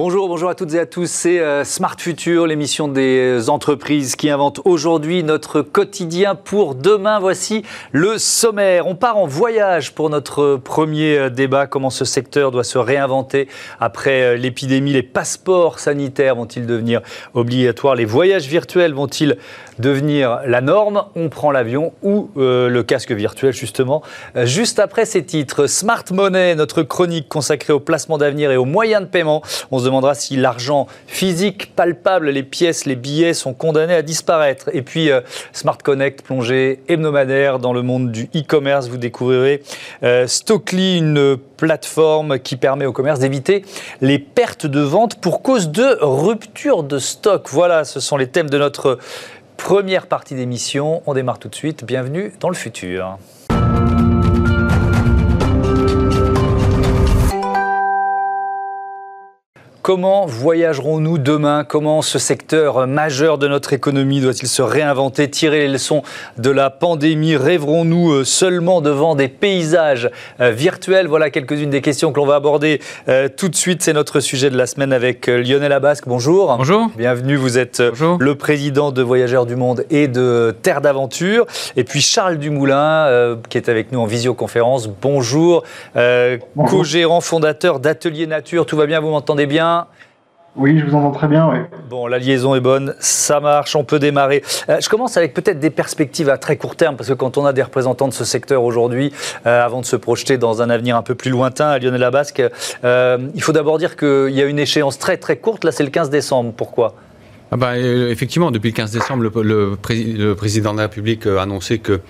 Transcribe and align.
Bonjour, 0.00 0.28
bonjour 0.28 0.48
à 0.48 0.54
toutes 0.54 0.74
et 0.74 0.78
à 0.78 0.86
tous. 0.86 1.10
C'est 1.10 1.40
euh, 1.40 1.64
Smart 1.64 1.96
Future, 1.98 2.46
l'émission 2.46 2.86
des 2.86 3.50
entreprises 3.50 4.14
qui 4.14 4.30
inventent 4.30 4.60
aujourd'hui 4.64 5.24
notre 5.24 5.60
quotidien 5.60 6.36
pour 6.36 6.76
demain. 6.76 7.18
Voici 7.18 7.64
le 7.90 8.16
sommaire. 8.16 8.86
On 8.86 8.94
part 8.94 9.16
en 9.16 9.26
voyage 9.26 9.96
pour 9.96 10.08
notre 10.08 10.54
premier 10.54 11.18
euh, 11.18 11.30
débat. 11.30 11.66
Comment 11.66 11.90
ce 11.90 12.04
secteur 12.04 12.52
doit 12.52 12.62
se 12.62 12.78
réinventer 12.78 13.48
après 13.80 14.22
euh, 14.22 14.36
l'épidémie? 14.36 14.92
Les 14.92 15.02
passeports 15.02 15.80
sanitaires 15.80 16.36
vont-ils 16.36 16.64
devenir 16.64 17.00
obligatoires? 17.34 17.96
Les 17.96 18.04
voyages 18.04 18.46
virtuels 18.46 18.94
vont-ils 18.94 19.36
devenir 19.78 20.40
la 20.46 20.60
norme 20.60 21.04
On 21.14 21.28
prend 21.28 21.50
l'avion 21.50 21.92
ou 22.02 22.30
le 22.36 22.82
casque 22.82 23.12
virtuel, 23.12 23.52
justement. 23.52 24.02
Juste 24.44 24.78
après 24.78 25.04
ces 25.04 25.24
titres, 25.24 25.66
Smart 25.66 26.04
Money, 26.10 26.54
notre 26.54 26.82
chronique 26.82 27.28
consacrée 27.28 27.72
au 27.72 27.80
placement 27.80 28.18
d'avenir 28.18 28.50
et 28.50 28.56
aux 28.56 28.64
moyens 28.64 29.02
de 29.02 29.06
paiement. 29.06 29.42
On 29.70 29.78
se 29.78 29.84
demandera 29.84 30.14
si 30.14 30.36
l'argent 30.36 30.86
physique, 31.06 31.74
palpable, 31.74 32.30
les 32.30 32.42
pièces, 32.42 32.86
les 32.86 32.96
billets 32.96 33.34
sont 33.34 33.54
condamnés 33.54 33.94
à 33.94 34.02
disparaître. 34.02 34.70
Et 34.72 34.82
puis 34.82 35.10
euh, 35.10 35.20
Smart 35.52 35.78
Connect, 35.78 36.22
plongée 36.22 36.80
hebdomadaire 36.88 37.58
dans 37.58 37.72
le 37.72 37.82
monde 37.82 38.10
du 38.10 38.24
e-commerce. 38.34 38.88
Vous 38.88 38.96
découvrirez 38.96 39.62
euh, 40.02 40.26
Stockly, 40.26 40.98
une 40.98 41.36
plateforme 41.56 42.38
qui 42.38 42.56
permet 42.56 42.86
au 42.86 42.92
commerce 42.92 43.18
d'éviter 43.18 43.64
les 44.00 44.18
pertes 44.18 44.66
de 44.66 44.80
vente 44.80 45.20
pour 45.20 45.42
cause 45.42 45.70
de 45.70 45.98
rupture 46.00 46.84
de 46.84 46.98
stock. 46.98 47.48
Voilà, 47.50 47.84
ce 47.84 48.00
sont 48.00 48.16
les 48.16 48.28
thèmes 48.28 48.48
de 48.48 48.58
notre 48.58 48.98
première 49.58 50.06
partie 50.06 50.34
d'émission. 50.34 51.02
On 51.06 51.12
démarre 51.12 51.38
tout 51.38 51.50
de 51.50 51.54
suite. 51.54 51.84
Bienvenue 51.84 52.32
dans 52.40 52.48
le 52.48 52.54
futur. 52.54 53.18
Comment 59.88 60.26
voyagerons-nous 60.26 61.16
demain? 61.16 61.64
Comment 61.64 62.02
ce 62.02 62.18
secteur 62.18 62.86
majeur 62.86 63.38
de 63.38 63.48
notre 63.48 63.72
économie 63.72 64.20
doit-il 64.20 64.46
se 64.46 64.60
réinventer, 64.60 65.30
tirer 65.30 65.60
les 65.60 65.68
leçons 65.68 66.02
de 66.36 66.50
la 66.50 66.68
pandémie? 66.68 67.36
Rêverons-nous 67.36 68.12
euh, 68.12 68.24
seulement 68.24 68.82
devant 68.82 69.14
des 69.14 69.28
paysages 69.28 70.10
euh, 70.42 70.50
virtuels? 70.50 71.06
Voilà 71.06 71.30
quelques-unes 71.30 71.70
des 71.70 71.80
questions 71.80 72.12
que 72.12 72.20
l'on 72.20 72.26
va 72.26 72.34
aborder 72.34 72.82
euh, 73.08 73.30
tout 73.34 73.48
de 73.48 73.56
suite. 73.56 73.80
C'est 73.80 73.94
notre 73.94 74.20
sujet 74.20 74.50
de 74.50 74.58
la 74.58 74.66
semaine 74.66 74.92
avec 74.92 75.26
Lionel 75.26 75.72
Abasque. 75.72 76.04
Bonjour. 76.06 76.54
Bonjour. 76.58 76.90
Bienvenue. 76.94 77.36
Vous 77.36 77.56
êtes 77.56 77.80
le 77.80 78.34
président 78.34 78.92
de 78.92 79.00
Voyageurs 79.00 79.46
du 79.46 79.56
Monde 79.56 79.86
et 79.88 80.06
de 80.06 80.54
Terre 80.60 80.82
d'Aventure. 80.82 81.46
Et 81.76 81.84
puis 81.84 82.02
Charles 82.02 82.36
Dumoulin, 82.36 83.38
qui 83.48 83.56
est 83.56 83.70
avec 83.70 83.90
nous 83.90 84.00
en 84.00 84.06
visioconférence. 84.06 84.86
Bonjour. 84.86 85.62
Bonjour. 85.94 86.78
Co-gérant 86.78 87.22
fondateur 87.22 87.80
d'Atelier 87.80 88.26
Nature. 88.26 88.66
Tout 88.66 88.76
va 88.76 88.84
bien? 88.84 89.00
Vous 89.00 89.08
m'entendez 89.08 89.46
bien? 89.46 89.77
Oui, 90.56 90.78
je 90.78 90.84
vous 90.84 90.94
entends 90.96 91.12
très 91.12 91.28
bien. 91.28 91.48
Oui. 91.48 91.58
Bon, 91.88 92.06
la 92.06 92.18
liaison 92.18 92.54
est 92.54 92.60
bonne, 92.60 92.94
ça 92.98 93.38
marche, 93.38 93.76
on 93.76 93.84
peut 93.84 93.98
démarrer. 94.00 94.42
Euh, 94.68 94.80
je 94.80 94.88
commence 94.88 95.16
avec 95.16 95.32
peut-être 95.32 95.60
des 95.60 95.70
perspectives 95.70 96.28
à 96.28 96.36
très 96.36 96.56
court 96.56 96.74
terme, 96.74 96.96
parce 96.96 97.08
que 97.08 97.14
quand 97.14 97.38
on 97.38 97.46
a 97.46 97.52
des 97.52 97.62
représentants 97.62 98.08
de 98.08 98.12
ce 98.12 98.24
secteur 98.24 98.64
aujourd'hui, 98.64 99.12
euh, 99.46 99.64
avant 99.64 99.80
de 99.80 99.86
se 99.86 99.96
projeter 99.96 100.36
dans 100.36 100.60
un 100.60 100.68
avenir 100.68 100.96
un 100.96 101.02
peu 101.02 101.14
plus 101.14 101.30
lointain, 101.30 101.68
à 101.68 101.78
Lionel 101.78 102.00
Labasque, 102.00 102.42
euh, 102.84 103.18
il 103.34 103.42
faut 103.42 103.52
d'abord 103.52 103.78
dire 103.78 103.96
qu'il 103.96 104.30
y 104.30 104.42
a 104.42 104.46
une 104.46 104.58
échéance 104.58 104.98
très 104.98 105.16
très 105.16 105.36
courte. 105.36 105.64
Là, 105.64 105.70
c'est 105.70 105.84
le 105.84 105.90
15 105.90 106.10
décembre. 106.10 106.52
Pourquoi? 106.56 106.94
Ah 107.52 107.56
bah, 107.56 107.78
effectivement, 107.78 108.50
depuis 108.50 108.70
le 108.70 108.74
15 108.74 108.90
décembre, 108.90 109.22
le, 109.22 110.34
président 110.34 110.72
de 110.72 110.78
la 110.78 110.84
République 110.84 111.26
a 111.26 111.40
annoncé 111.40 111.78
que 111.78 112.00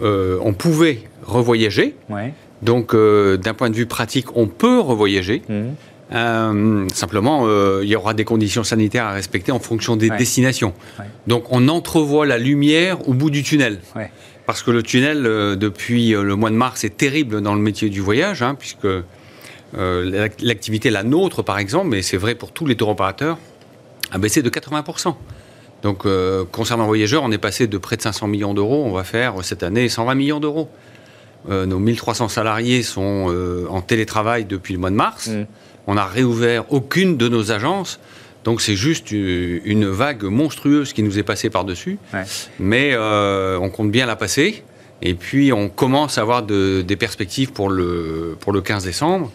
on 0.00 0.52
pouvait 0.54 1.00
revoyager. 1.24 1.96
Ouais. 2.08 2.32
Donc, 2.62 2.94
d'un 2.94 3.54
point 3.54 3.68
de 3.68 3.74
vue 3.74 3.86
pratique, 3.86 4.36
on 4.36 4.46
peut 4.46 4.80
revoyager. 4.80 5.42
Mmh. 5.48 5.64
Euh, 6.12 6.86
simplement, 6.92 7.42
euh, 7.46 7.80
il 7.82 7.88
y 7.88 7.96
aura 7.96 8.14
des 8.14 8.24
conditions 8.24 8.62
sanitaires 8.62 9.06
à 9.06 9.12
respecter 9.12 9.50
en 9.52 9.58
fonction 9.58 9.96
des 9.96 10.10
destinations. 10.10 10.72
Donc, 11.26 11.46
on 11.50 11.68
entrevoit 11.68 12.26
la 12.26 12.38
lumière 12.38 13.08
au 13.08 13.12
bout 13.12 13.30
du 13.30 13.42
tunnel. 13.42 13.80
Parce 14.46 14.62
que 14.62 14.70
le 14.70 14.84
tunnel, 14.84 15.26
euh, 15.26 15.56
depuis 15.56 16.10
le 16.10 16.36
mois 16.36 16.50
de 16.50 16.54
mars, 16.54 16.84
est 16.84 16.96
terrible 16.96 17.40
dans 17.40 17.54
le 17.54 17.60
métier 17.60 17.90
du 17.90 18.00
voyage, 18.00 18.42
hein, 18.42 18.54
puisque 18.54 18.86
l'activité, 19.74 20.90
la 20.90 21.02
nôtre 21.02 21.42
par 21.42 21.58
exemple, 21.58 21.88
mais 21.88 22.00
c'est 22.00 22.16
vrai 22.16 22.34
pour 22.34 22.52
tous 22.52 22.66
les 22.66 22.76
tour 22.76 22.88
opérateurs, 22.88 23.38
a 24.12 24.18
baissé 24.18 24.40
de 24.42 24.48
80%. 24.48 25.16
Donc, 25.82 26.06
concernant 26.52 26.84
les 26.84 26.88
voyageurs, 26.88 27.24
on 27.24 27.32
est 27.32 27.38
passé 27.38 27.66
de 27.66 27.76
près 27.76 27.96
de 27.96 28.02
500 28.02 28.28
millions 28.28 28.54
d'euros, 28.54 28.84
on 28.86 28.92
va 28.92 29.04
faire 29.04 29.44
cette 29.44 29.62
année 29.64 29.88
120 29.88 30.14
millions 30.14 30.40
d'euros. 30.40 30.70
nos 31.48 31.78
1300 31.78 32.28
salariés 32.28 32.82
sont 32.84 33.66
en 33.68 33.82
télétravail 33.82 34.44
depuis 34.44 34.72
le 34.72 34.80
mois 34.80 34.90
de 34.90 34.94
mars. 34.94 35.28
Mmh 35.28 35.44
on 35.86 35.94
n'a 35.94 36.04
réouvert 36.04 36.64
aucune 36.72 37.16
de 37.16 37.28
nos 37.28 37.52
agences. 37.52 38.00
Donc 38.44 38.60
c'est 38.60 38.76
juste 38.76 39.10
une 39.10 39.86
vague 39.86 40.22
monstrueuse 40.22 40.92
qui 40.92 41.02
nous 41.02 41.18
est 41.18 41.24
passée 41.24 41.50
par-dessus. 41.50 41.98
Mais 42.60 42.92
euh, 42.92 43.58
on 43.60 43.70
compte 43.70 43.90
bien 43.90 44.06
la 44.06 44.16
passer. 44.16 44.62
Et 45.02 45.14
puis 45.14 45.52
on 45.52 45.68
commence 45.68 46.16
à 46.18 46.22
avoir 46.22 46.42
des 46.42 46.96
perspectives 46.96 47.52
pour 47.52 47.68
le, 47.68 48.36
pour 48.38 48.52
le 48.52 48.60
15 48.60 48.84
décembre. 48.84 49.30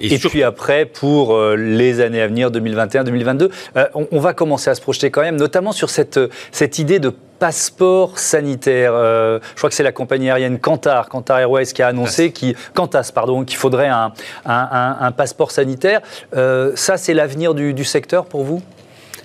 Et, 0.00 0.18
puis 0.18 0.42
après, 0.42 0.86
pour 0.86 1.34
euh, 1.34 1.56
les 1.56 2.00
années 2.00 2.20
à 2.20 2.28
venir, 2.28 2.50
2021-2022, 2.50 3.50
euh, 3.76 3.86
on, 3.94 4.20
va 4.20 4.32
commencer 4.32 4.70
à 4.70 4.76
se 4.76 4.80
projeter 4.80 5.10
quand 5.10 5.22
même, 5.22 5.36
notamment 5.36 5.72
sur 5.72 5.90
cette, 5.90 6.20
cette 6.52 6.78
idée 6.78 7.00
de 7.00 7.12
passeport 7.38 8.18
sanitaire. 8.18 8.92
Euh, 8.94 9.38
je 9.54 9.56
crois 9.56 9.70
que 9.70 9.76
c'est 9.76 9.82
la 9.82 9.92
compagnie 9.92 10.30
aérienne 10.30 10.58
Qatar, 10.58 11.08
Qatar 11.08 11.38
Airways, 11.38 11.66
qui 11.66 11.82
a 11.82 11.88
annoncé, 11.88 12.32
qui, 12.32 12.54
Qantas, 12.74 13.10
pardon, 13.14 13.44
qu'il 13.44 13.56
faudrait 13.56 13.88
un, 13.88 14.12
un, 14.44 15.12
passeport 15.12 15.50
sanitaire. 15.50 16.00
ça, 16.32 16.96
c'est 16.96 17.14
l'avenir 17.14 17.54
du, 17.54 17.84
secteur 17.84 18.26
pour 18.26 18.44
vous? 18.44 18.62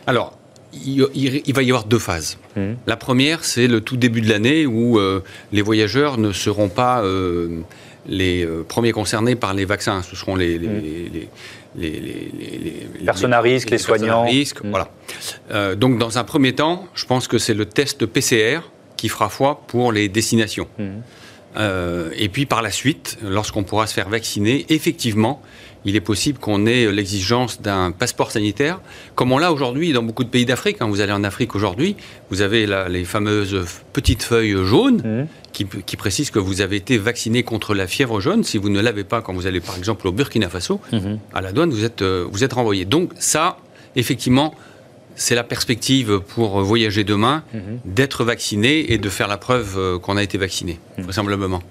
Alors, 0.08 0.34
il, 0.74 1.54
va 1.54 1.64
y 1.64 1.70
avoir 1.70 1.86
deux 1.86 2.00
phases. 2.00 2.38
Mmh. 2.56 2.74
La 2.88 2.96
première, 2.96 3.44
c'est 3.44 3.68
le 3.68 3.82
tout 3.82 3.98
début 3.98 4.22
de 4.22 4.30
l'année 4.30 4.66
où 4.66 5.00
les 5.52 5.62
voyageurs 5.62 6.18
ne 6.18 6.32
seront 6.32 6.70
pas 6.70 7.04
les 8.06 8.46
euh, 8.46 8.64
premiers 8.68 8.92
concernés 8.92 9.36
par 9.36 9.54
les 9.54 9.66
vaccins. 9.66 10.02
Ce 10.02 10.16
seront 10.16 10.36
les, 10.36 10.58
les, 10.58 11.10
les, 11.10 11.30
personnes 13.06 13.34
à 13.34 13.42
risque, 13.42 13.70
les, 13.70 13.78
soignants. 13.78 14.26
risque, 14.26 14.64
mm. 14.64 14.70
voilà. 14.70 14.90
Euh, 15.52 15.76
donc, 15.76 15.98
dans 15.98 16.18
un 16.18 16.24
premier 16.24 16.54
temps, 16.54 16.88
je 16.94 17.06
pense 17.06 17.28
que 17.28 17.38
c'est 17.38 17.54
le 17.54 17.66
test 17.66 18.06
PCR 18.06 18.60
qui 18.98 19.10
fera 19.10 19.30
foi 19.30 19.62
pour 19.68 19.92
les 19.92 20.10
destinations. 20.10 20.68
Mm. 20.78 20.84
Euh, 21.58 22.10
et 22.16 22.30
puis, 22.30 22.46
par 22.46 22.62
la 22.62 22.72
suite, 22.72 23.18
lorsqu'on 23.22 23.64
pourra 23.64 23.88
se 23.88 23.94
faire 23.94 24.10
vacciner, 24.10 24.66
effectivement, 24.70 25.42
il 25.86 25.96
est 25.96 26.02
possible 26.02 26.40
qu'on 26.40 26.66
ait 26.66 26.92
l'exigence 26.92 27.62
d'un 27.62 27.92
passeport 27.92 28.32
sanitaire, 28.32 28.80
comme 29.16 29.32
on 29.32 29.38
l'a 29.38 29.52
aujourd'hui 29.52 29.94
dans 29.94 30.04
beaucoup 30.04 30.24
de 30.24 30.30
pays 30.30 30.46
d'Afrique. 30.46 30.78
Quand 30.80 30.86
hein. 30.86 30.90
vous 30.90 31.02
allez 31.02 31.12
en 31.12 31.24
Afrique 31.24 31.56
aujourd'hui, 31.56 31.96
vous 32.30 32.42
avez 32.42 32.66
les 32.90 33.04
fameuses 33.06 33.66
petites 33.92 34.24
feuilles 34.24 34.56
jaunes 34.64 35.28
mmh. 35.54 35.64
qui, 35.86 35.98
précisent 35.98 36.32
que 36.32 36.40
vous 36.40 36.62
avez 36.62 36.78
été 36.78 36.98
vacciné 36.98 37.44
contre 37.44 37.74
la 37.74 37.88
fièvre 37.88 38.20
jaune. 38.20 38.44
Si 38.44 38.58
vous 38.58 38.70
ne 38.70 38.80
l'avez 38.80 39.04
pas 39.04 39.22
quand 39.22 39.34
vous 39.34 39.48
allez 39.48 39.60
par 39.60 39.78
exemple 39.78 40.08
au 40.08 40.12
Burkina 40.12 40.50
Faso, 40.50 40.80
mmh. 40.92 41.16
à 41.34 41.42
la 41.42 41.52
douane, 41.52 41.72
vous 41.72 41.86
êtes, 41.86 42.02
euh, 42.02 42.26
vous 42.32 42.44
êtes 42.44 42.54
renvoyé. 42.54 42.86
Donc 42.86 43.12
ça, 43.20 43.58
effectivement, 43.96 44.56
c'est 45.16 45.36
la 45.36 45.44
perspective 45.44 46.20
pour 46.20 46.62
voyager 46.62 47.04
demain, 47.04 47.44
mmh. 47.54 47.60
d'être 47.86 48.24
vacciné 48.24 48.94
et 48.94 48.98
de 48.98 49.10
faire 49.10 49.28
la 49.28 49.38
preuve 49.38 49.76
euh, 49.78 50.00
qu'on 50.00 50.18
a 50.18 50.24
été 50.24 50.38
vacciné, 50.38 50.80
vraisemblablement. 50.98 51.62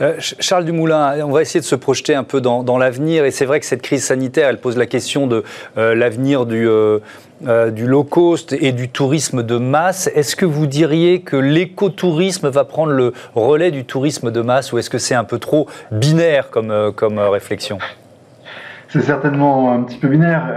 Euh, 0.00 0.14
Charles 0.18 0.64
Dumoulin, 0.64 1.24
on 1.24 1.30
va 1.30 1.42
essayer 1.42 1.60
de 1.60 1.64
se 1.64 1.74
projeter 1.74 2.14
un 2.14 2.24
peu 2.24 2.40
dans, 2.40 2.78
l'avenir. 2.78 3.24
Et 3.24 3.30
c'est 3.30 3.44
vrai 3.44 3.60
que 3.60 3.66
cette 3.66 3.82
crise 3.82 4.04
sanitaire, 4.04 4.48
elle 4.48 4.58
pose 4.58 4.76
la 4.76 4.86
question 4.86 5.26
de 5.26 5.44
euh, 5.76 5.94
l'avenir 5.94 6.46
du, 6.46 6.68
euh, 6.68 7.00
du 7.70 7.86
low 7.86 8.04
cost 8.04 8.52
et 8.52 8.72
du 8.72 8.88
tourisme 8.88 9.42
de 9.42 9.56
masse. 9.56 10.08
Est-ce 10.14 10.36
que 10.36 10.46
vous 10.46 10.66
diriez 10.66 11.20
que 11.20 11.36
l'écotourisme 11.36 12.48
va 12.48 12.64
prendre 12.64 12.92
le 12.92 13.12
relais 13.34 13.70
du 13.70 13.84
tourisme 13.84 14.30
de 14.30 14.40
masse 14.40 14.72
ou 14.72 14.78
est-ce 14.78 14.90
que 14.90 14.98
c'est 14.98 15.14
un 15.14 15.24
peu 15.24 15.38
trop 15.38 15.66
binaire 15.90 16.50
comme, 16.50 16.92
comme 16.94 17.18
réflexion? 17.18 17.78
C'est 18.88 19.02
certainement 19.02 19.72
un 19.72 19.82
petit 19.82 19.98
peu 19.98 20.08
binaire. 20.08 20.48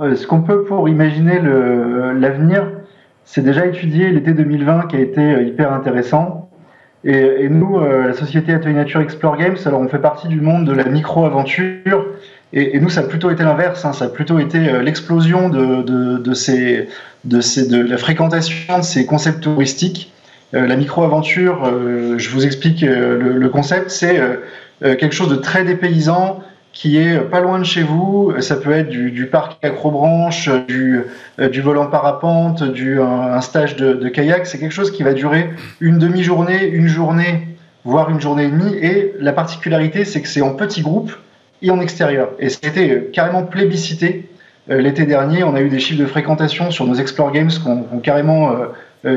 ce 0.00 0.26
qu'on 0.26 0.40
peut 0.40 0.64
pour 0.64 0.88
imaginer 0.88 1.40
l'avenir, 2.14 2.66
c'est 3.24 3.42
déjà 3.42 3.66
étudier 3.66 4.10
l'été 4.10 4.32
2020 4.32 4.86
qui 4.88 4.96
a 4.96 5.00
été 5.00 5.44
hyper 5.44 5.72
intéressant. 5.72 6.39
Et, 7.04 7.48
nous, 7.48 7.78
euh, 7.78 8.08
la 8.08 8.12
société 8.12 8.52
Atelier 8.52 8.74
Nature 8.74 9.00
Explore 9.00 9.36
Games, 9.38 9.56
alors 9.64 9.80
on 9.80 9.88
fait 9.88 9.98
partie 9.98 10.28
du 10.28 10.40
monde 10.40 10.66
de 10.66 10.72
la 10.72 10.84
micro-aventure. 10.84 12.06
Et, 12.52 12.78
nous, 12.78 12.90
ça 12.90 13.00
a 13.00 13.02
plutôt 13.04 13.30
été 13.30 13.42
l'inverse. 13.42 13.84
Hein. 13.84 13.92
ça 13.92 14.06
a 14.06 14.08
plutôt 14.08 14.38
été 14.38 14.68
euh, 14.68 14.82
l'explosion 14.82 15.48
de, 15.48 16.34
ces, 16.34 16.88
de, 17.24 17.40
ces, 17.40 17.68
de 17.68 17.80
la 17.80 17.96
fréquentation 17.96 18.78
de 18.78 18.84
ces 18.84 19.06
concepts 19.06 19.40
touristiques. 19.40 20.12
Euh, 20.52 20.66
la 20.66 20.76
micro-aventure, 20.76 21.64
je 22.18 22.28
vous 22.30 22.44
explique 22.44 22.82
le 22.82 23.48
concept, 23.48 23.90
c'est 23.90 24.20
quelque 24.80 25.12
chose 25.12 25.30
de 25.30 25.36
très 25.36 25.64
dépaysant 25.64 26.40
qui 26.72 26.98
est 26.98 27.18
pas 27.18 27.40
loin 27.40 27.58
de 27.58 27.64
chez 27.64 27.82
vous. 27.82 28.32
Ça 28.40 28.56
peut 28.56 28.72
être 28.72 28.88
du, 28.88 29.26
parc 29.26 29.64
acrobranche, 29.64 30.48
du, 30.68 31.02
euh, 31.38 31.48
du 31.48 31.60
vol 31.60 31.78
en 31.78 31.86
parapente, 31.86 32.62
du, 32.62 33.00
un, 33.00 33.40
stage 33.40 33.76
de, 33.76 34.08
kayak. 34.08 34.46
C'est 34.46 34.58
quelque 34.58 34.72
chose 34.72 34.90
qui 34.90 35.02
va 35.02 35.12
durer 35.12 35.50
une 35.80 35.98
demi-journée, 35.98 36.66
une 36.66 36.88
journée, 36.88 37.48
voire 37.84 38.10
une 38.10 38.20
journée 38.20 38.44
et 38.44 38.50
demie. 38.50 38.74
Et 38.76 39.14
la 39.18 39.32
particularité, 39.32 40.04
c'est 40.04 40.22
que 40.22 40.28
c'est 40.28 40.42
en 40.42 40.54
petits 40.54 40.82
groupes 40.82 41.16
et 41.62 41.70
en 41.70 41.80
extérieur. 41.80 42.30
Et 42.38 42.48
c'était 42.48 43.10
carrément 43.12 43.42
plébiscité 43.42 44.26
l'été 44.68 45.04
dernier, 45.04 45.42
on 45.42 45.56
a 45.56 45.62
eu 45.62 45.68
des 45.68 45.80
chiffres 45.80 46.00
de 46.00 46.06
fréquentation 46.06 46.70
sur 46.70 46.86
nos 46.86 46.94
Explore 46.94 47.32
Games 47.32 47.50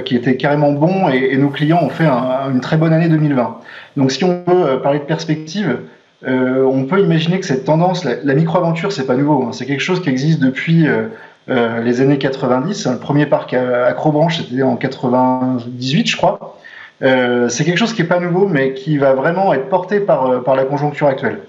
qui 0.03 0.15
étaient 0.15 0.37
carrément 0.37 0.71
bons 0.71 1.09
et, 1.09 1.37
nos 1.37 1.49
clients 1.49 1.83
ont 1.83 1.89
fait 1.89 2.07
une 2.07 2.59
très 2.59 2.77
bonne 2.77 2.91
année 2.91 3.07
2020. 3.07 3.59
Donc 3.97 4.11
si 4.11 4.23
on 4.23 4.43
veut 4.47 4.81
parler 4.81 4.97
de 4.97 5.03
perspective, 5.03 5.77
on 6.25 6.85
peut 6.85 7.01
imaginer 7.01 7.39
que 7.39 7.45
cette 7.45 7.65
tendance, 7.65 8.05
la, 8.05 8.33
micro-aventure, 8.33 8.91
c'est 8.91 9.05
pas 9.05 9.15
nouveau, 9.15 9.43
hein. 9.43 9.51
c'est 9.51 9.65
quelque 9.65 9.81
chose 9.81 10.01
qui 10.01 10.09
existe 10.09 10.39
depuis 10.39 10.87
les 11.47 12.01
années 12.01 12.17
90. 12.17 12.87
Le 12.87 12.97
premier 12.97 13.25
parc 13.25 13.53
Acrobranche, 13.53 14.37
c'était 14.37 14.63
en 14.63 14.75
98, 14.75 16.07
je 16.07 16.17
crois. 16.17 16.57
Euh, 17.03 17.49
c'est 17.49 17.65
quelque 17.65 17.77
chose 17.77 17.93
qui 17.93 18.01
n'est 18.01 18.07
pas 18.07 18.19
nouveau, 18.19 18.47
mais 18.47 18.73
qui 18.73 18.97
va 18.97 19.13
vraiment 19.13 19.53
être 19.53 19.67
porté 19.67 19.99
par, 19.99 20.29
euh, 20.29 20.55
la 20.55 20.65
conjoncture 20.65 21.07
actuelle. 21.07 21.39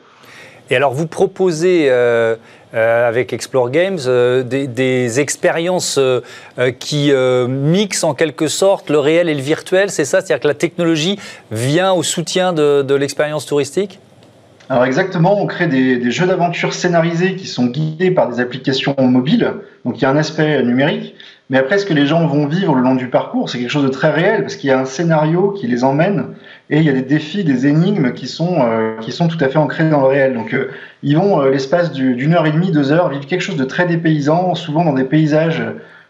Et 0.71 0.76
alors, 0.76 0.93
vous 0.93 1.06
proposez 1.06 1.87
euh, 1.91 2.37
avec 2.73 3.32
Explore 3.32 3.71
Games 3.71 3.99
des, 4.44 5.21
expériences 5.21 6.00
qui 6.81 7.12
mixent 7.49 8.03
en 8.03 8.15
quelque 8.15 8.49
sorte 8.49 8.88
le 8.88 8.99
réel 8.99 9.29
et 9.29 9.35
le 9.35 9.43
virtuel, 9.43 9.91
c'est 9.91 10.06
ça? 10.06 10.21
C'est-à-dire 10.21 10.41
que 10.41 10.49
la 10.49 10.55
technologie 10.55 11.19
vient 11.53 11.93
au 11.93 12.03
soutien 12.03 12.53
de, 12.53 12.94
l'expérience 12.94 13.47
touristique? 13.47 14.00
Alors 14.70 14.87
exactement, 14.87 15.38
on 15.40 15.46
crée 15.46 15.66
des, 15.66 16.11
jeux 16.11 16.26
d'aventure 16.26 16.72
scénarisés 16.72 17.37
qui 17.37 17.46
sont 17.46 17.66
guidés 17.66 18.11
par 18.11 18.28
des 18.31 18.40
applications 18.40 18.94
mobiles. 18.99 19.52
Donc 19.84 19.99
il 19.99 20.02
y 20.02 20.05
a 20.06 20.11
un 20.11 20.16
aspect 20.16 20.62
numérique, 20.62 21.14
mais 21.50 21.58
après, 21.58 21.76
ce 21.76 21.84
que 21.84 21.93
les 21.93 22.06
gens 22.06 22.26
vont 22.26 22.46
vivre 22.46 22.75
le 22.75 22.81
long 22.81 22.94
du 22.94 23.08
parcours, 23.08 23.50
c'est 23.50 23.58
quelque 23.58 23.70
chose 23.70 23.84
de 23.84 23.90
très 23.90 24.11
réel, 24.11 24.40
parce 24.40 24.56
qu'il 24.56 24.70
y 24.70 24.72
a 24.72 24.78
un 24.78 24.87
scénario 24.87 25.50
qui 25.50 25.66
les 25.66 25.84
emmène, 25.84 26.28
et 26.70 26.78
il 26.78 26.84
y 26.84 26.88
a 26.88 26.93
des 26.93 27.02
défis, 27.02 27.44
des 27.44 27.66
énigmes 27.66 28.14
qui 28.14 28.28
sont, 28.28 28.62
euh, 28.62 28.96
qui 29.00 29.12
sont 29.12 29.28
tout 29.28 29.37
à 29.44 29.49
fait 29.49 29.58
ancrés 29.58 29.90
dans 29.90 30.00
le 30.00 30.06
réel. 30.06 30.32
Donc, 30.32 30.55
euh, 30.55 30.70
ils 31.02 31.19
vont, 31.19 31.43
euh, 31.43 31.50
l'espace 31.50 31.93
d'une 31.93 32.32
heure 32.32 32.46
et 32.46 32.50
demie, 32.50 32.70
deux 32.70 32.93
heures, 32.93 33.11
vivre 33.11 33.26
quelque 33.26 33.43
chose 33.43 33.56
de 33.56 33.64
très 33.64 33.84
dépaysant, 33.84 34.55
souvent 34.55 34.84
dans 34.84 34.94
des 34.94 35.05
paysages 35.05 35.62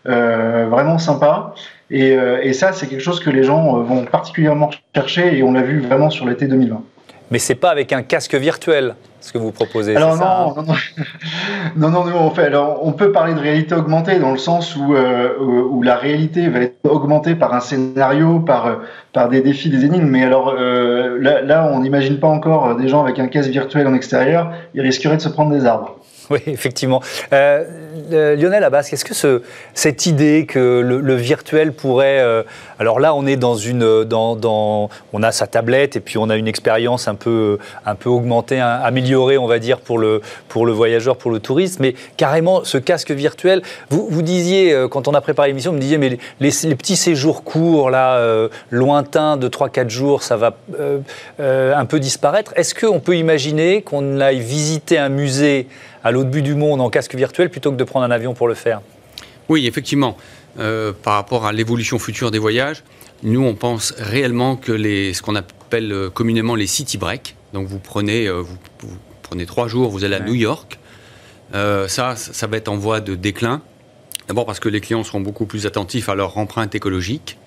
vraiment 0.06 0.98
sympas. 0.98 1.54
Et, 1.90 2.10
et 2.42 2.52
ça, 2.52 2.72
c'est 2.72 2.86
quelque 2.86 3.02
chose 3.02 3.20
que 3.20 3.30
les 3.30 3.42
gens 3.42 3.78
vont 3.82 4.04
particulièrement 4.04 4.70
chercher, 4.94 5.38
et 5.38 5.42
on 5.42 5.52
l'a 5.52 5.62
vu 5.62 5.80
vraiment 5.80 6.10
sur 6.10 6.26
l'été 6.26 6.46
2020. 6.46 6.82
Mais 7.30 7.38
c'est 7.38 7.54
pas 7.54 7.70
avec 7.70 7.92
un 7.92 8.02
casque 8.02 8.34
virtuel 8.34 8.94
ce 9.24 9.32
que 9.32 9.38
vous 9.38 9.52
proposez. 9.52 9.96
Alors 9.96 10.16
non, 10.16 10.62
non, 10.62 10.74
non, 11.76 11.90
non, 11.90 12.04
non, 12.04 12.30
fait, 12.30 12.44
alors, 12.44 12.80
on 12.82 12.92
peut 12.92 13.10
parler 13.10 13.32
de 13.32 13.40
réalité 13.40 13.74
augmentée 13.74 14.18
dans 14.18 14.30
le 14.30 14.38
sens 14.38 14.76
où, 14.76 14.94
euh, 14.94 15.30
où 15.38 15.82
la 15.82 15.96
réalité 15.96 16.48
va 16.48 16.60
être 16.60 16.76
augmentée 16.84 17.34
par 17.34 17.54
un 17.54 17.60
scénario, 17.60 18.40
par, 18.40 18.80
par 19.14 19.30
des 19.30 19.40
défis, 19.40 19.70
des 19.70 19.86
énigmes. 19.86 20.08
Mais 20.08 20.24
alors 20.24 20.54
euh, 20.58 21.16
là, 21.20 21.40
là, 21.40 21.70
on 21.72 21.80
n'imagine 21.80 22.20
pas 22.20 22.28
encore 22.28 22.76
des 22.76 22.88
gens 22.88 23.02
avec 23.02 23.18
un 23.18 23.28
casque 23.28 23.50
virtuel 23.50 23.86
en 23.86 23.94
extérieur, 23.94 24.52
ils 24.74 24.82
risqueraient 24.82 25.16
de 25.16 25.22
se 25.22 25.30
prendre 25.30 25.52
des 25.52 25.64
arbres. 25.64 25.96
Oui, 26.30 26.40
effectivement. 26.46 27.02
Euh, 27.32 27.64
euh, 28.12 28.36
Lionel 28.36 28.64
Abbas, 28.64 28.88
est-ce 28.92 29.04
que 29.04 29.14
ce, 29.14 29.42
cette 29.74 30.06
idée 30.06 30.46
que 30.46 30.80
le, 30.80 31.14
virtuel 31.14 31.72
pourrait... 31.72 32.20
Euh, 32.20 32.42
alors 32.78 32.98
là, 32.98 33.14
on 33.14 33.26
est 33.26 33.36
dans 33.36 33.56
une... 33.56 33.84
On 33.84 35.22
a 35.22 35.32
sa 35.32 35.46
tablette 35.46 35.96
et 35.96 36.00
puis 36.00 36.18
on 36.18 36.30
a 36.30 36.36
une 36.36 36.48
expérience 36.48 37.08
un 37.08 37.14
peu, 37.14 37.58
un 37.84 37.94
peu 37.94 38.08
augmentée, 38.08 38.60
améliorée, 38.60 39.38
on 39.38 39.46
va 39.46 39.58
dire, 39.58 39.80
pour 39.80 39.98
le, 39.98 40.22
pour 40.48 40.66
le 40.66 40.72
voyageur, 40.72 41.16
pour 41.16 41.30
le 41.30 41.40
touriste. 41.40 41.80
Mais 41.80 41.94
carrément, 42.16 42.64
ce 42.64 42.78
casque 42.78 43.10
virtuel, 43.10 43.62
vous, 43.90 44.22
disiez, 44.22 44.86
quand 44.90 45.08
on 45.08 45.14
a 45.14 45.20
préparé 45.20 45.48
l'émission, 45.48 45.70
vous 45.70 45.76
me 45.76 45.82
disiez, 45.82 45.98
mais 45.98 46.18
les, 46.40 46.50
les, 46.64 46.74
petits 46.74 46.96
séjours 46.96 47.44
courts, 47.44 47.90
là, 47.90 48.48
lointains, 48.70 49.36
de 49.36 49.48
3-4 49.48 49.88
jours, 49.88 50.22
ça 50.22 50.36
va 50.36 50.56
un 51.38 51.84
peu 51.84 52.00
disparaître. 52.00 52.52
Est-ce 52.56 52.74
qu'on 52.74 53.00
peut 53.00 53.16
imaginer 53.16 53.82
qu'on 53.82 54.20
aille 54.20 54.40
visiter 54.40 54.98
un 54.98 55.08
musée 55.08 55.68
à 56.04 56.12
l'autre 56.12 56.30
bout 56.30 56.42
du 56.42 56.54
monde 56.54 56.80
en 56.80 56.90
casque 56.90 57.14
virtuel 57.14 57.50
plutôt 57.50 57.72
que 57.72 57.76
de 57.76 57.84
prendre 57.84 58.04
un 58.04 58.10
avion 58.10 58.34
pour 58.34 58.46
le 58.46 58.54
faire. 58.54 58.82
Oui, 59.48 59.66
effectivement. 59.66 60.16
Euh, 60.58 60.92
par 60.92 61.14
rapport 61.14 61.46
à 61.46 61.52
l'évolution 61.52 61.98
future 61.98 62.30
des 62.30 62.38
voyages, 62.38 62.84
nous, 63.22 63.42
on 63.42 63.54
pense 63.54 63.92
réellement 63.98 64.56
que 64.56 64.70
les, 64.70 65.14
ce 65.14 65.22
qu'on 65.22 65.34
appelle 65.34 65.90
euh, 65.90 66.10
communément 66.10 66.54
les 66.54 66.66
city 66.66 66.98
breaks, 66.98 67.34
donc 67.52 67.66
vous 67.66 67.78
prenez, 67.78 68.26
euh, 68.26 68.40
vous, 68.40 68.56
prenez 69.22 69.46
trois 69.46 69.66
jours, 69.66 69.90
vous 69.90 70.04
allez 70.04 70.14
à 70.14 70.20
New 70.20 70.34
York, 70.34 70.78
ça, 71.52 72.16
ça 72.16 72.46
va 72.48 72.56
être 72.56 72.68
en 72.68 72.76
voie 72.76 73.00
de 73.00 73.14
déclin. 73.14 73.62
D'abord 74.26 74.44
parce 74.44 74.58
que 74.58 74.68
les 74.68 74.80
clients 74.80 75.04
seront 75.04 75.20
beaucoup 75.20 75.46
plus 75.46 75.66
attentifs 75.66 76.08
à 76.08 76.16
leur 76.16 76.36
empreinte 76.36 76.74
écologique. 76.74 77.38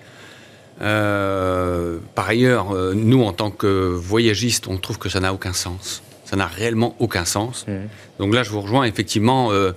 par 0.78 2.28
ailleurs, 2.28 2.72
nous, 2.94 3.22
en 3.22 3.34
tant 3.34 3.50
que 3.50 3.66
voyagistes, 3.66 4.66
on 4.66 4.78
trouve 4.78 4.98
que 4.98 5.10
ça 5.10 5.20
n'a 5.20 5.34
aucun 5.34 5.52
sens. 5.52 6.02
Ça 6.28 6.36
n'a 6.36 6.46
réellement 6.46 6.94
aucun 6.98 7.24
sens. 7.24 7.64
Mmh. 7.66 7.72
Donc 8.18 8.34
là, 8.34 8.42
je 8.42 8.50
vous 8.50 8.60
rejoins 8.60 8.84
effectivement. 8.84 9.50
Euh, 9.50 9.72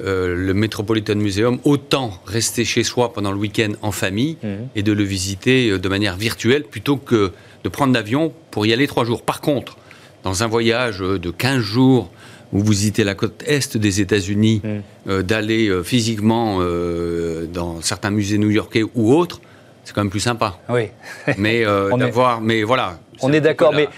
euh, 0.00 0.34
le 0.34 0.54
Metropolitan 0.54 1.16
Museum, 1.16 1.58
autant 1.64 2.18
rester 2.24 2.64
chez 2.64 2.82
soi 2.82 3.12
pendant 3.12 3.30
le 3.30 3.36
week-end 3.36 3.72
en 3.82 3.92
famille 3.92 4.38
mmh. 4.42 4.48
et 4.74 4.82
de 4.82 4.90
le 4.90 5.04
visiter 5.04 5.68
euh, 5.68 5.78
de 5.78 5.86
manière 5.90 6.16
virtuelle 6.16 6.64
plutôt 6.64 6.96
que 6.96 7.30
de 7.62 7.68
prendre 7.68 7.92
l'avion 7.92 8.32
pour 8.50 8.64
y 8.64 8.72
aller 8.72 8.86
trois 8.86 9.04
jours. 9.04 9.20
Par 9.20 9.42
contre, 9.42 9.76
dans 10.22 10.42
un 10.42 10.46
voyage 10.46 11.00
de 11.00 11.30
15 11.30 11.60
jours 11.60 12.10
où 12.54 12.60
vous 12.60 12.72
visitez 12.72 13.04
la 13.04 13.14
côte 13.14 13.44
est 13.46 13.76
des 13.76 14.00
États-Unis, 14.00 14.62
mmh. 14.64 15.22
d'aller 15.22 15.70
physiquement 15.84 16.60
dans 17.52 17.80
certains 17.80 18.10
musées 18.10 18.38
new-yorkais 18.38 18.84
ou 18.94 19.14
autres, 19.14 19.40
c'est 19.92 19.94
quand 19.94 20.02
même 20.02 20.10
plus 20.10 20.20
sympa. 20.20 20.54
Oui. 20.68 20.90
mais 21.36 21.64
d'avoir, 21.98 22.40
mais 22.40 22.62
voilà, 22.62 22.94
on 23.22 23.32
est 23.32 23.40
d'accord, 23.40 23.72
mais 23.72 23.88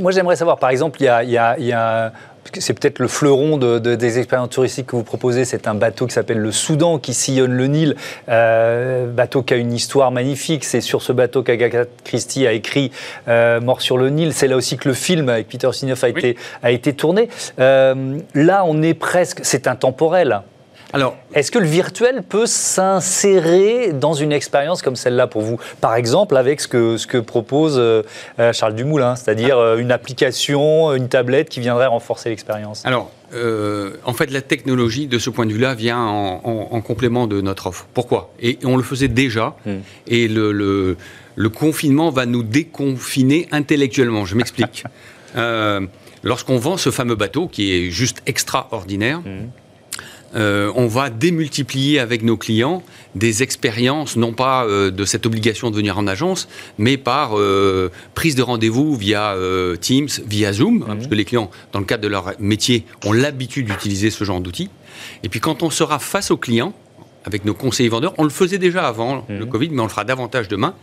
moi 0.00 0.12
j'aimerais 0.12 0.36
savoir, 0.36 0.58
par 0.58 0.70
exemple, 0.70 1.00
il 1.00 1.06
y 1.30 1.38
a, 1.38 2.12
c'est 2.58 2.78
peut-être 2.78 2.98
le 2.98 3.08
fleuron 3.08 3.56
des 3.58 4.18
expériences 4.18 4.50
touristiques 4.50 4.86
que 4.86 4.96
vous 4.96 5.02
proposez, 5.02 5.44
c'est 5.44 5.68
un 5.68 5.74
bateau 5.74 6.06
qui 6.06 6.14
s'appelle 6.14 6.38
le 6.38 6.52
Soudan, 6.52 6.98
qui 6.98 7.14
sillonne 7.14 7.52
le 7.52 7.66
Nil, 7.66 7.96
euh, 8.28 9.10
bateau 9.10 9.42
qui 9.42 9.54
a 9.54 9.56
une 9.56 9.72
histoire 9.72 10.10
magnifique. 10.10 10.64
C'est 10.64 10.80
sur 10.80 11.02
ce 11.02 11.12
bateau 11.12 11.42
qu'Agatha 11.42 11.84
Christie 12.04 12.46
a 12.46 12.52
écrit 12.52 12.92
euh, 13.28 13.60
Mort 13.60 13.82
sur 13.82 13.98
le 13.98 14.10
Nil. 14.10 14.32
C'est 14.32 14.48
là 14.48 14.56
aussi 14.56 14.76
que 14.76 14.88
le 14.88 14.94
film 14.94 15.28
avec 15.28 15.48
Peter 15.48 15.68
Ustinov 15.68 16.02
a, 16.04 16.08
été, 16.08 16.36
a 16.62 16.70
été 16.70 16.92
tourné. 16.92 17.28
Euh, 17.58 18.18
là, 18.34 18.64
on 18.64 18.82
est 18.82 18.94
presque, 18.94 19.40
c'est 19.42 19.66
intemporel. 19.66 20.42
Alors, 20.92 21.16
est-ce 21.34 21.50
que 21.50 21.58
le 21.58 21.66
virtuel 21.66 22.22
peut 22.22 22.46
s'insérer 22.46 23.92
dans 23.92 24.14
une 24.14 24.32
expérience 24.32 24.82
comme 24.82 24.96
celle-là 24.96 25.26
pour 25.26 25.42
vous? 25.42 25.58
Par 25.80 25.94
exemple, 25.96 26.36
avec 26.36 26.60
ce 26.60 26.68
que, 26.68 26.96
ce 26.96 27.06
que 27.06 27.18
propose 27.18 27.76
euh, 27.76 28.02
euh, 28.38 28.52
Charles 28.52 28.74
Dumoulin, 28.74 29.16
c'est-à-dire 29.16 29.58
euh, 29.58 29.78
une 29.78 29.90
application, 29.90 30.94
une 30.94 31.08
tablette 31.08 31.48
qui 31.48 31.60
viendrait 31.60 31.86
renforcer 31.86 32.28
l'expérience 32.28 32.84
Alors, 32.84 33.10
en 33.32 34.12
fait, 34.12 34.30
la 34.30 34.40
technologie, 34.40 35.08
de 35.08 35.18
ce 35.18 35.28
point 35.30 35.46
de 35.46 35.52
vue-là, 35.52 35.74
vient 35.74 36.00
en, 36.00 36.80
complément 36.80 37.26
de 37.26 37.40
notre 37.40 37.66
offre. 37.66 37.86
Pourquoi? 37.92 38.32
Et 38.40 38.58
on 38.64 38.76
le 38.76 38.82
faisait 38.82 39.08
déjà, 39.08 39.56
hmm. 39.66 39.78
et 40.06 40.28
le, 40.28 40.52
le, 40.52 41.48
confinement 41.50 42.10
va 42.10 42.24
nous 42.24 42.42
déconfiner 42.42 43.48
intellectuellement. 43.50 44.24
Je 44.24 44.36
m'explique. 44.36 44.84
Lorsqu'on 46.22 46.56
vend 46.56 46.76
ce 46.76 46.90
fameux 46.90 47.14
bateau, 47.14 47.46
qui 47.46 47.72
est 47.76 47.90
juste 47.90 48.22
extraordinaire, 48.26 49.20
hmm. 49.20 49.48
Euh, 50.36 50.70
on 50.74 50.86
va 50.86 51.08
démultiplier 51.08 51.98
avec 51.98 52.22
nos 52.22 52.36
clients 52.36 52.82
des 53.14 53.42
expériences, 53.42 54.16
non 54.16 54.32
pas 54.32 54.64
euh, 54.64 54.90
de 54.90 55.04
cette 55.04 55.24
obligation 55.24 55.70
de 55.70 55.76
venir 55.76 55.98
en 55.98 56.06
agence, 56.06 56.48
mais 56.78 56.98
par 56.98 57.38
euh, 57.38 57.90
prise 58.14 58.34
de 58.34 58.42
rendez-vous 58.42 58.94
via 58.96 59.34
Teams, 59.80 60.08
via 60.26 60.52
Zoom, 60.52 60.82
hein, 60.82 60.86
mhm. 60.88 60.96
parce 60.96 61.06
que 61.08 61.14
les 61.14 61.24
clients, 61.24 61.50
dans 61.72 61.78
le 61.78 61.86
cadre 61.86 62.02
de 62.02 62.08
leur 62.08 62.32
métier, 62.38 62.84
ont 63.04 63.12
l'habitude 63.12 63.66
d'utiliser 63.66 64.10
ce 64.10 64.24
genre 64.24 64.40
d'outils. 64.40 64.70
Et 65.22 65.28
puis 65.28 65.40
quand 65.40 65.62
on 65.62 65.70
sera 65.70 65.98
face 65.98 66.30
aux 66.30 66.36
clients, 66.36 66.74
avec 67.24 67.44
nos 67.44 67.54
conseillers 67.54 67.88
vendeurs, 67.88 68.14
on 68.18 68.24
le 68.24 68.30
faisait 68.30 68.58
déjà 68.58 68.86
avant 68.86 69.24
le 69.28 69.44
mhm. 69.44 69.48
Covid, 69.48 69.70
mais 69.70 69.80
on 69.80 69.84
le 69.84 69.90
fera 69.90 70.04
davantage 70.04 70.48
demain, 70.48 70.74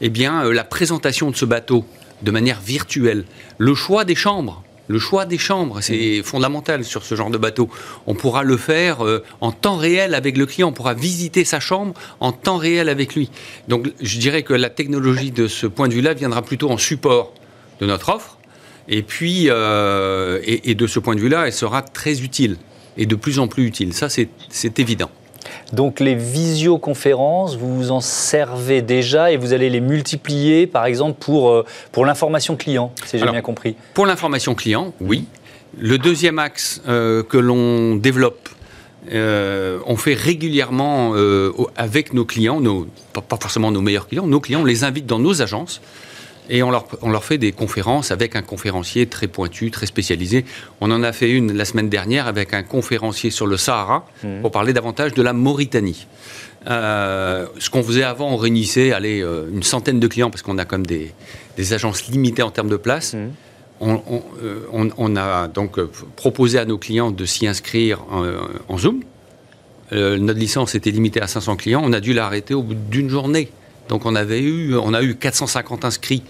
eh 0.00 0.08
bien, 0.08 0.44
la 0.50 0.64
présentation 0.64 1.30
de 1.30 1.36
ce 1.36 1.44
bateau 1.44 1.84
de 2.22 2.30
manière 2.30 2.60
virtuelle, 2.60 3.24
le 3.58 3.74
choix 3.74 4.04
des 4.04 4.14
chambres, 4.14 4.62
le 4.88 4.98
choix 4.98 5.24
des 5.24 5.38
chambres, 5.38 5.80
c'est 5.80 6.20
mm. 6.20 6.22
fondamental 6.22 6.84
sur 6.84 7.04
ce 7.04 7.14
genre 7.14 7.30
de 7.30 7.38
bateau. 7.38 7.68
On 8.06 8.14
pourra 8.14 8.42
le 8.42 8.56
faire 8.56 9.04
euh, 9.04 9.22
en 9.40 9.52
temps 9.52 9.76
réel 9.76 10.14
avec 10.14 10.36
le 10.36 10.46
client, 10.46 10.68
on 10.68 10.72
pourra 10.72 10.94
visiter 10.94 11.44
sa 11.44 11.60
chambre 11.60 11.94
en 12.20 12.32
temps 12.32 12.58
réel 12.58 12.88
avec 12.88 13.14
lui. 13.14 13.30
Donc 13.68 13.90
je 14.00 14.18
dirais 14.18 14.42
que 14.42 14.54
la 14.54 14.70
technologie 14.70 15.30
de 15.30 15.46
ce 15.46 15.66
point 15.66 15.88
de 15.88 15.94
vue-là 15.94 16.14
viendra 16.14 16.42
plutôt 16.42 16.70
en 16.70 16.78
support 16.78 17.32
de 17.80 17.86
notre 17.86 18.10
offre. 18.10 18.38
Et 18.88 19.02
puis, 19.02 19.46
euh, 19.48 20.40
et 20.44 20.74
de 20.74 20.86
ce 20.88 20.98
point 20.98 21.14
de 21.14 21.20
vue-là, 21.20 21.46
elle 21.46 21.52
sera 21.52 21.82
très 21.82 22.20
utile 22.22 22.56
et 22.96 23.06
de 23.06 23.14
plus 23.14 23.38
en 23.38 23.48
plus 23.48 23.64
utile. 23.64 23.92
Ça, 23.92 24.08
c'est 24.08 24.78
évident. 24.78 25.10
Donc 25.72 26.00
les 26.00 26.14
visioconférences, 26.14 27.56
vous 27.56 27.76
vous 27.76 27.90
en 27.90 28.00
servez 28.00 28.82
déjà 28.82 29.32
et 29.32 29.36
vous 29.36 29.52
allez 29.52 29.70
les 29.70 29.80
multiplier, 29.80 30.66
par 30.66 30.86
exemple, 30.86 31.18
pour, 31.18 31.50
euh, 31.50 31.64
pour 31.92 32.04
l'information 32.04 32.56
client, 32.56 32.92
si 33.06 33.18
j'ai 33.18 33.26
bien 33.26 33.42
compris. 33.42 33.76
Pour 33.94 34.06
l'information 34.06 34.54
client, 34.54 34.92
oui. 35.00 35.26
Le 35.78 35.96
deuxième 35.96 36.38
axe 36.38 36.82
euh, 36.86 37.22
que 37.22 37.38
l'on 37.38 37.96
développe, 37.96 38.48
euh, 39.12 39.78
on 39.86 39.96
fait 39.96 40.14
régulièrement 40.14 41.14
avec 41.76 42.12
nos 42.12 42.24
clients, 42.24 42.60
nos, 42.60 42.86
pas 43.12 43.38
forcément 43.40 43.70
nos 43.70 43.80
meilleurs 43.80 44.06
clients, 44.06 44.26
nos 44.26 44.40
clients, 44.40 44.60
on 44.60 44.64
les 44.64 44.84
invite 44.84 45.06
dans 45.06 45.18
nos 45.18 45.42
agences 45.42 45.80
et 46.50 46.62
on 46.62 46.70
leur, 46.70 46.86
on 47.02 47.10
leur 47.10 47.24
fait 47.24 47.38
des 47.38 47.52
conférences 47.52 48.10
avec 48.10 48.36
un 48.36 48.42
conférencier 48.42 49.06
très 49.06 49.28
pointu, 49.28 49.70
très 49.70 49.86
spécialisé. 49.86 50.44
On 50.80 50.90
en 50.90 51.02
a 51.02 51.12
fait 51.12 51.30
une 51.30 51.52
la 51.52 51.64
semaine 51.64 51.88
dernière 51.88 52.26
avec 52.26 52.52
un 52.52 52.62
conférencier 52.62 53.30
sur 53.30 53.46
le 53.46 53.56
Sahara 53.56 54.06
mmh. 54.22 54.40
pour 54.40 54.50
parler 54.50 54.72
davantage 54.72 55.14
de 55.14 55.22
la 55.22 55.32
Mauritanie. 55.32 56.06
Euh, 56.68 57.46
ce 57.58 57.70
qu'on 57.70 57.82
faisait 57.82 58.02
avant, 58.02 58.30
on 58.30 58.36
réunissait 58.36 58.92
allez, 58.92 59.20
euh, 59.20 59.48
une 59.52 59.62
centaine 59.62 60.00
de 60.00 60.06
clients 60.06 60.30
parce 60.30 60.42
qu'on 60.42 60.58
a 60.58 60.64
comme 60.64 60.86
des, 60.86 61.12
des 61.56 61.72
agences 61.72 62.06
limitées 62.08 62.42
en 62.42 62.50
termes 62.50 62.68
de 62.68 62.76
place. 62.76 63.14
Mmh. 63.14 63.28
Euh, 63.82 64.60
on, 64.72 64.90
on, 64.96 65.16
a 65.16 65.48
donc 65.48 65.80
proposé 66.14 66.58
à 66.58 66.64
nos 66.64 66.78
clients 66.78 67.10
de 67.10 67.24
s'y 67.24 67.48
inscrire 67.48 68.04
en, 68.68 68.78
Zoom. 68.78 69.02
notre 69.90 70.38
licence 70.38 70.76
était 70.76 70.92
limitée 70.92 71.20
à 71.20 71.26
500 71.26 71.56
clients. 71.56 71.82
On 71.84 71.92
a 71.92 71.98
dû 71.98 72.12
l'arrêter 72.12 72.54
au 72.54 72.62
bout 72.62 72.74
d'une 72.74 73.08
journée. 73.08 73.50
Donc 73.88 74.06
on, 74.06 74.14
avait 74.14 74.40
eu, 74.40 74.74
on 74.76 74.94
a 74.94 75.02
eu 75.02 75.14
450 75.14 75.84
inscrits 75.84 76.22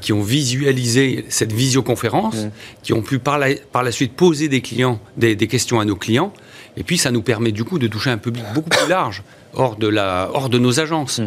qui 0.00 0.12
ont 0.12 0.22
visualisé 0.22 1.24
cette 1.28 1.52
visioconférence, 1.52 2.34
mmh. 2.34 2.50
qui 2.82 2.92
ont 2.92 3.00
pu 3.00 3.18
par 3.18 3.38
la, 3.38 3.54
par 3.72 3.82
la 3.82 3.92
suite 3.92 4.12
poser 4.12 4.48
des, 4.48 4.60
clients, 4.60 5.00
des, 5.16 5.34
des 5.34 5.46
questions 5.46 5.80
à 5.80 5.84
nos 5.84 5.96
clients. 5.96 6.32
Et 6.76 6.82
puis 6.82 6.98
ça 6.98 7.10
nous 7.10 7.22
permet 7.22 7.52
du 7.52 7.64
coup 7.64 7.78
de 7.78 7.86
toucher 7.86 8.10
un 8.10 8.18
public 8.18 8.44
beaucoup 8.54 8.70
plus 8.70 8.88
large 8.88 9.22
hors 9.54 9.76
de, 9.76 9.88
la, 9.88 10.30
hors 10.32 10.48
de 10.48 10.58
nos 10.58 10.80
agences. 10.80 11.20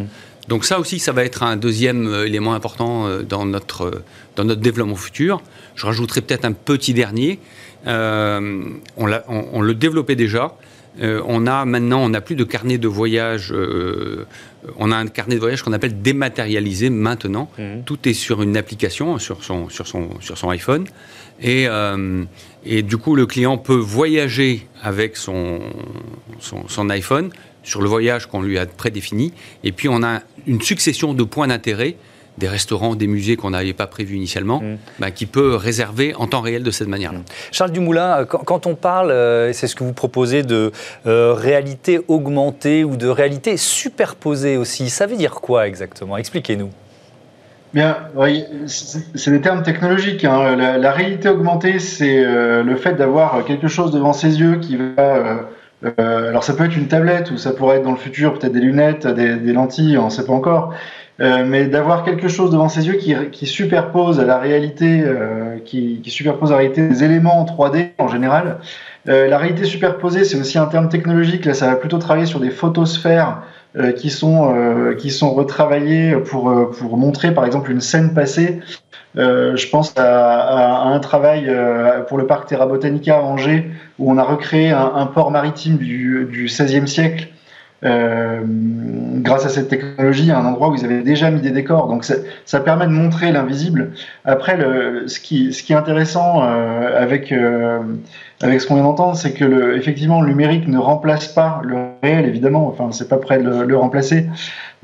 Donc 0.48 0.64
ça 0.64 0.80
aussi, 0.80 0.98
ça 0.98 1.12
va 1.12 1.24
être 1.24 1.42
un 1.42 1.56
deuxième 1.56 2.06
euh, 2.06 2.26
élément 2.26 2.54
important 2.54 3.06
euh, 3.06 3.22
dans 3.22 3.44
notre, 3.44 3.84
euh, 3.84 4.04
dans 4.34 4.44
notre 4.44 4.60
développement 4.60 4.96
futur. 4.96 5.40
Je 5.76 5.86
rajouterai 5.86 6.20
peut-être 6.20 6.44
un 6.44 6.52
petit 6.52 6.94
dernier. 6.94 7.38
on, 7.86 8.80
on, 8.96 9.60
le 9.60 9.74
développait 9.74 10.16
déjà. 10.16 10.56
On 11.00 11.46
a 11.46 11.64
maintenant, 11.64 12.00
on 12.04 12.10
n'a 12.10 12.20
plus 12.20 12.36
de 12.36 12.44
carnet 12.44 12.78
de 12.78 12.88
voyage. 12.88 13.54
on 14.76 14.92
a 14.92 14.96
un 14.96 15.06
carnet 15.06 15.36
de 15.36 15.40
voyage 15.40 15.62
qu'on 15.62 15.72
appelle 15.72 16.02
dématérialisé 16.02 16.90
maintenant. 16.90 17.50
Mm. 17.58 17.82
Tout 17.84 18.08
est 18.08 18.12
sur 18.12 18.42
une 18.42 18.56
application, 18.56 19.18
sur 19.18 19.42
son, 19.42 19.68
sur 19.68 19.86
son, 19.86 20.20
sur 20.20 20.36
son 20.36 20.50
iPhone. 20.50 20.86
Et, 21.40 21.66
et 22.64 22.82
du 22.82 22.96
coup, 22.98 23.16
le 23.16 23.26
client 23.26 23.58
peut 23.58 23.74
voyager 23.74 24.66
avec 24.82 25.16
son, 25.16 25.60
son, 26.38 26.68
son 26.68 26.90
iPhone 26.90 27.30
sur 27.62 27.82
le 27.82 27.88
voyage 27.88 28.26
qu'on 28.26 28.42
lui 28.42 28.58
a 28.58 28.66
prédéfini. 28.66 29.32
Et 29.64 29.72
puis 29.72 29.88
on 29.88 30.02
a 30.02 30.20
une 30.46 30.60
succession 30.60 31.14
de 31.14 31.22
points 31.22 31.46
d'intérêt 31.48 31.96
des 32.38 32.48
restaurants, 32.48 32.94
des 32.94 33.06
musées 33.06 33.36
qu'on 33.36 33.50
n'avait 33.50 33.72
pas 33.72 33.86
prévus 33.86 34.16
initialement, 34.16 34.60
mm. 34.60 34.76
bah, 34.98 35.10
qui 35.10 35.26
peut 35.26 35.54
réserver 35.54 36.14
en 36.14 36.26
temps 36.26 36.40
réel 36.40 36.62
de 36.62 36.70
cette 36.70 36.88
manière-là. 36.88 37.18
Mm. 37.18 37.24
Charles 37.50 37.72
Dumoulin, 37.72 38.20
euh, 38.20 38.24
quand, 38.24 38.66
on 38.66 38.74
parle, 38.74 39.10
euh, 39.10 39.52
c'est 39.52 39.66
ce 39.66 39.76
que 39.76 39.84
vous 39.84 39.92
proposez, 39.92 40.42
de 40.42 40.72
euh, 41.06 41.34
réalité 41.34 42.00
augmentée 42.08 42.84
ou 42.84 42.96
de 42.96 43.08
réalité 43.08 43.56
superposée 43.56 44.56
aussi, 44.56 44.90
ça 44.90 45.06
veut 45.06 45.16
dire 45.16 45.34
quoi 45.34 45.66
exactement? 45.68 46.16
Expliquez-nous. 46.16 46.70
Bien, 47.74 47.96
oui, 48.14 48.44
c'est 48.66 49.30
des 49.30 49.40
termes 49.40 49.62
technologiques. 49.62 50.26
Hein. 50.26 50.56
La, 50.56 50.92
réalité 50.92 51.30
augmentée, 51.30 51.78
c'est 51.78 52.22
le 52.22 52.76
fait 52.76 52.96
d'avoir 52.96 53.46
quelque 53.46 53.66
chose 53.66 53.92
devant 53.92 54.12
ses 54.12 54.38
yeux 54.38 54.56
qui 54.56 54.76
va 54.76 55.46
euh, 55.84 56.28
alors 56.28 56.44
ça 56.44 56.54
peut 56.54 56.64
être 56.64 56.76
une 56.76 56.86
tablette 56.86 57.30
ou 57.32 57.36
ça 57.36 57.52
pourrait 57.52 57.78
être 57.78 57.82
dans 57.82 57.90
le 57.90 57.96
futur 57.96 58.38
peut-être 58.38 58.52
des 58.52 58.60
lunettes, 58.60 59.06
des, 59.06 59.52
lentilles, 59.52 59.98
on 59.98 60.06
ne 60.06 60.10
sait 60.10 60.24
pas 60.24 60.32
encore. 60.32 60.74
Euh, 61.22 61.44
mais 61.46 61.66
d'avoir 61.66 62.04
quelque 62.04 62.26
chose 62.26 62.50
devant 62.50 62.68
ses 62.68 62.88
yeux 62.88 62.94
qui, 62.94 63.46
superpose 63.46 64.18
la 64.18 64.38
réalité, 64.38 65.02
euh, 65.04 65.58
qui, 65.64 66.02
superpose 66.08 66.50
la 66.50 66.56
réalité 66.56 66.88
des 66.88 67.04
éléments 67.04 67.40
en 67.40 67.44
3D 67.44 67.90
en 67.98 68.08
général. 68.08 68.58
Euh, 69.08 69.28
la 69.28 69.38
réalité 69.38 69.64
superposée, 69.64 70.24
c'est 70.24 70.36
aussi 70.36 70.58
un 70.58 70.66
terme 70.66 70.88
technologique. 70.88 71.44
Là, 71.44 71.54
ça 71.54 71.68
va 71.68 71.76
plutôt 71.76 71.98
travailler 71.98 72.26
sur 72.26 72.40
des 72.40 72.50
photosphères 72.50 73.42
qui 73.96 74.10
sont 74.10 74.54
qui 74.98 75.10
sont 75.10 75.32
retravaillées 75.32 76.14
pour 76.16 76.52
pour 76.78 76.98
montrer 76.98 77.32
par 77.32 77.46
exemple 77.46 77.70
une 77.70 77.80
scène 77.80 78.12
passée 78.12 78.60
je 79.14 79.70
pense 79.70 79.94
à, 79.96 80.82
un 80.82 80.98
travail 80.98 81.50
pour 82.06 82.18
le 82.18 82.26
parc 82.26 82.48
Terra 82.48 82.66
Botanica 82.66 83.16
à 83.16 83.22
Angers, 83.22 83.70
où 83.98 84.12
on 84.12 84.18
a 84.18 84.22
recréé 84.22 84.72
un, 84.72 85.06
port 85.06 85.30
maritime 85.30 85.78
du, 85.78 86.28
du 86.30 86.44
XVIe 86.44 86.86
siècle 86.86 87.28
grâce 87.82 89.44
à 89.44 89.48
cette 89.48 89.68
technologie, 89.68 90.30
à 90.30 90.38
un 90.38 90.46
endroit 90.46 90.68
où 90.68 90.74
ils 90.74 90.84
avaient 90.84 91.02
déjà 91.02 91.30
mis 91.30 91.40
des 91.40 91.50
décors. 91.50 91.88
Donc 91.88 92.04
ça, 92.04 92.60
permet 92.60 92.86
de 92.86 92.92
montrer 92.92 93.32
l'invisible. 93.32 93.92
Après, 94.24 94.56
le, 94.56 95.08
ce, 95.08 95.18
qui, 95.20 95.48
est 95.48 95.74
intéressant 95.74 96.42
euh, 96.44 97.02
avec, 97.02 97.32
euh, 97.32 97.80
avec 98.40 98.60
ce 98.60 98.66
qu'on 98.66 98.74
vient 98.74 98.84
d'entendre, 98.84 99.16
c'est 99.16 99.32
que 99.32 99.44
le, 99.44 99.76
effectivement, 99.76 100.22
le 100.22 100.28
numérique 100.28 100.68
ne 100.68 100.78
remplace 100.78 101.28
pas 101.28 101.60
le 101.64 101.76
réel, 102.02 102.26
évidemment. 102.26 102.68
Enfin, 102.68 102.92
c'est 102.92 103.08
pas 103.08 103.18
prêt 103.18 103.38
de 103.38 103.62
le 103.62 103.76
remplacer. 103.76 104.28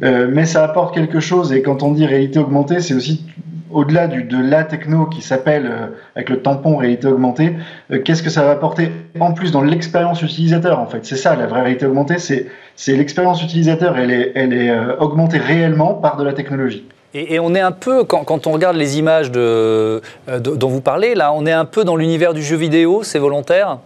mais 0.01 0.45
ça 0.45 0.65
apporte 0.65 0.95
quelque 0.95 1.21
chose. 1.21 1.53
Et 1.53 1.63
quand 1.63 1.83
on 1.83 1.93
dit 1.93 2.07
réalité 2.07 2.39
augmentée, 2.39 2.81
c'est 2.81 2.95
aussi 2.95 3.25
au-delà 3.71 4.07
de 4.07 4.43
la 4.43 4.65
techno 4.65 5.07
qui 5.07 5.23
s'appelle, 5.23 5.67
euh, 5.67 5.87
avec 6.15 6.29
le 6.31 6.41
tampon 6.41 6.77
réalité 6.77 7.07
augmentée, 7.07 7.55
euh, 7.91 8.01
qu'est-ce 8.03 8.23
que 8.23 8.31
ça 8.31 8.43
va 8.43 8.53
apporter 8.53 8.91
en 9.21 9.33
plus 9.33 9.53
dans 9.53 9.63
l'expérience 9.63 10.23
utilisateur 10.23 10.79
en 10.79 10.87
fait? 10.87 11.05
C'est 11.05 11.17
ça 11.17 11.37
la 11.37 11.47
vraie 11.47 11.63
réalité 11.63 11.87
augmentée, 11.87 12.19
c'est 12.19 12.47
l'expérience 12.89 13.43
utilisateur, 13.43 13.99
elle 13.99 14.11
est, 14.11 14.33
elle 14.35 14.53
est 14.53 14.71
euh, 14.71 14.97
augmentée 14.99 15.39
réellement 15.39 15.95
par 15.95 16.17
de 16.17 16.25
la 16.25 16.33
technologie. 16.33 16.85
Et, 17.15 17.41
on 17.41 17.55
est 17.55 17.61
un 17.61 17.73
peu, 17.73 18.05
quand, 18.05 18.47
on 18.47 18.53
regarde 18.53 18.77
les 18.77 18.99
images 18.99 19.33
de, 19.33 20.03
dont 20.41 20.69
vous 20.69 20.83
parlez, 20.83 21.15
là, 21.15 21.33
on 21.33 21.47
est 21.47 21.53
un 21.53 21.65
peu 21.65 21.83
dans 21.83 21.97
l'univers 21.97 22.35
du 22.35 22.43
jeu 22.43 22.57
vidéo, 22.57 23.01
c'est 23.03 23.19
volontaire? 23.19 23.79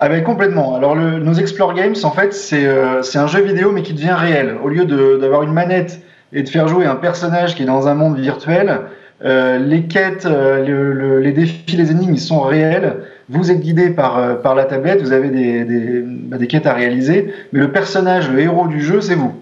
Ah 0.00 0.10
ben 0.10 0.22
complètement. 0.22 0.76
Alors 0.76 0.94
le, 0.94 1.18
nos 1.18 1.32
Explore 1.32 1.72
Games, 1.72 1.96
en 2.02 2.10
fait, 2.10 2.34
c'est 2.34 2.68
un 2.68 3.26
jeu 3.26 3.40
vidéo 3.40 3.72
mais 3.72 3.82
qui 3.82 3.94
devient 3.94 4.14
réel. 4.16 4.56
Au 4.62 4.68
lieu 4.68 4.84
d'avoir 4.84 5.42
une 5.42 5.52
manette 5.52 6.00
et 6.32 6.42
de 6.42 6.48
faire 6.48 6.68
jouer 6.68 6.84
un 6.84 6.94
personnage 6.94 7.54
qui 7.54 7.62
est 7.62 7.66
dans 7.66 7.88
un 7.88 7.94
monde 7.94 8.18
virtuel, 8.18 8.80
euh, 9.24 9.58
les 9.58 9.82
quêtes, 9.82 10.26
euh, 10.26 11.20
les 11.20 11.32
défis, 11.32 11.76
les 11.76 11.90
énigmes, 11.90 12.14
ils 12.14 12.20
sont 12.20 12.40
réels. 12.40 12.98
Vous 13.28 13.50
êtes 13.50 13.60
guidé 13.60 13.90
par, 13.90 14.18
euh, 14.18 14.34
par 14.36 14.54
la 14.54 14.64
tablette, 14.64 15.02
vous 15.02 15.12
avez 15.12 15.28
des, 15.28 15.64
des, 15.64 16.02
bah, 16.04 16.38
des 16.38 16.46
quêtes 16.46 16.66
à 16.66 16.72
réaliser, 16.72 17.32
mais 17.52 17.60
le 17.60 17.72
personnage, 17.72 18.30
le 18.30 18.40
héros 18.40 18.68
du 18.68 18.80
jeu, 18.80 19.00
c'est 19.00 19.16
vous. 19.16 19.34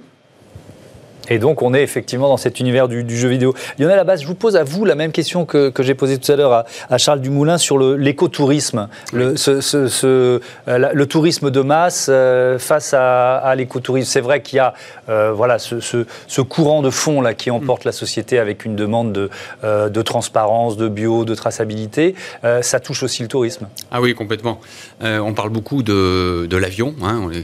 Et 1.29 1.39
donc, 1.39 1.63
on 1.63 1.75
est 1.75 1.83
effectivement 1.83 2.29
dans 2.29 2.37
cet 2.37 2.61
univers 2.61 2.89
du, 2.89 3.17
jeu 3.17 3.29
vidéo. 3.29 3.55
Lionel 3.79 4.05
base 4.05 4.23
je 4.23 4.27
vous 4.27 4.35
pose 4.35 4.57
à 4.57 4.65
vous 4.65 4.85
la 4.85 4.95
même 4.95 5.13
question 5.13 5.45
que, 5.45 5.73
j'ai 5.81 5.95
posée 5.95 6.19
tout 6.19 6.33
à 6.33 6.37
l'heure 6.37 6.65
à, 6.91 6.99
Charles 6.99 7.21
Dumoulin 7.21 7.59
sur 7.59 7.79
l'écotourisme, 7.79 8.89
le, 9.13 9.37
ce, 9.37 9.61
euh, 10.05 10.39
le, 10.67 11.07
tourisme 11.07 11.51
de 11.51 11.61
masse 11.61 12.09
euh, 12.11 12.59
face 12.59 12.95
à, 12.95 13.55
l'écotourisme. 13.57 14.11
C'est 14.11 14.21
vrai 14.21 14.43
qu'il 14.43 14.57
y 14.57 14.61
a 14.61 14.75
euh, 15.09 15.33
voilà, 15.33 15.59
ce, 15.59 16.41
courant 16.43 16.83
de 16.83 16.91
fond 16.91 17.21
là, 17.21 17.35
qui 17.35 17.51
emporte 17.51 17.85
la 17.85 17.93
société 17.93 18.39
avec 18.39 18.65
une 18.65 18.77
demande 18.77 19.13
de, 19.13 19.31
de 19.63 20.03
transparence, 20.03 20.77
de 20.77 20.89
bio, 20.89 21.25
de 21.25 21.35
traçabilité. 21.35 22.15
ça 22.63 22.81
touche 22.81 23.03
aussi 23.03 23.23
le 23.23 23.29
tourisme. 23.29 23.69
Ah 23.91 24.01
oui, 24.01 24.15
complètement. 24.15 24.61
on 25.03 25.35
parle 25.35 25.51
beaucoup 25.51 25.83
de, 25.83 26.47
de 26.49 26.57
l'avion. 26.57 26.95
Hein, 27.03 27.29
mm. 27.29 27.43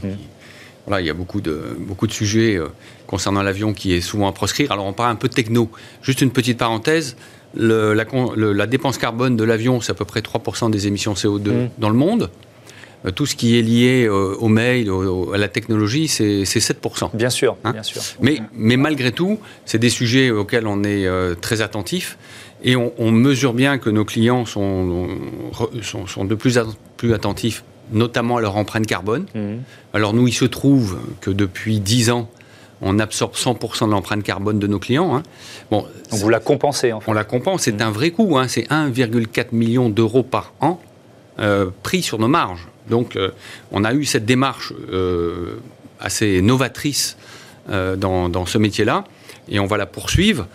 Voilà, 0.85 1.01
il 1.01 1.07
y 1.07 1.09
a 1.09 1.13
beaucoup 1.13 1.41
de, 1.41 1.77
beaucoup 1.79 2.07
de 2.07 2.11
sujets 2.11 2.59
concernant 3.07 3.43
l'avion 3.43 3.73
qui 3.73 3.93
est 3.93 4.01
souvent 4.01 4.27
à 4.27 4.31
proscrire. 4.31 4.71
Alors 4.71 4.85
on 4.85 4.93
parle 4.93 5.11
un 5.11 5.15
peu 5.15 5.27
de 5.27 5.33
techno. 5.33 5.69
Juste 6.01 6.21
une 6.21 6.31
petite 6.31 6.57
parenthèse. 6.57 7.15
la, 7.55 7.93
la, 7.93 8.67
dépense 8.67 8.97
carbone 8.97 9.35
de 9.35 9.43
l'avion, 9.43 9.81
c'est 9.81 9.91
à 9.91 9.95
peu 9.95 10.05
près 10.05 10.21
3% 10.21 10.71
des 10.71 10.87
émissions 10.87 11.13
CO2 11.13 11.49
mmh. 11.49 11.69
dans 11.77 11.89
le 11.89 11.95
monde. 11.95 12.29
Euh, 13.05 13.11
tout 13.11 13.25
ce 13.25 13.35
qui 13.35 13.57
est 13.57 13.61
lié 13.61 14.07
au, 14.07 14.47
mail, 14.47 14.89
à 15.33 15.37
la 15.37 15.47
technologie, 15.47 16.07
c'est 16.07 16.43
7%. 16.43 17.15
Bien 17.15 17.29
sûr, 17.29 17.57
hein 17.63 17.71
bien 17.71 17.83
sûr. 17.83 18.01
Mais, 18.21 18.39
mais, 18.53 18.77
malgré 18.77 19.11
tout, 19.11 19.39
c'est 19.65 19.79
des 19.79 19.89
sujets 19.89 20.31
auxquels 20.31 20.67
on 20.67 20.83
est 20.83 21.05
euh, 21.05 21.35
très 21.35 21.61
attentif 21.61 22.17
et 22.63 22.75
on, 22.75 22.93
on, 22.97 23.11
mesure 23.11 23.53
bien 23.53 23.77
que 23.77 23.89
nos 23.89 24.05
clients 24.05 24.45
sont, 24.45 25.09
sont, 25.81 26.07
sont 26.07 26.25
de 26.25 26.35
plus, 26.35 26.57
en 26.57 26.67
plus 26.95 27.13
attentifs, 27.13 27.63
notamment 27.91 28.37
à 28.37 28.41
leur 28.41 28.55
empreinte 28.55 28.87
carbone. 28.87 29.25
Mmh. 29.35 29.55
Alors 29.93 30.13
nous, 30.13 30.27
il 30.27 30.33
se 30.33 30.45
trouve 30.45 30.97
que 31.19 31.29
depuis 31.29 31.79
10 31.79 32.09
ans, 32.11 32.29
on 32.83 32.99
absorbe 32.99 33.33
100% 33.33 33.85
de 33.87 33.91
l'empreinte 33.91 34.23
carbone 34.23 34.59
de 34.59 34.67
nos 34.67 34.79
clients. 34.79 35.15
Hein. 35.15 35.23
Bon, 35.71 35.87
vous 36.11 36.29
la 36.29 36.39
compensez 36.39 36.91
en 36.91 36.99
fait. 36.99 37.09
On 37.09 37.13
la 37.13 37.23
compense, 37.23 37.63
c'est 37.63 37.81
un 37.81 37.91
vrai 37.91 38.11
coût, 38.11 38.37
hein. 38.37 38.47
c'est 38.47 38.67
1,4 38.69 39.47
million 39.53 39.89
d'euros 39.89 40.23
par 40.23 40.53
an 40.59 40.79
euh, 41.39 41.69
pris 41.81 42.01
sur 42.01 42.19
nos 42.19 42.27
marges. 42.27 42.67
Donc 42.89 43.15
euh, 43.15 43.31
on 43.71 43.83
a 43.83 43.93
eu 43.93 44.05
cette 44.05 44.25
démarche 44.25 44.73
euh, 44.91 45.59
assez 45.99 46.41
novatrice 46.41 47.17
dans, 47.69 48.27
dans, 48.27 48.45
ce 48.45 48.57
métier-là 48.57 49.05
et 49.47 49.57
on 49.57 49.67
va 49.67 49.77
la 49.77 49.85
poursuivre, 49.85 50.47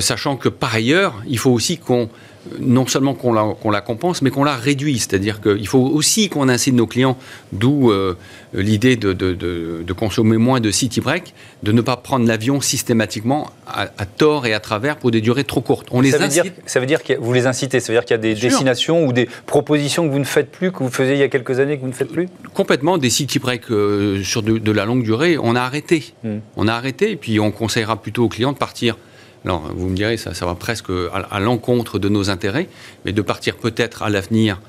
sachant 0.00 0.36
que 0.36 0.50
par 0.50 0.74
ailleurs, 0.74 1.14
il 1.26 1.38
faut 1.38 1.50
aussi 1.50 1.78
qu'on 1.78 2.10
non 2.58 2.86
seulement 2.86 3.14
qu'on 3.14 3.32
la, 3.70 3.80
compense, 3.80 4.22
mais 4.22 4.30
qu'on 4.30 4.44
la 4.44 4.56
réduit. 4.56 4.98
C'est-à-dire 4.98 5.40
qu'il 5.40 5.66
faut 5.66 5.78
aussi 5.78 6.28
qu'on 6.28 6.48
incite 6.48 6.74
nos 6.74 6.86
clients, 6.86 7.18
d'où 7.52 7.90
euh, 7.90 8.14
l'idée 8.54 8.96
de, 8.96 9.92
consommer 9.92 10.38
moins 10.38 10.60
de 10.60 10.70
city 10.70 11.00
break, 11.00 11.34
de 11.62 11.72
ne 11.72 11.82
pas 11.82 11.96
prendre 11.96 12.26
l'avion 12.26 12.60
systématiquement 12.60 13.50
à, 13.66 14.06
tort 14.06 14.46
et 14.46 14.54
à 14.54 14.60
travers 14.60 14.96
pour 14.96 15.10
des 15.10 15.20
durées 15.20 15.44
trop 15.44 15.60
courtes. 15.60 15.88
On 15.90 16.00
les 16.00 16.12
ça, 16.12 16.18
veut 16.18 16.28
dire, 16.28 16.44
ça 16.66 16.80
veut 16.80 16.86
dire 16.86 17.02
que 17.02 17.12
vous 17.12 17.32
les 17.32 17.46
incitez, 17.46 17.80
ça 17.80 17.92
veut 17.92 17.98
dire 17.98 18.04
qu'il 18.04 18.14
y 18.14 18.18
a 18.18 18.22
des 18.22 18.34
destinations 18.34 19.06
ou 19.06 19.12
des 19.12 19.28
propositions 19.46 20.06
que 20.06 20.12
vous 20.12 20.18
ne 20.18 20.24
faites 20.24 20.50
plus, 20.50 20.72
que 20.72 20.78
vous 20.78 20.90
faisiez 20.90 21.14
il 21.14 21.20
y 21.20 21.22
a 21.22 21.28
quelques 21.28 21.60
années 21.60 21.76
que 21.76 21.82
vous 21.82 21.88
ne 21.88 21.92
faites 21.92 22.12
plus? 22.12 22.28
Complètement, 22.54 22.98
des 22.98 23.10
city 23.10 23.38
break 23.38 23.70
euh, 23.70 24.22
sur 24.22 24.42
de, 24.42 24.72
la 24.72 24.84
longue 24.86 25.02
durée, 25.02 25.36
on 25.38 25.54
a 25.54 25.60
arrêté. 25.60 26.14
Hmm. 26.24 26.38
On 26.56 26.68
a 26.68 26.72
arrêté 26.72 27.12
et 27.12 27.16
puis 27.16 27.38
on 27.38 27.50
conseillera 27.50 28.00
plutôt 28.00 28.24
aux 28.24 28.28
clients 28.28 28.52
de 28.52 28.58
partir 28.58 28.96
Alors, 29.44 29.70
vous 29.74 29.88
me 29.88 29.96
direz, 29.96 30.16
ça, 30.16 30.34
ça 30.34 30.46
va 30.46 30.54
presque 30.54 30.90
à, 31.12 31.40
l'encontre 31.40 31.98
de 31.98 32.08
nos 32.08 32.30
intérêts, 32.30 32.68
mais 33.04 33.12
de 33.12 33.22
partir 33.22 33.56
peut-être 33.56 34.02
à 34.02 34.10
l'avenir 34.10 34.60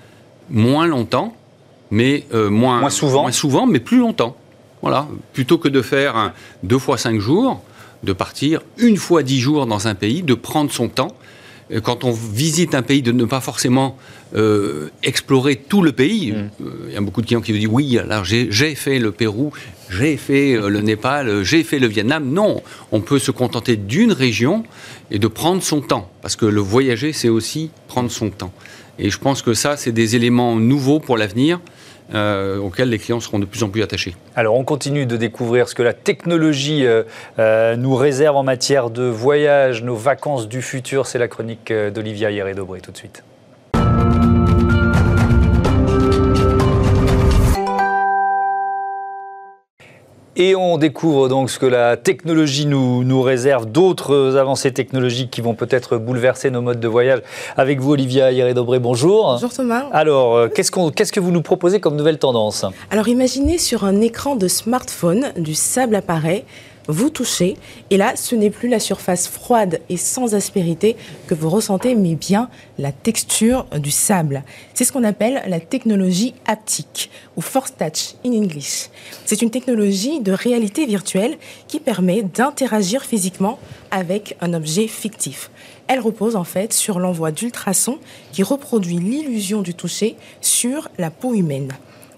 moins 0.50 0.88
longtemps, 0.88 1.36
mais 1.90 2.26
euh, 2.34 2.50
moins, 2.50 2.90
souvent. 2.90 3.24
moins 3.24 3.32
souvent, 3.32 3.66
mais 3.66 3.80
plus 3.80 4.00
longtemps. 4.00 4.38
Voilà, 4.82 5.08
plutôt 5.34 5.58
que 5.58 5.68
de 5.68 5.82
faire 5.82 6.34
deux 6.64 6.80
fois 6.80 6.98
cinq 6.98 7.20
jours, 7.20 7.62
de 8.04 8.14
partir 8.14 8.62
une 8.78 8.98
fois 8.98 9.24
dix 9.24 9.40
jours 9.40 9.68
dans 9.68 9.88
un 9.88 9.96
pays, 9.96 10.24
de 10.24 10.34
prendre 10.34 10.72
son 10.72 10.90
temps. 10.90 11.16
Quand 11.84 12.04
on 12.04 12.12
visite 12.12 12.76
un 12.76 12.82
pays, 12.82 13.02
de 13.02 13.14
ne 13.14 13.24
pas 13.24 13.40
forcément 13.40 13.98
euh, 14.36 14.90
explorer 15.04 15.56
tout 15.56 15.82
le 15.82 15.92
pays. 15.92 16.32
Mm. 16.32 16.36
Euh, 16.36 16.86
il 16.88 16.94
y 16.94 16.98
a 16.98 17.02
beaucoup 17.02 17.22
de 17.22 17.28
clients 17.28 17.42
qui 17.42 17.52
vous 17.52 17.60
disent 17.60 17.70
oui, 17.70 17.98
alors 17.98 18.26
j'ai 18.26 18.76
fait 18.76 19.00
le 19.00 19.12
Pérou, 19.12 19.54
j'ai 19.92 20.18
fait 20.18 20.54
euh, 20.54 20.70
le 20.70 20.82
Népal, 20.82 21.44
j'ai 21.44 21.64
fait 21.64 21.80
le 21.80 21.88
Vietnam. 21.88 22.32
Non, 22.32 22.62
on 22.92 23.02
peut 23.02 23.20
se 23.20 23.32
contenter 23.32 23.76
d'une 23.76 24.12
région 24.12 24.64
et 25.12 25.20
de 25.20 25.28
prendre 25.28 25.62
son 25.62 25.82
temps, 25.82 26.10
parce 26.22 26.36
que 26.36 26.46
le 26.46 26.62
voyager, 26.62 27.14
c'est 27.14 27.30
aussi 27.30 27.70
prendre 27.88 28.10
son 28.10 28.30
temps. 28.30 28.54
Et 28.98 29.10
je 29.10 29.18
pense 29.18 29.42
que 29.42 29.54
ça, 29.54 29.78
c'est 29.78 29.92
des 29.92 30.16
éléments 30.16 30.56
nouveaux 30.56 31.00
pour 31.00 31.18
l'avenir. 31.18 31.60
Euh, 32.14 32.58
auxquels 32.58 32.90
les 32.90 33.00
clients 33.00 33.22
seront 33.22 33.40
de 33.40 33.46
plus 33.46 33.64
en 33.64 33.70
plus 33.70 33.82
attachés. 33.82 34.16
Alors 34.36 34.56
on 34.56 34.66
continue 34.66 35.06
de 35.06 35.16
découvrir 35.16 35.70
ce 35.70 35.76
que 35.76 35.84
la 35.84 35.94
technologie 35.94 36.86
euh, 36.86 37.04
euh, 37.40 37.78
nous 37.78 37.96
réserve 37.96 38.36
en 38.36 38.44
matière 38.44 38.90
de 38.90 39.04
voyage, 39.04 39.82
nos 39.82 39.96
vacances 39.96 40.50
du 40.50 40.62
futur. 40.62 41.06
C'est 41.06 41.20
la 41.20 41.30
chronique 41.30 41.72
d'Olivia 41.72 42.30
Hieré-Dobré 42.30 42.82
tout 42.82 42.92
de 42.92 42.98
suite. 42.98 43.24
Et 50.38 50.56
on 50.56 50.78
découvre 50.78 51.28
donc 51.28 51.50
ce 51.50 51.60
que 51.60 51.66
la 51.66 51.98
technologie 51.98 52.66
nous, 52.66 53.04
nous 53.04 53.22
réserve, 53.22 53.66
d'autres 53.66 54.38
avancées 54.38 54.72
technologiques 54.72 55.30
qui 55.30 55.42
vont 55.42 55.56
peut-être 55.56 55.98
bouleverser 55.98 56.50
nos 56.52 56.62
modes 56.62 56.80
de 56.80 56.88
voyage. 56.88 57.20
Avec 57.58 57.82
vous, 57.82 57.92
Olivia 57.92 58.32
Hieré-Dobré, 58.32 58.80
bonjour. 58.80 59.34
Bonjour 59.34 59.52
Thomas. 59.52 59.88
Alors, 59.92 60.38
euh, 60.38 60.48
qu'est-ce 60.48 60.72
que 61.12 61.20
vous 61.20 61.32
nous 61.32 61.42
proposez 61.42 61.82
comme 61.82 61.98
nouvelle 61.98 62.18
tendance? 62.18 62.66
Alors, 62.92 63.10
imaginez 63.10 63.58
sur 63.58 63.84
un 63.84 64.00
écran 64.00 64.38
de 64.38 64.48
smartphone, 64.48 65.34
du 65.36 65.54
sable 65.54 65.96
apparaît 65.96 66.46
vous 66.88 67.10
touchez, 67.10 67.58
et 67.90 67.98
là, 67.98 68.16
ce 68.16 68.36
n'est 68.36 68.50
plus 68.50 68.70
la 68.70 68.80
surface 68.80 69.28
froide 69.28 69.82
et 69.90 69.98
sans 69.98 70.36
aspérité 70.36 70.96
que 71.28 71.36
vous 71.36 71.50
ressentez, 71.50 71.96
mais 71.96 72.16
bien 72.16 72.50
la 72.78 72.92
texture 72.92 73.66
du 73.78 73.92
sable. 73.92 74.44
C'est 74.74 74.86
ce 74.86 74.92
qu'on 74.92 75.04
appelle 75.04 75.44
la 75.48 75.60
technologie 75.60 76.34
haptique, 76.46 77.10
ou 77.38 77.42
Force 77.42 77.74
Touch 77.78 78.16
in 78.26 78.34
English. 78.34 78.90
C'est 79.26 79.42
une 79.42 79.52
technologie 79.52 80.20
de 80.22 80.32
réalité 80.32 80.86
virtuelle 80.86 81.38
qui 81.68 81.80
permet 81.80 82.24
d'interagir 82.24 83.04
physiquement 83.04 83.60
avec 83.92 84.36
un 84.42 84.54
objet 84.54 84.88
fictif. 84.88 85.52
Elle 85.88 86.00
repose 86.00 86.36
en 86.36 86.44
fait 86.44 86.74
sur 86.74 87.00
l'envoi 87.00 87.32
d'ultrasons 87.32 88.00
qui 88.32 88.44
reproduit 88.44 88.98
l'illusion 88.98 89.62
du 89.62 89.74
toucher 89.74 90.16
sur 90.40 90.90
la 90.98 91.12
peau 91.12 91.34
humaine. 91.34 91.74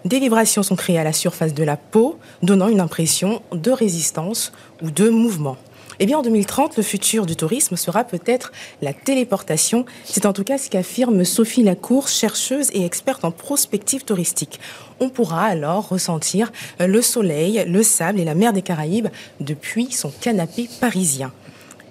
Des 0.05 0.19
vibrations 0.19 0.63
sont 0.63 0.75
créées 0.75 0.99
à 0.99 1.03
la 1.05 1.13
surface 1.13 1.53
de 1.53 1.63
la 1.63 1.77
peau, 1.77 2.19
donnant 2.41 2.67
une 2.67 2.81
impression 2.81 3.41
de 3.53 3.71
résistance 3.71 4.51
ou 4.81 4.91
de 4.91 5.09
mouvement. 5.09 5.55
Eh 5.99 6.05
bien, 6.05 6.17
en 6.17 6.21
2030, 6.23 6.75
le 6.75 6.83
futur 6.83 7.25
du 7.25 7.37
tourisme 7.37 7.77
sera 7.77 8.03
peut-être 8.03 8.51
la 8.81 8.93
téléportation. 8.93 9.85
C'est 10.03 10.25
en 10.25 10.33
tout 10.33 10.43
cas 10.43 10.57
ce 10.57 10.69
qu'affirme 10.69 11.23
Sophie 11.23 11.63
Lacour, 11.63 12.09
chercheuse 12.09 12.69
et 12.73 12.83
experte 12.83 13.23
en 13.23 13.31
prospective 13.31 14.03
touristique. 14.03 14.59
On 14.99 15.09
pourra 15.09 15.45
alors 15.45 15.87
ressentir 15.87 16.51
le 16.79 17.01
soleil, 17.01 17.63
le 17.67 17.83
sable 17.83 18.19
et 18.19 18.25
la 18.25 18.35
mer 18.35 18.51
des 18.51 18.61
Caraïbes 18.61 19.07
depuis 19.39 19.91
son 19.91 20.09
canapé 20.09 20.67
parisien. 20.81 21.31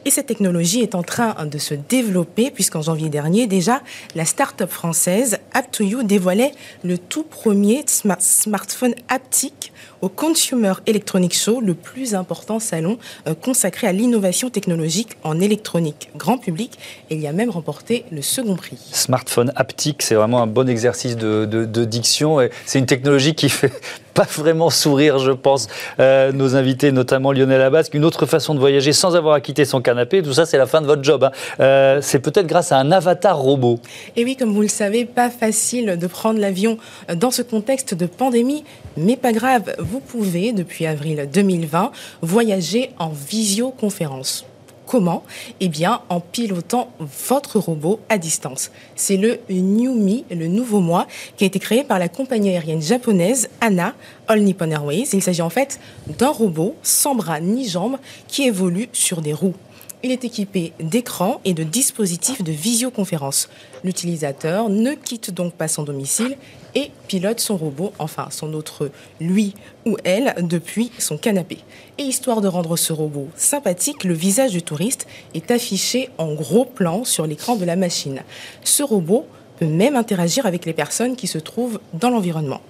Et 0.04 0.10
cette 0.10 0.26
technologie 0.26 0.80
est 0.80 0.96
en 0.96 1.02
train 1.02 1.34
de 1.46 1.58
se 1.58 1.74
développer 1.74 2.50
puisqu'en 2.50 2.82
janvier 2.82 3.08
dernier, 3.08 3.46
déjà, 3.46 3.82
la 4.14 4.24
start-up 4.24 4.70
française 4.70 5.38
App2You 5.54 6.04
dévoilait 6.04 6.52
le 6.82 6.98
tout 6.98 7.22
premier 7.22 7.84
smartphone 7.86 8.94
haptique 9.08 9.72
au 10.00 10.08
Consumer 10.08 10.72
Electronics 10.86 11.36
Show, 11.36 11.60
le 11.60 11.74
plus 11.74 12.16
important 12.16 12.58
salon 12.58 12.98
euh, 13.28 13.34
consacré 13.34 13.86
à 13.86 13.92
l'innovation 13.92 14.50
technologique 14.50 15.10
en 15.22 15.40
électronique 15.40 16.10
grand 16.16 16.38
public. 16.38 16.76
Il 17.10 17.20
y 17.20 17.28
a 17.28 17.32
même 17.32 17.50
remporté 17.50 18.04
le 18.10 18.22
second 18.22 18.56
prix. 18.56 18.78
Smartphone 18.90 19.52
haptique, 19.54 20.02
c'est 20.02 20.16
vraiment 20.16 20.42
un 20.42 20.48
bon 20.48 20.68
exercice 20.68 21.16
de 21.16 21.84
diction. 21.84 22.38
C'est 22.66 22.80
une 22.80 22.86
technologie 22.86 23.34
qui 23.34 23.48
fait 23.48 23.72
pas 24.14 24.26
vraiment 24.36 24.70
sourire, 24.70 25.18
je 25.18 25.32
pense, 25.32 25.68
euh, 26.00 26.32
nos 26.32 26.56
invités, 26.56 26.92
notamment 26.92 27.32
Lionel 27.32 27.62
Abasque. 27.62 27.94
Une 27.94 28.04
autre 28.04 28.26
façon 28.26 28.54
de 28.54 28.60
voyager 28.60 28.92
sans 28.92 29.16
avoir 29.16 29.34
à 29.34 29.40
quitter 29.40 29.64
son 29.64 29.80
canapé, 29.80 30.22
tout 30.22 30.32
ça, 30.32 30.46
c'est 30.46 30.58
la 30.58 30.66
fin 30.66 30.80
de 30.80 30.86
votre 30.86 31.02
job. 31.02 31.24
Hein. 31.24 31.30
Euh, 31.60 31.98
c'est 32.02 32.20
peut-être 32.20 32.46
grâce 32.46 32.72
à 32.72 32.78
un 32.78 32.92
avatar 32.92 33.38
robot. 33.38 33.78
Et 34.16 34.24
oui, 34.24 34.36
comme 34.36 34.52
vous 34.52 34.62
le 34.62 34.68
savez, 34.68 35.04
pas 35.04 35.30
facile 35.30 35.98
de 35.98 36.06
prendre 36.06 36.38
l'avion 36.38 36.78
dans 37.14 37.30
ce 37.30 37.42
contexte 37.42 37.94
de 37.94 38.06
pandémie, 38.06 38.64
mais 38.96 39.16
pas 39.16 39.32
grave, 39.32 39.74
vous 39.78 40.00
pouvez, 40.00 40.52
depuis 40.52 40.86
avril 40.86 41.28
2020, 41.32 41.92
voyager 42.22 42.90
en 42.98 43.10
visioconférence. 43.10 44.46
Comment 44.92 45.24
Eh 45.60 45.70
bien, 45.70 46.02
en 46.10 46.20
pilotant 46.20 46.90
votre 47.26 47.58
robot 47.58 48.00
à 48.10 48.18
distance. 48.18 48.70
C'est 48.94 49.16
le 49.16 49.40
New 49.48 49.94
Me, 49.94 50.20
le 50.30 50.48
nouveau 50.48 50.80
moi, 50.80 51.06
qui 51.38 51.44
a 51.44 51.46
été 51.46 51.58
créé 51.58 51.82
par 51.82 51.98
la 51.98 52.10
compagnie 52.10 52.50
aérienne 52.50 52.82
japonaise 52.82 53.48
ANA, 53.62 53.94
All 54.28 54.42
Nippon 54.42 54.70
Airways. 54.70 55.06
Il 55.14 55.22
s'agit 55.22 55.40
en 55.40 55.48
fait 55.48 55.80
d'un 56.18 56.28
robot 56.28 56.76
sans 56.82 57.14
bras 57.14 57.40
ni 57.40 57.66
jambes 57.66 57.96
qui 58.28 58.42
évolue 58.42 58.90
sur 58.92 59.22
des 59.22 59.32
roues. 59.32 59.54
Il 60.02 60.10
est 60.10 60.26
équipé 60.26 60.74
d'écrans 60.78 61.40
et 61.46 61.54
de 61.54 61.62
dispositifs 61.62 62.42
de 62.42 62.52
visioconférence. 62.52 63.48
L'utilisateur 63.84 64.68
ne 64.68 64.92
quitte 64.92 65.32
donc 65.32 65.54
pas 65.54 65.68
son 65.68 65.84
domicile 65.84 66.36
et 66.74 66.90
pilote 67.08 67.40
son 67.40 67.56
robot, 67.56 67.92
enfin 67.98 68.28
son 68.30 68.54
autre 68.54 68.90
lui 69.20 69.54
ou 69.86 69.96
elle, 70.04 70.34
depuis 70.40 70.90
son 70.98 71.16
canapé. 71.16 71.58
Et 71.98 72.02
histoire 72.02 72.40
de 72.40 72.48
rendre 72.48 72.76
ce 72.76 72.92
robot 72.92 73.28
sympathique, 73.36 74.04
le 74.04 74.14
visage 74.14 74.52
du 74.52 74.62
touriste 74.62 75.06
est 75.34 75.50
affiché 75.50 76.08
en 76.18 76.34
gros 76.34 76.64
plan 76.64 77.04
sur 77.04 77.26
l'écran 77.26 77.56
de 77.56 77.64
la 77.64 77.76
machine. 77.76 78.22
Ce 78.64 78.82
robot 78.82 79.26
peut 79.58 79.66
même 79.66 79.96
interagir 79.96 80.46
avec 80.46 80.64
les 80.64 80.72
personnes 80.72 81.16
qui 81.16 81.26
se 81.26 81.38
trouvent 81.38 81.80
dans 81.94 82.10
l'environnement. 82.10 82.60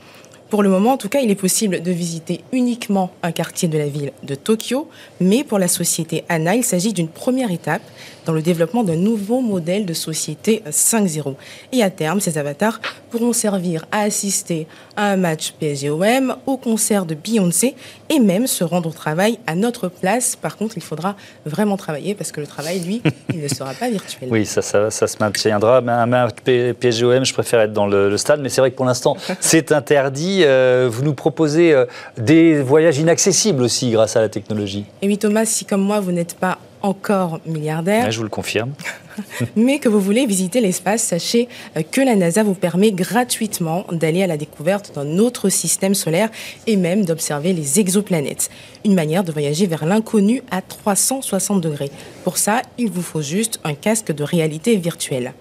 Pour 0.52 0.62
le 0.62 0.68
moment, 0.68 0.92
en 0.92 0.96
tout 0.98 1.08
cas, 1.08 1.20
il 1.20 1.30
est 1.30 1.34
possible 1.34 1.80
de 1.80 1.90
visiter 1.90 2.42
uniquement 2.52 3.10
un 3.22 3.32
quartier 3.32 3.68
de 3.68 3.78
la 3.78 3.86
ville 3.86 4.12
de 4.22 4.34
Tokyo, 4.34 4.86
mais 5.18 5.44
pour 5.44 5.58
la 5.58 5.66
société 5.66 6.24
ANA, 6.28 6.56
il 6.56 6.62
s'agit 6.62 6.92
d'une 6.92 7.08
première 7.08 7.50
étape 7.50 7.80
dans 8.26 8.32
le 8.32 8.42
développement 8.42 8.84
d'un 8.84 8.96
nouveau 8.96 9.40
modèle 9.40 9.86
de 9.86 9.94
société 9.94 10.62
5.0. 10.68 11.34
Et 11.72 11.82
à 11.82 11.90
terme, 11.90 12.20
ces 12.20 12.38
avatars 12.38 12.80
pourront 13.10 13.32
servir 13.32 13.84
à 13.92 14.00
assister 14.00 14.66
à 14.96 15.10
un 15.10 15.16
match 15.16 15.52
PSGOM, 15.52 16.36
au 16.46 16.56
concert 16.56 17.06
de 17.06 17.14
Beyoncé 17.14 17.74
et 18.08 18.18
même 18.18 18.46
se 18.46 18.64
rendre 18.64 18.88
au 18.88 18.92
travail 18.92 19.38
à 19.46 19.54
notre 19.54 19.88
place. 19.88 20.36
Par 20.36 20.56
contre, 20.56 20.76
il 20.76 20.82
faudra 20.82 21.16
vraiment 21.46 21.76
travailler 21.76 22.14
parce 22.14 22.32
que 22.32 22.40
le 22.40 22.46
travail, 22.46 22.80
lui, 22.80 23.02
il 23.32 23.42
ne 23.42 23.48
sera 23.48 23.74
pas 23.74 23.90
virtuel. 23.90 24.28
Oui, 24.30 24.46
ça, 24.46 24.62
ça, 24.62 24.90
ça 24.90 25.06
se 25.06 25.16
maintiendra. 25.20 25.78
Un 25.78 26.06
match 26.06 26.36
PSGOM, 26.80 27.24
je 27.24 27.32
préfère 27.32 27.60
être 27.60 27.72
dans 27.72 27.86
le, 27.86 28.16
stade, 28.16 28.40
mais 28.40 28.48
c'est 28.48 28.60
vrai 28.60 28.70
que 28.70 28.76
pour 28.76 28.86
l'instant, 28.86 29.16
c'est 29.40 29.72
interdit. 29.72 30.42
Euh, 30.44 30.88
vous 30.90 31.02
nous 31.02 31.14
proposez 31.14 31.72
euh, 31.72 31.86
des 32.18 32.62
voyages 32.62 32.98
inaccessibles 32.98 33.62
aussi 33.62 33.90
grâce 33.90 34.16
à 34.16 34.20
la 34.20 34.28
technologie. 34.28 34.84
Et 35.00 35.06
oui, 35.06 35.18
Thomas, 35.18 35.44
si 35.44 35.64
comme 35.64 35.82
moi, 35.82 36.00
vous 36.00 36.12
n'êtes 36.12 36.34
pas 36.34 36.58
encore 36.82 37.40
milliardaire. 37.46 38.10
je 38.10 38.18
vous 38.18 38.24
le 38.24 38.30
confirme. 38.30 38.72
mais 39.56 39.78
que 39.78 39.88
vous 39.88 40.00
voulez 40.00 40.26
visiter 40.26 40.60
l'espace, 40.60 41.02
sachez 41.02 41.48
euh, 41.76 41.82
que 41.82 42.00
la 42.00 42.16
NASA 42.16 42.42
vous 42.42 42.54
permet 42.54 42.92
gratuitement 42.92 43.84
d'aller 43.92 44.22
à 44.22 44.26
la 44.26 44.36
découverte 44.36 44.94
d'un 44.94 45.18
autre 45.18 45.48
système 45.48 45.94
solaire 45.94 46.30
et 46.66 46.76
même 46.76 47.04
d'observer 47.04 47.52
les 47.52 47.80
exoplanètes. 47.80 48.50
Une 48.84 48.94
manière 48.94 49.24
de 49.24 49.32
voyager 49.32 49.66
vers 49.66 49.86
l'inconnu 49.86 50.42
à 50.50 50.62
360 50.62 51.60
degrés. 51.60 51.90
Pour 52.24 52.38
ça, 52.38 52.62
il 52.78 52.90
vous 52.90 53.02
faut 53.02 53.22
juste 53.22 53.60
un 53.64 53.74
casque 53.74 54.12
de 54.12 54.24
réalité 54.24 54.76
virtuelle. 54.76 55.32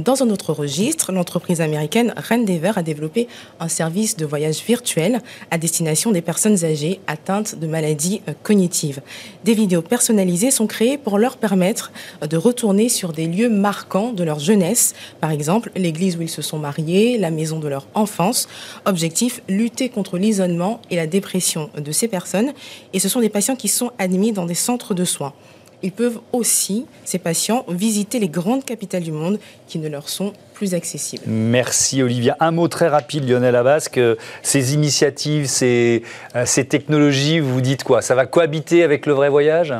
Dans 0.00 0.22
un 0.22 0.30
autre 0.30 0.54
registre, 0.54 1.12
l'entreprise 1.12 1.60
américaine 1.60 2.14
Rendever 2.16 2.72
a 2.76 2.82
développé 2.82 3.28
un 3.60 3.68
service 3.68 4.16
de 4.16 4.24
voyage 4.24 4.64
virtuel 4.64 5.20
à 5.50 5.58
destination 5.58 6.10
des 6.10 6.22
personnes 6.22 6.64
âgées 6.64 7.00
atteintes 7.06 7.58
de 7.58 7.66
maladies 7.66 8.22
euh, 8.26 8.32
cognitives. 8.42 9.02
Des 9.44 9.52
vidéos 9.52 9.82
personnalisées 9.82 10.50
sont 10.50 10.66
créées 10.66 10.96
pour 10.96 11.18
leur 11.18 11.36
permettre 11.36 11.92
euh, 12.22 12.26
de 12.26 12.38
retourner 12.38 12.88
sur 12.88 13.12
des 13.12 13.26
lieux 13.26 13.50
marquants 13.50 14.14
de 14.14 14.24
leur 14.24 14.38
jeunesse, 14.38 14.94
par 15.20 15.32
exemple 15.32 15.70
l'église 15.76 16.16
où 16.16 16.22
ils 16.22 16.30
se 16.30 16.40
sont 16.40 16.58
mariés, 16.58 17.18
la 17.18 17.30
maison 17.30 17.58
de 17.58 17.68
leur 17.68 17.86
enfance. 17.92 18.48
Objectif, 18.86 19.42
lutter 19.50 19.90
contre 19.90 20.16
l'isolement 20.16 20.80
et 20.90 20.96
la 20.96 21.06
dépression 21.06 21.68
de 21.76 21.92
ces 21.92 22.08
personnes. 22.08 22.54
Et 22.94 23.00
ce 23.00 23.10
sont 23.10 23.20
des 23.20 23.28
patients 23.28 23.54
qui 23.54 23.68
sont 23.68 23.90
admis 23.98 24.32
dans 24.32 24.46
des 24.46 24.54
centres 24.54 24.94
de 24.94 25.04
soins. 25.04 25.34
Ils 25.82 25.92
peuvent 25.92 26.20
aussi, 26.32 26.86
ces 27.04 27.18
patients, 27.18 27.64
visiter 27.68 28.18
les 28.18 28.28
grandes 28.28 28.64
capitales 28.64 29.02
du 29.02 29.12
monde 29.12 29.38
qui 29.66 29.78
ne 29.78 29.88
leur 29.88 30.08
sont 30.08 30.32
plus 30.54 30.74
accessibles. 30.74 31.22
Merci 31.26 32.02
Olivia. 32.02 32.36
Un 32.38 32.50
mot 32.50 32.68
très 32.68 32.88
rapide, 32.88 33.28
Lionel 33.28 33.56
Abasque. 33.56 33.98
Ces 34.42 34.74
initiatives, 34.74 35.46
ces, 35.46 36.02
euh, 36.36 36.44
ces 36.44 36.66
technologies, 36.66 37.40
vous 37.40 37.60
dites 37.62 37.82
quoi? 37.82 38.02
Ça 38.02 38.14
va 38.14 38.26
cohabiter 38.26 38.82
avec 38.82 39.06
le 39.06 39.14
vrai 39.14 39.30
voyage? 39.30 39.72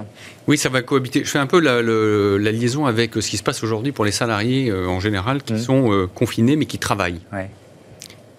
Oui, 0.47 0.57
ça 0.57 0.71
va 0.71 0.81
cohabiter. 0.81 1.23
Je 1.23 1.31
fais 1.31 1.39
un 1.39 1.47
peu 1.47 1.61
la, 1.61 2.51
liaison 2.51 2.87
avec 2.87 3.15
ce 3.15 3.29
qui 3.29 3.37
se 3.37 3.43
passe 3.43 3.63
aujourd'hui 3.63 3.93
pour 3.93 4.05
les 4.07 4.11
salariés 4.11 4.71
euh, 4.71 4.87
en 4.87 5.01
général 5.01 5.43
qui 5.43 5.53
mmh. 5.53 5.59
sont 5.59 5.93
euh, 5.93 6.07
confinés 6.07 6.57
mais 6.57 6.65
qui 6.65 6.79
travaillent. 6.79 7.21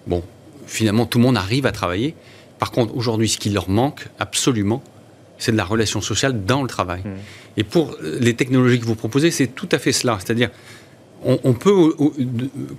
Bon, 0.08 0.22
finalement, 0.66 1.06
tout 1.06 1.18
le 1.18 1.24
monde 1.24 1.36
arrive 1.36 1.64
à 1.64 1.72
travailler. 1.72 2.16
Par 2.58 2.72
contre, 2.72 2.96
aujourd'hui, 2.96 3.28
ce 3.28 3.38
qui 3.38 3.50
leur 3.50 3.68
manque 3.70 4.08
absolument, 4.18 4.82
c'est 5.42 5.50
de 5.50 5.56
la 5.56 5.64
relation 5.64 6.00
sociale 6.00 6.44
dans 6.44 6.62
le 6.62 6.68
travail. 6.68 7.00
Mmh. 7.00 7.10
Et 7.56 7.64
pour 7.64 7.96
les 8.00 8.34
technologies 8.34 8.78
que 8.78 8.84
vous 8.84 8.94
proposez, 8.94 9.32
c'est 9.32 9.48
tout 9.48 9.68
à 9.72 9.78
fait 9.78 9.90
cela. 9.90 10.18
C'est-à-dire, 10.24 10.50
on, 11.24 11.52
peut, 11.52 11.94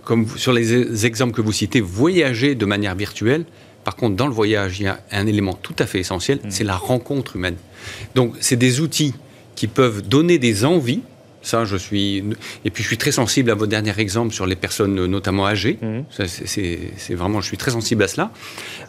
comme 0.03 0.27
sur 0.37 0.53
les 0.53 1.05
exemples 1.05 1.33
que 1.33 1.41
vous 1.41 1.51
citez, 1.51 1.81
voyager 1.81 2.55
de 2.55 2.65
manière 2.65 2.95
virtuelle. 2.95 3.45
Par 3.83 3.97
contre, 3.97 4.15
dans 4.15 4.27
le 4.27 4.33
voyage, 4.33 4.79
il 4.79 4.83
y 4.83 4.87
a 4.87 4.99
un 5.11 5.27
élément 5.27 5.53
tout 5.61 5.75
à 5.79 5.85
fait 5.85 5.99
essentiel, 5.99 6.37
mmh. 6.37 6.51
c'est 6.51 6.63
la 6.63 6.77
rencontre 6.77 7.35
humaine. 7.35 7.57
Donc, 8.15 8.33
c'est 8.39 8.55
des 8.55 8.79
outils 8.79 9.13
qui 9.55 9.67
peuvent 9.67 10.01
donner 10.01 10.39
des 10.39 10.63
envies 10.63 11.01
ça, 11.43 11.65
je 11.65 11.75
suis. 11.75 12.23
Et 12.63 12.69
puis, 12.69 12.83
je 12.83 12.87
suis 12.87 12.97
très 12.97 13.11
sensible 13.11 13.51
à 13.51 13.55
vos 13.55 13.67
derniers 13.67 13.99
exemples 13.99 14.33
sur 14.33 14.45
les 14.45 14.55
personnes, 14.55 15.05
notamment 15.05 15.45
âgées. 15.45 15.77
Mhm. 15.81 16.05
C'est 16.09 17.13
vraiment, 17.13 17.41
je 17.41 17.47
suis 17.47 17.57
très 17.57 17.71
sensible 17.71 18.01
à 18.03 18.07
cela. 18.07 18.31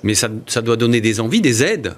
Mais 0.04 0.14
ça, 0.14 0.28
doit 0.62 0.76
donner 0.76 1.00
des 1.00 1.20
envies, 1.20 1.40
des 1.40 1.64
aides, 1.64 1.94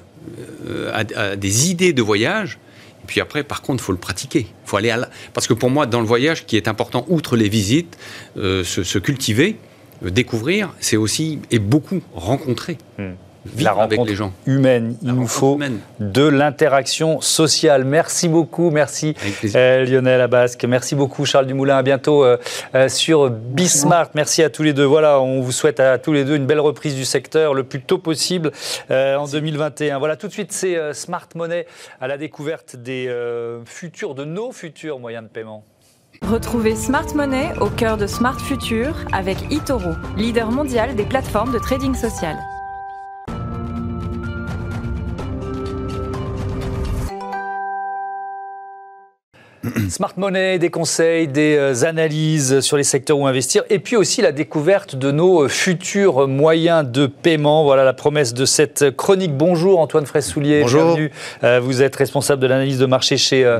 euh, 0.68 0.90
à, 0.92 1.36
des 1.36 1.70
idées 1.70 1.92
de 1.92 2.02
voyage. 2.02 2.58
Et 3.02 3.06
puis 3.06 3.20
après, 3.20 3.44
par 3.44 3.62
contre, 3.62 3.82
il 3.82 3.86
faut 3.86 3.92
le 3.92 3.98
pratiquer. 3.98 4.46
faut 4.64 4.76
aller 4.76 4.90
à 4.90 5.08
Parce 5.32 5.46
que 5.46 5.54
pour 5.54 5.70
moi, 5.70 5.86
dans 5.86 6.00
le 6.00 6.06
voyage, 6.06 6.46
qui 6.46 6.56
est 6.56 6.68
important, 6.68 7.04
outre 7.08 7.36
les 7.36 7.48
visites, 7.48 7.96
euh, 8.36 8.64
se, 8.64 8.98
cultiver, 8.98 9.56
euh, 10.04 10.10
découvrir, 10.10 10.74
c'est 10.80 10.96
aussi 10.96 11.40
et 11.50 11.58
beaucoup 11.58 12.02
rencontrer. 12.14 12.78
Mhm 12.98 13.16
la 13.58 13.72
rencontre 13.72 13.94
avec 13.94 14.08
les 14.08 14.14
gens. 14.14 14.32
humaine. 14.46 14.96
Il 15.02 15.12
nous 15.12 15.26
faut 15.26 15.58
de 16.00 16.22
l'interaction 16.22 17.20
sociale. 17.20 17.84
Merci 17.84 18.28
beaucoup, 18.28 18.70
merci 18.70 19.14
euh, 19.54 19.84
Lionel 19.84 20.20
Abasque. 20.20 20.64
Merci 20.64 20.94
beaucoup 20.94 21.24
Charles 21.24 21.46
Dumoulin. 21.46 21.76
À 21.76 21.82
bientôt 21.82 22.24
euh, 22.24 22.36
euh, 22.74 22.88
sur 22.88 23.30
Bismart. 23.30 24.10
Merci 24.14 24.42
à 24.42 24.50
tous 24.50 24.62
les 24.62 24.72
deux. 24.72 24.84
Voilà, 24.84 25.20
on 25.20 25.40
vous 25.40 25.52
souhaite 25.52 25.80
à 25.80 25.98
tous 25.98 26.12
les 26.12 26.24
deux 26.24 26.36
une 26.36 26.46
belle 26.46 26.60
reprise 26.60 26.94
du 26.94 27.04
secteur 27.04 27.54
le 27.54 27.64
plus 27.64 27.80
tôt 27.80 27.98
possible 27.98 28.52
en 28.90 29.26
2021. 29.26 29.98
Voilà, 29.98 30.16
tout 30.16 30.28
de 30.28 30.32
suite 30.32 30.52
c'est 30.52 30.76
Smart 30.92 31.28
Money 31.34 31.66
à 32.00 32.08
la 32.08 32.18
découverte 32.18 32.76
des 32.76 33.10
futurs, 33.64 34.14
de 34.14 34.24
nos 34.24 34.52
futurs 34.52 34.98
moyens 34.98 35.24
de 35.24 35.28
paiement. 35.28 35.64
Retrouvez 36.22 36.76
Smart 36.76 37.06
Money 37.14 37.52
au 37.60 37.68
cœur 37.68 37.96
de 37.96 38.06
Smart 38.06 38.38
Future 38.38 38.96
avec 39.12 39.36
eToro, 39.52 39.92
leader 40.16 40.50
mondial 40.50 40.96
des 40.96 41.04
plateformes 41.04 41.52
de 41.52 41.58
trading 41.58 41.94
social. 41.94 42.36
Smart 49.90 50.12
Money, 50.16 50.58
des 50.58 50.70
conseils, 50.70 51.28
des 51.28 51.56
euh, 51.56 51.84
analyses 51.84 52.60
sur 52.60 52.76
les 52.76 52.84
secteurs 52.84 53.18
où 53.18 53.26
investir, 53.26 53.62
et 53.70 53.78
puis 53.78 53.96
aussi 53.96 54.22
la 54.22 54.32
découverte 54.32 54.96
de 54.96 55.10
nos 55.10 55.44
euh, 55.44 55.48
futurs 55.48 56.28
moyens 56.28 56.86
de 56.90 57.06
paiement. 57.06 57.64
Voilà 57.64 57.84
la 57.84 57.92
promesse 57.92 58.34
de 58.34 58.44
cette 58.44 58.96
chronique. 58.96 59.36
Bonjour 59.36 59.80
Antoine 59.80 60.06
Fraissoulier, 60.06 60.62
Bonjour. 60.62 60.84
bienvenue. 60.84 61.10
Euh, 61.44 61.60
vous 61.60 61.82
êtes 61.82 61.96
responsable 61.96 62.40
de 62.42 62.46
l'analyse 62.46 62.78
de 62.78 62.86
marché 62.86 63.16
chez 63.16 63.58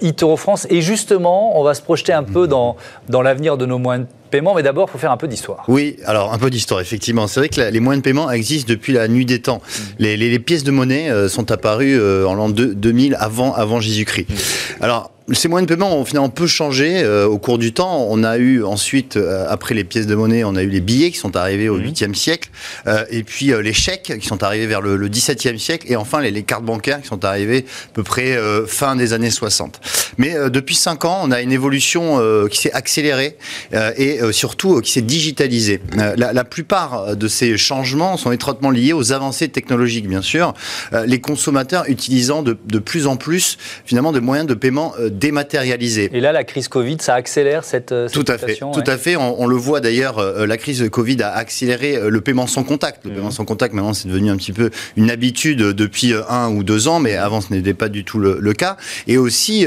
eToro 0.00 0.36
France. 0.36 0.66
Et 0.70 0.80
justement, 0.80 1.58
on 1.58 1.64
va 1.64 1.74
se 1.74 1.82
projeter 1.82 2.12
un 2.12 2.22
peu 2.22 2.46
dans, 2.46 2.76
dans 3.08 3.22
l'avenir 3.22 3.56
de 3.56 3.66
nos 3.66 3.78
moyens 3.78 4.06
de 4.06 4.12
paiement, 4.30 4.54
mais 4.54 4.62
d'abord, 4.62 4.88
il 4.88 4.92
faut 4.92 4.98
faire 4.98 5.12
un 5.12 5.16
peu 5.16 5.28
d'histoire. 5.28 5.64
Oui, 5.68 5.96
alors 6.04 6.32
un 6.32 6.38
peu 6.38 6.50
d'histoire, 6.50 6.80
effectivement. 6.80 7.26
C'est 7.26 7.40
vrai 7.40 7.48
que 7.48 7.60
les 7.60 7.80
moyens 7.80 8.02
de 8.02 8.04
paiement 8.04 8.30
existent 8.30 8.68
depuis 8.68 8.92
la 8.92 9.08
nuit 9.08 9.24
des 9.24 9.40
temps. 9.40 9.60
Mm. 9.60 9.82
Les, 9.98 10.38
pièces 10.38 10.64
de 10.64 10.70
monnaie 10.70 11.28
sont 11.28 11.50
apparues 11.50 11.98
en 12.24 12.34
l'an 12.34 12.48
2000, 12.48 13.16
avant, 13.18 13.54
avant 13.54 13.80
Jésus-Christ. 13.80 14.28
Mm. 14.28 14.84
Alors, 14.84 15.10
ces 15.34 15.48
moyens 15.48 15.68
de 15.68 15.74
paiement 15.74 15.96
ont 15.96 16.04
finalement 16.04 16.30
peu 16.30 16.46
changé 16.46 17.02
euh, 17.02 17.26
au 17.26 17.38
cours 17.38 17.58
du 17.58 17.72
temps. 17.72 18.06
On 18.08 18.24
a 18.24 18.38
eu 18.38 18.64
ensuite, 18.64 19.16
euh, 19.16 19.46
après 19.48 19.74
les 19.74 19.84
pièces 19.84 20.06
de 20.06 20.14
monnaie, 20.14 20.44
on 20.44 20.56
a 20.56 20.62
eu 20.62 20.68
les 20.68 20.80
billets 20.80 21.10
qui 21.10 21.18
sont 21.18 21.36
arrivés 21.36 21.68
au 21.68 21.78
8e 21.78 22.08
mhm. 22.08 22.14
siècle, 22.14 22.50
euh, 22.86 23.04
et 23.10 23.22
puis 23.22 23.52
les 23.62 23.72
chèques 23.72 24.18
qui 24.20 24.26
sont 24.26 24.42
arrivés 24.42 24.66
vers 24.66 24.80
le, 24.80 24.96
le 24.96 25.08
17e 25.08 25.58
siècle, 25.58 25.86
et 25.90 25.96
enfin 25.96 26.20
les, 26.20 26.30
les, 26.30 26.42
cartes 26.42 26.64
bancaires 26.64 27.02
qui 27.02 27.08
sont 27.08 27.24
arrivées 27.24 27.66
à 27.90 27.94
peu 27.94 28.02
près 28.02 28.38
fin 28.66 28.96
des 28.96 29.12
années 29.12 29.30
60. 29.30 29.80
Mais 30.16 30.34
depuis 30.50 30.74
5 30.74 31.04
ans, 31.04 31.20
on 31.22 31.30
a 31.30 31.42
une 31.42 31.52
évolution 31.52 32.18
qui 32.48 32.58
s'est 32.58 32.72
accélérée 32.72 33.36
et 33.96 34.20
surtout 34.32 34.80
qui 34.80 34.92
s'est 34.92 35.02
digitalisée. 35.02 35.80
La, 35.94 36.32
la, 36.32 36.44
plupart 36.44 37.16
de 37.16 37.28
ces 37.28 37.58
changements 37.58 38.16
sont 38.16 38.32
étroitement 38.32 38.70
liés 38.70 38.92
aux 38.92 39.12
avancées 39.12 39.48
technologiques, 39.48 40.08
bien 40.08 40.22
sûr. 40.22 40.54
les 41.06 41.20
consommateurs 41.20 41.84
utilisant 41.88 42.42
de, 42.42 42.56
de, 42.66 42.78
plus 42.78 43.06
en 43.06 43.16
plus 43.16 43.58
finalement 43.84 44.12
de 44.12 44.20
moyens 44.20 44.48
de 44.48 44.54
paiement 44.54 44.94
dématérialisé. 45.18 46.10
Et 46.12 46.20
là, 46.20 46.32
la 46.32 46.44
crise 46.44 46.68
Covid, 46.68 46.98
ça 47.00 47.14
accélère 47.14 47.64
cette, 47.64 47.90
cette 47.90 48.12
Tout 48.12 48.24
à 48.30 48.38
fait. 48.38 48.56
Tout 48.56 48.84
à 48.86 48.96
fait. 48.96 49.16
On, 49.16 49.46
le 49.46 49.56
voit 49.56 49.80
d'ailleurs, 49.80 50.18
euh, 50.18 50.46
la 50.46 50.56
crise 50.56 50.88
Covid 50.90 51.22
a 51.22 51.30
accéléré 51.32 51.96
euh, 51.96 52.10
le 52.10 52.20
paiement 52.20 52.46
sans 52.46 52.64
contact. 52.64 53.04
Le 53.04 53.10
mmh. 53.10 53.14
paiement 53.14 53.30
sans 53.30 53.44
contact, 53.44 53.74
maintenant, 53.74 53.94
c'est 53.94 54.08
devenu 54.08 54.30
un 54.30 54.36
petit 54.36 54.52
peu 54.52 54.70
une 54.96 55.10
habitude 55.10 55.58
depuis 55.58 56.12
euh, 56.12 56.22
un 56.28 56.50
ou 56.50 56.62
deux 56.62 56.88
ans, 56.88 57.00
mais 57.00 57.16
avant, 57.16 57.40
ce 57.40 57.52
n'était 57.52 57.74
pas 57.74 57.88
du 57.88 58.04
tout 58.04 58.18
le, 58.18 58.52
cas. 58.52 58.76
Et 59.06 59.18
aussi, 59.18 59.66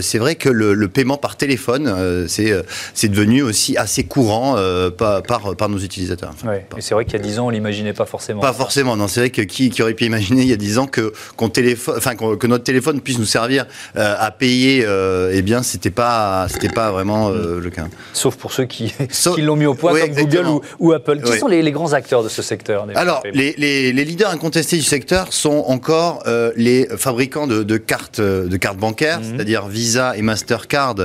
c'est 0.00 0.18
vrai 0.18 0.34
que 0.34 0.48
le, 0.48 0.88
paiement 0.88 1.16
par 1.16 1.36
téléphone, 1.36 2.26
c'est 2.26 2.52
c'est 2.94 3.08
devenu 3.08 3.42
aussi 3.42 3.76
assez 3.76 4.04
courant 4.04 4.56
par, 4.96 5.22
par, 5.22 5.68
nos 5.68 5.78
utilisateurs. 5.78 6.32
Et 6.76 6.80
c'est 6.80 6.94
vrai 6.94 7.04
qu'il 7.04 7.12
y 7.14 7.16
a 7.16 7.22
dix 7.22 7.38
ans, 7.38 7.46
on 7.46 7.50
l'imaginait 7.50 7.92
pas 7.92 8.06
forcément. 8.06 8.40
Pas 8.40 8.52
forcément. 8.52 8.96
Non, 8.96 9.06
c'est 9.06 9.20
vrai 9.20 9.30
que 9.30 9.42
qui, 9.42 9.70
qui, 9.70 9.82
aurait 9.82 9.94
pu 9.94 10.06
imaginer 10.06 10.42
il 10.42 10.48
y 10.48 10.52
a 10.52 10.56
dix 10.56 10.78
ans 10.78 10.86
que 10.86 11.12
qu'on 11.36 11.48
téléphone, 11.48 11.94
enfin 11.98 12.16
que 12.16 12.46
notre 12.46 12.64
téléphone 12.64 13.00
puisse 13.00 13.18
nous 13.18 13.26
servir 13.26 13.66
à 13.94 14.30
payer 14.30 14.67
euh, 14.82 15.30
eh 15.32 15.42
bien, 15.42 15.62
c'était 15.62 15.90
pas, 15.90 16.46
c'était 16.48 16.68
pas 16.68 16.90
vraiment 16.90 17.28
euh, 17.28 17.60
le 17.60 17.70
cas. 17.70 17.86
Sauf 18.12 18.36
pour 18.36 18.52
ceux 18.52 18.64
qui, 18.64 18.92
qui 19.34 19.42
l'ont 19.42 19.56
mis 19.56 19.66
au 19.66 19.74
point, 19.74 19.98
comme 19.98 20.14
Google 20.14 20.46
ou, 20.78 20.92
Apple. 20.92 21.20
Qui 21.22 21.38
sont 21.38 21.48
les, 21.48 21.70
grands 21.72 21.92
acteurs 21.92 22.22
de 22.22 22.28
ce 22.28 22.42
secteur 22.42 22.86
Alors, 22.94 23.22
les, 23.32 23.54
les, 23.56 23.92
leaders 23.92 24.30
incontestés 24.30 24.76
du 24.76 24.82
secteur 24.82 25.32
sont 25.32 25.64
encore 25.66 26.22
euh, 26.26 26.52
les 26.56 26.88
fabricants 26.96 27.46
de, 27.46 27.76
cartes, 27.76 28.20
de 28.20 28.56
cartes 28.56 28.78
bancaires, 28.78 29.20
mhm. 29.20 29.36
c'est-à-dire 29.36 29.68
Visa 29.68 30.16
et 30.16 30.22
Mastercard, 30.22 30.96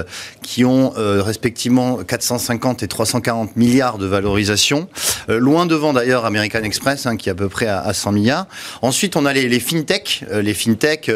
qui 0.43 0.65
ont 0.65 0.93
respectivement 0.95 1.97
450 2.03 2.83
et 2.83 2.87
340 2.87 3.55
milliards 3.55 3.97
de 3.97 4.05
valorisation. 4.05 4.87
loin 5.27 5.65
devant 5.65 5.93
d'ailleurs 5.93 6.25
American 6.25 6.61
Express, 6.63 7.05
hein, 7.05 7.17
qui 7.17 7.29
est 7.29 7.31
à 7.31 7.35
peu 7.35 7.49
près 7.49 7.67
à, 7.67 7.93
100 7.93 8.11
milliards. 8.11 8.47
Ensuite, 8.81 9.15
on 9.15 9.25
a 9.25 9.33
les, 9.33 9.47
les 9.49 9.59
fintech. 9.59 10.23
les 10.31 10.53
fintech, 10.53 11.09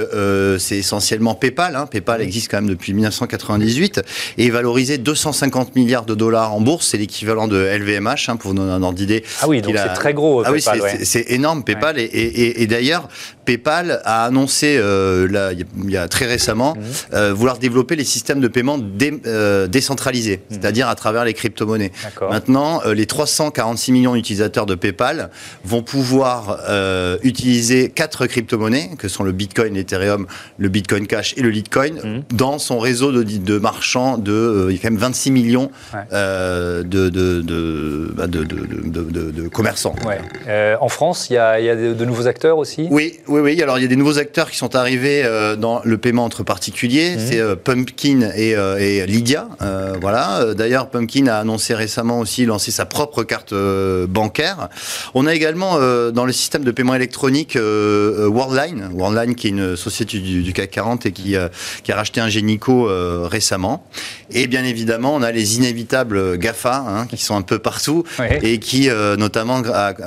c'est 0.58 0.78
essentiellement 0.78 1.36
PayPal. 1.36 1.76
Hein. 1.76 1.86
PayPal 1.86 2.22
existe 2.22 2.50
quand 2.50 2.58
même 2.58 2.70
depuis 2.70 2.94
1998 2.94 4.02
et 4.38 4.48
est 4.48 4.50
valorisé 4.50 4.98
250 4.98 5.76
milliards 5.76 6.06
de 6.06 6.16
dollars 6.16 6.54
en 6.54 6.62
bourse. 6.62 6.88
C'est 6.88 6.98
l'équivalent 6.98 7.48
de 7.48 7.58
LVMH, 7.58 8.30
hein, 8.30 8.36
pour 8.38 8.52
vous 8.52 8.58
donner 8.58 8.72
un 8.72 8.84
ordre 8.84 8.98
d'idée. 8.98 9.24
Ah 9.42 9.48
oui, 9.48 9.62
donc 9.62 9.76
c'est 9.78 9.94
très 9.94 10.14
gros. 10.14 10.44
Ah 10.46 10.52
oui, 10.52 10.64
c'est 11.04 11.32
énorme, 11.32 11.64
PayPal. 11.64 11.96
Et, 12.00 12.68
d'ailleurs, 12.68 13.08
PayPal 13.48 14.02
a 14.04 14.26
annoncé 14.26 14.78
euh, 14.78 15.26
là, 15.32 15.54
il 15.54 15.90
y 15.90 15.96
a 15.96 16.10
très 16.10 16.26
récemment 16.26 16.76
mhm. 16.76 16.84
euh, 17.14 17.34
vouloir 17.34 17.58
développer 17.60 17.96
les 17.96 18.04
systèmes 18.04 18.42
de 18.42 18.50
paiement 18.50 18.78
euh, 19.26 19.68
décentralisés, 19.68 20.42
mhm. 20.50 20.58
c'est-à-dire 20.60 20.90
à 20.90 20.96
travers 20.96 21.24
les 21.24 21.34
crypto-monnaies. 21.34 21.94
Maintenant, 22.30 22.82
les 22.86 23.06
346 23.06 23.94
millions 23.94 24.16
d'utilisateurs 24.16 24.66
de 24.66 24.76
PayPal 24.76 25.30
vont 25.64 25.82
pouvoir 25.82 26.60
utiliser 27.24 27.90
quatre 27.90 28.28
crypto-monnaies, 28.28 28.92
que 28.98 29.08
sont 29.08 29.24
le 29.24 29.32
Bitcoin, 29.32 29.76
l'Ethereum, 29.76 30.28
le 30.58 30.68
Bitcoin 30.68 31.08
Cash 31.08 31.34
et 31.38 31.42
le 31.42 31.50
Litecoin, 31.50 31.94
mhm. 32.04 32.24
dans 32.34 32.60
son 32.60 32.80
réseau 32.80 33.14
de, 33.14 33.24
de 33.24 33.58
marchands 33.58 34.18
de, 34.18 34.68
il 34.70 34.76
y 34.76 34.80
a 34.80 34.82
quand 34.82 34.92
même 34.92 35.00
26 35.00 35.32
millions 35.32 35.72
de, 35.94 36.84
de, 36.84 37.10
de, 37.10 37.42
de, 39.32 39.48
commerçants. 39.48 39.96
en 40.82 40.90
France, 40.90 41.28
il 41.30 41.34
y 41.34 41.38
a, 41.38 41.60
il 41.62 41.66
y 41.66 41.70
a 41.70 41.76
de, 41.76 42.06
nouveaux 42.06 42.28
acteurs 42.28 42.58
aussi? 42.58 42.88
Oui, 42.92 43.20
oui 43.28 43.37
oui, 43.38 43.54
oui. 43.54 43.62
Alors, 43.62 43.78
il 43.78 43.82
y 43.82 43.86
a 43.86 43.88
des 43.88 43.96
nouveaux 43.96 44.18
acteurs 44.18 44.50
qui 44.50 44.58
sont 44.58 44.76
arrivés 44.76 45.22
euh, 45.24 45.56
dans 45.56 45.82
le 45.84 45.98
paiement 45.98 46.26
entre 46.26 46.44
particuliers. 46.44 47.16
Mhm. 47.16 47.20
C'est 47.20 47.40
euh, 47.40 47.56
Pumpkin 47.56 48.32
et, 48.36 48.56
euh, 48.56 48.78
et 48.78 49.06
Lydia. 49.06 49.48
voilà. 50.02 50.54
D'ailleurs, 50.56 50.90
Pumpkin 50.90 51.28
a 51.28 51.38
annoncé 51.38 51.74
récemment 51.74 52.20
aussi 52.20 52.46
lancer 52.46 52.72
sa 52.72 52.86
propre 52.86 53.24
carte 53.24 53.54
bancaire. 53.54 54.70
On 55.14 55.26
a 55.26 55.34
également 55.34 55.78
dans 56.12 56.26
le 56.26 56.32
système 56.32 56.64
de 56.64 56.72
paiement 56.72 56.96
électronique 56.96 57.58
Worldline. 57.58 58.90
Worldline, 58.94 59.36
qui 59.36 59.48
est 59.48 59.50
une 59.52 59.76
société 59.76 60.20
du, 60.20 60.54
CAC 60.54 60.72
40 60.72 61.06
et 61.06 61.12
qui, 61.12 61.36
qui 61.84 61.92
a 61.92 61.96
racheté 61.96 62.22
un 62.22 62.30
Génico 62.30 62.88
récemment. 63.28 63.88
Et 64.32 64.48
bien 64.48 64.64
évidemment, 64.64 65.16
on 65.16 65.22
a 65.22 65.32
les 65.32 65.58
inévitables 65.58 66.38
GAFA, 66.38 66.86
hein, 66.88 67.08
qui 67.08 67.18
sont 67.18 67.36
un 67.36 67.42
peu 67.42 67.60
partout 67.60 68.04
et 68.42 68.60
qui, 68.60 68.90
notamment 69.18 69.62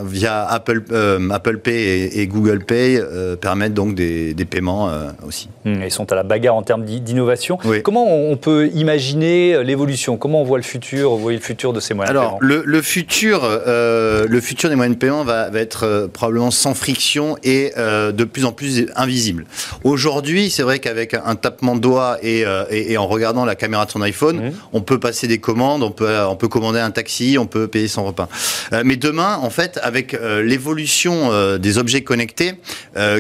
via 0.05 0.47
Apple, 0.47 0.83
Apple 1.31 1.59
Pay 1.59 1.75
et, 1.75 2.21
et 2.21 2.27
Google 2.27 2.65
Pay, 2.65 3.01
permettre 3.41 3.75
donc 3.75 3.95
des, 3.95 4.35
paiements 4.51 4.91
aussi. 5.27 5.49
Mmh, 5.65 5.83
ils 5.85 5.91
sont 5.91 6.11
à 6.13 6.15
la 6.15 6.23
bagarre 6.23 6.55
en 6.55 6.63
termes 6.63 6.85
d'innovation. 6.85 7.59
Comment 7.85 8.07
on 8.07 8.37
peut 8.37 8.69
imaginer 8.75 9.63
l'évolution? 9.63 10.17
Comment 10.17 10.43
on 10.43 10.45
voit 10.45 10.59
le 10.59 10.65
futur 10.65 11.11
Vous 11.11 11.19
voyez 11.19 11.39
le 11.39 11.45
futur 11.45 11.73
de 11.73 11.81
ces 11.81 11.95
moyens 11.95 12.11
Alors, 12.11 12.39
de 12.41 12.47
paiement? 12.47 12.63
le, 12.65 12.83
futur, 12.83 13.43
le 13.67 14.41
futur 14.41 14.69
des 14.71 14.77
moyens 14.77 14.97
de 14.97 15.01
paiement 15.01 15.25
va, 15.25 15.51
va 15.51 15.61
être 15.61 16.09
probablement 16.13 16.51
sans 16.51 16.75
friction 16.75 17.37
et 17.45 17.73
de 17.77 18.25
plus 18.25 18.45
en 18.45 18.53
plus 18.53 18.87
invisible. 18.97 19.45
Aujourd'hui, 19.85 20.51
c'est 20.51 20.63
vrai 20.63 20.79
qu'avec 20.79 21.15
un 21.15 21.35
tapement 21.37 21.75
de 21.75 21.81
doigts 21.81 22.19
et, 22.23 22.45
et, 22.71 22.97
en 22.97 23.07
regardant 23.07 23.45
la 23.45 23.55
caméra 23.55 23.87
de 23.87 23.91
son 23.91 24.03
iPhone, 24.03 24.49
mmh. 24.49 24.53
on 24.73 24.81
peut 24.81 24.99
passer 24.99 25.27
des 25.29 25.39
commandes, 25.39 25.83
on 25.83 25.91
peut, 25.91 26.09
on 26.29 26.37
peut 26.37 26.49
commander 26.49 26.81
un 26.81 26.91
taxi, 26.91 27.37
on 27.39 27.47
peut 27.47 27.69
payer 27.69 27.89
son 27.89 28.05
repas. 28.05 28.29
mais 28.85 28.97
demain, 28.97 29.39
en 29.43 29.51
fait, 29.51 29.79
avec 29.83 30.17
l'évolution 30.43 31.59
des 31.59 31.79
objets 31.79 32.03
connectés 32.03 32.55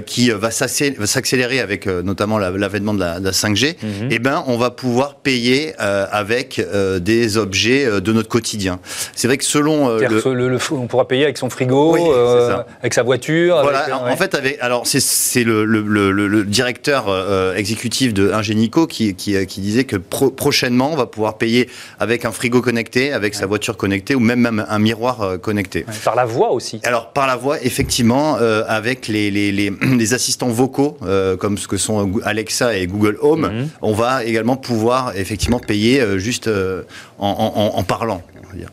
qui 0.06 0.30
va 0.30 0.50
s'accélérer 0.50 1.60
avec 1.60 1.86
notamment 1.86 2.38
l'avènement 2.38 2.94
de, 2.94 3.00
la, 3.00 3.20
5G, 3.20 3.76
mhm. 3.82 4.08
eh 4.10 4.18
ben, 4.18 4.44
on 4.46 4.56
va 4.56 4.70
pouvoir 4.70 5.16
payer 5.16 5.74
avec 5.78 6.64
des 7.00 7.36
objets 7.36 8.00
de 8.00 8.12
notre 8.12 8.28
quotidien. 8.28 8.80
C'est 9.14 9.28
vrai 9.28 9.36
que 9.36 9.44
selon 9.44 9.98
le, 9.98 10.58
on 10.72 10.86
pourra 10.86 11.08
payer 11.08 11.24
avec 11.24 11.38
son 11.38 11.50
frigo, 11.50 11.96
avec 12.80 12.94
sa 12.94 13.02
voiture. 13.02 13.60
Voilà. 13.62 14.02
en 14.04 14.16
fait, 14.16 14.34
avec, 14.34 14.58
alors 14.60 14.86
c'est 14.86 15.44
le, 15.44 16.44
directeur 16.44 17.54
exécutif 17.56 18.14
de 18.14 18.32
Ingenico 18.32 18.86
qui, 18.86 19.14
qui, 19.14 19.46
qui 19.46 19.60
disait 19.60 19.84
que 19.84 19.96
prochainement, 19.96 20.92
on 20.92 20.96
va 20.96 21.06
pouvoir 21.06 21.38
payer 21.38 21.68
avec 21.98 22.24
un 22.24 22.32
frigo 22.32 22.60
connecté, 22.60 23.12
avec 23.12 23.34
sa 23.34 23.46
voiture 23.46 23.76
connectée 23.76 24.14
ou 24.14 24.20
même, 24.20 24.40
même 24.40 24.64
un 24.68 24.78
miroir 24.78 25.38
connecté. 25.40 25.84
Par 26.04 26.14
la 26.14 26.24
voix 26.24 26.52
aussi. 26.52 26.80
Alors, 26.84 27.12
par 27.12 27.26
la 27.26 27.36
voix, 27.36 27.62
effectivement, 27.62 28.36
euh, 28.40 28.62
avec 28.66 29.08
les, 29.08 29.30
les, 29.30 29.52
les, 29.52 29.72
assistants 30.12 30.48
vocaux, 30.48 30.96
euh, 31.02 31.36
comme 31.36 31.58
ce 31.58 31.68
que 31.68 31.76
sont 31.76 32.20
Alexa 32.24 32.76
et 32.76 32.86
Google 32.86 33.16
Home, 33.20 33.50
mhm. 33.52 33.68
on 33.82 33.92
va 33.92 34.24
également 34.24 34.56
pouvoir 34.56 35.16
effectivement 35.16 35.60
payer 35.60 36.00
euh, 36.00 36.18
juste 36.18 36.48
en, 37.18 37.28
en, 37.28 37.78
en, 37.78 37.82
parlant. 37.82 38.22
On 38.42 38.48
va 38.48 38.54
dire. 38.54 38.70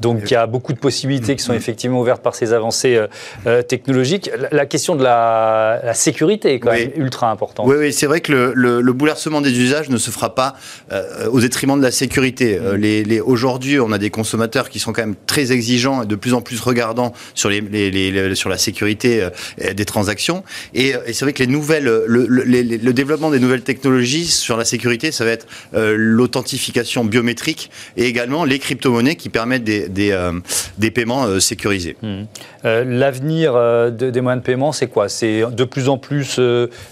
Donc 0.00 0.22
il 0.26 0.32
y 0.32 0.36
a 0.36 0.46
beaucoup 0.46 0.72
de 0.72 0.78
possibilités 0.78 1.36
qui 1.36 1.42
sont 1.42 1.52
effectivement 1.52 2.00
ouvertes 2.00 2.22
par 2.22 2.34
ces 2.34 2.52
avancées 2.52 2.96
euh, 2.96 3.06
euh, 3.46 3.62
technologiques. 3.62 4.30
La, 4.50 4.66
question 4.66 4.96
de 4.96 5.02
la, 5.02 5.92
sécurité 5.94 6.54
est 6.54 6.60
quand 6.60 6.72
même 6.72 6.90
ultra 6.96 7.30
importante. 7.30 7.66
Oui, 7.68 7.76
oui 7.78 7.92
c'est 7.92 8.06
vrai 8.06 8.20
que 8.20 8.32
le, 8.32 8.80
le, 8.80 8.92
bouleversement 8.92 9.40
des 9.40 9.58
usages 9.58 9.88
ne 9.90 9.98
se 9.98 10.10
fera 10.10 10.34
pas 10.34 10.54
euh, 10.92 11.28
au 11.28 11.40
détriment 11.40 11.78
de 11.78 11.82
la 11.82 11.90
sécurité. 11.90 12.58
Mm. 12.58 12.74
Les, 12.76 13.04
les, 13.04 13.20
Aujourd'hui, 13.20 13.78
on 13.78 13.92
a 13.92 13.98
des 13.98 14.10
consommateurs 14.10 14.70
qui 14.70 14.78
sont 14.78 14.92
quand 14.92 15.02
même 15.02 15.14
très 15.26 15.52
exigeants 15.52 16.02
et 16.02 16.06
de 16.06 16.16
plus 16.16 16.34
en 16.34 16.40
plus 16.40 16.60
regardants 16.60 17.12
sur, 17.34 17.50
les, 17.50 18.34
sur 18.34 18.48
la 18.48 18.58
sécurité 18.58 19.28
des 19.74 19.84
transactions. 19.84 20.42
Et, 20.74 20.94
et 21.06 21.12
c'est 21.12 21.24
vrai 21.24 21.32
que 21.32 21.42
les 21.42 21.46
nouvelles, 21.46 21.84
le, 21.84 22.26
le, 22.26 22.92
développement 22.92 23.30
des 23.30 23.38
nouvelles 23.38 23.62
technologies 23.62 24.26
sur 24.26 24.56
la 24.56 24.64
sécurité, 24.64 25.12
ça 25.12 25.24
va 25.24 25.30
être 25.30 25.46
l'authentification 25.72 27.04
biométrique 27.04 27.70
et 27.96 28.06
également 28.06 28.44
les 28.44 28.58
crypto-monnaies 28.58 29.16
qui 29.16 29.28
permettent 29.28 29.64
des, 29.64 29.89
des, 29.90 30.12
euh, 30.12 30.32
des 30.78 30.90
paiements 30.90 31.24
euh, 31.24 31.40
sécurisés. 31.40 31.96
Mmh. 32.02 32.22
Euh, 32.64 32.84
l'avenir 32.86 33.52
des 33.90 34.20
moyens 34.20 34.42
de 34.42 34.46
paiement, 34.46 34.72
c'est 34.72 34.86
quoi? 34.86 35.08
C'est 35.08 35.44
de 35.50 35.64
plus 35.64 35.88
en 35.88 35.98
plus 35.98 36.38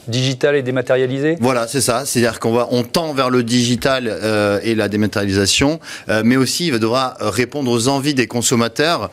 digital 0.06 0.56
et 0.56 0.62
dématérialisé? 0.62 1.36
Voilà, 1.40 1.66
c'est 1.66 1.80
ça. 1.80 2.04
C'est-à-dire 2.06 2.40
qu'on 2.40 2.52
va, 2.52 2.68
on 2.70 2.82
tend 2.82 3.12
vers 3.12 3.28
le 3.30 3.42
digital 3.42 4.08
et 4.62 4.74
la 4.74 4.88
dématérialisation, 4.88 5.78
mais 6.24 6.36
aussi 6.36 6.68
il 6.68 6.78
devra 6.78 7.16
répondre 7.20 7.70
aux 7.70 7.88
envies 7.88 8.14
des 8.14 8.26
consommateurs, 8.26 9.10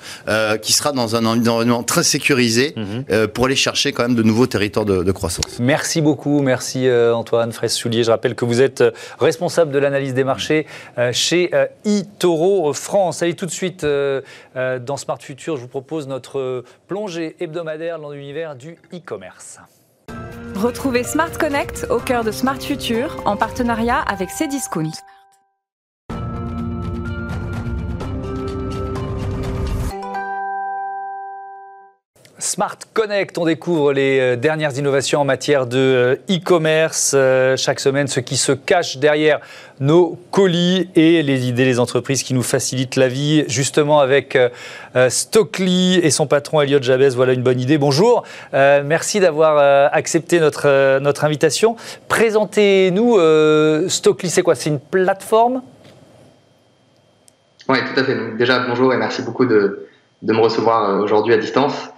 qui 0.62 0.72
sera 0.72 0.94
dans 0.94 1.16
un 1.18 1.26
environnement 1.26 1.84
très 1.84 2.04
sécurisé 2.04 2.74
mmh. 2.76 3.28
pour 3.34 3.46
aller 3.46 3.56
chercher 3.58 3.92
quand 3.92 4.04
même 4.04 4.16
de 4.16 4.24
nouveaux 4.24 4.48
territoires 4.48 4.86
de, 4.86 5.12
croissance. 5.12 5.60
Merci 5.60 6.00
beaucoup, 6.00 6.42
merci 6.42 6.90
Antoine 6.90 7.52
Fraisse-Soulier. 7.52 8.04
Je 8.06 8.12
rappelle 8.12 8.36
que 8.36 8.46
vous 8.46 8.62
êtes 8.62 8.84
responsable 9.20 9.72
de 9.72 9.80
l'analyse 9.80 10.14
des 10.14 10.24
marchés 10.24 10.68
chez 11.12 11.52
eToro 11.86 12.74
France. 12.74 13.22
Allez 13.22 13.34
tout 13.34 13.46
de 13.46 13.52
suite 13.52 13.75
euh, 13.84 14.22
euh, 14.56 14.80
dans 14.80 14.98
Smart 14.98 15.20
Future, 15.20 15.58
je 15.58 15.62
vous 15.62 15.68
propose 15.68 16.08
notre 16.08 16.64
plongée 16.88 17.36
hebdomadaire 17.40 18.00
dans 18.00 18.12
l'univers 18.12 18.56
du 18.56 18.78
e-commerce. 18.94 19.60
Retrouvez 20.56 21.04
Smart 21.04 21.32
Connect 21.38 21.88
au 21.90 22.00
cœur 22.00 22.24
de 22.24 22.32
Smart 22.32 22.60
Future 22.60 23.22
en 23.26 23.36
partenariat 23.36 24.00
avec 24.00 24.30
Cdiscount. 24.30 24.92
Smart 32.46 32.78
Connect, 32.94 33.40
on 33.40 33.46
découvre 33.46 33.92
les 33.92 34.20
euh, 34.20 34.36
dernières 34.36 34.78
innovations 34.78 35.20
en 35.20 35.26
matière 35.26 35.66
de 35.66 35.78
euh, 35.78 36.16
e-commerce. 36.30 37.14
Euh, 37.16 37.58
chaque 37.58 37.80
semaine, 37.80 38.08
ce 38.08 38.20
qui 38.20 38.38
se 38.38 38.52
cache 38.52 38.98
derrière 38.98 39.40
nos 39.80 40.20
colis 40.30 40.88
et 40.96 41.24
les 41.24 41.48
idées 41.48 41.66
des 41.66 41.80
entreprises 41.80 42.22
qui 42.22 42.36
nous 42.36 42.44
facilitent 42.44 42.98
la 42.98 43.08
vie. 43.08 43.46
Justement, 43.48 44.00
avec 44.00 44.38
Stockley 45.10 45.96
et 45.96 46.12
son 46.12 46.28
patron 46.28 46.62
Elliot 46.62 46.82
Jabez, 46.82 47.10
voilà 47.10 47.34
une 47.34 47.44
bonne 47.44 47.60
idée. 47.60 47.78
Bonjour, 47.78 48.24
merci 48.54 49.20
d'avoir 49.20 49.92
accepté 49.94 50.40
notre, 50.40 51.04
invitation. 51.24 51.76
Présentez-nous 52.08 53.20
Stockley, 53.90 54.30
c'est 54.30 54.44
quoi? 54.44 54.56
C'est 54.56 54.70
une 54.70 54.80
plateforme? 54.80 55.62
Oui, 57.68 57.80
tout 57.94 58.00
à 58.00 58.04
fait. 58.06 58.16
déjà, 58.38 58.60
bonjour 58.60 58.94
et 58.94 58.98
merci 58.98 59.24
beaucoup 59.24 59.46
de, 59.46 59.90
de 60.22 60.34
me 60.34 60.40
recevoir 60.40 61.02
aujourd'hui 61.02 61.34
à 61.34 61.38
distance. 61.38 61.90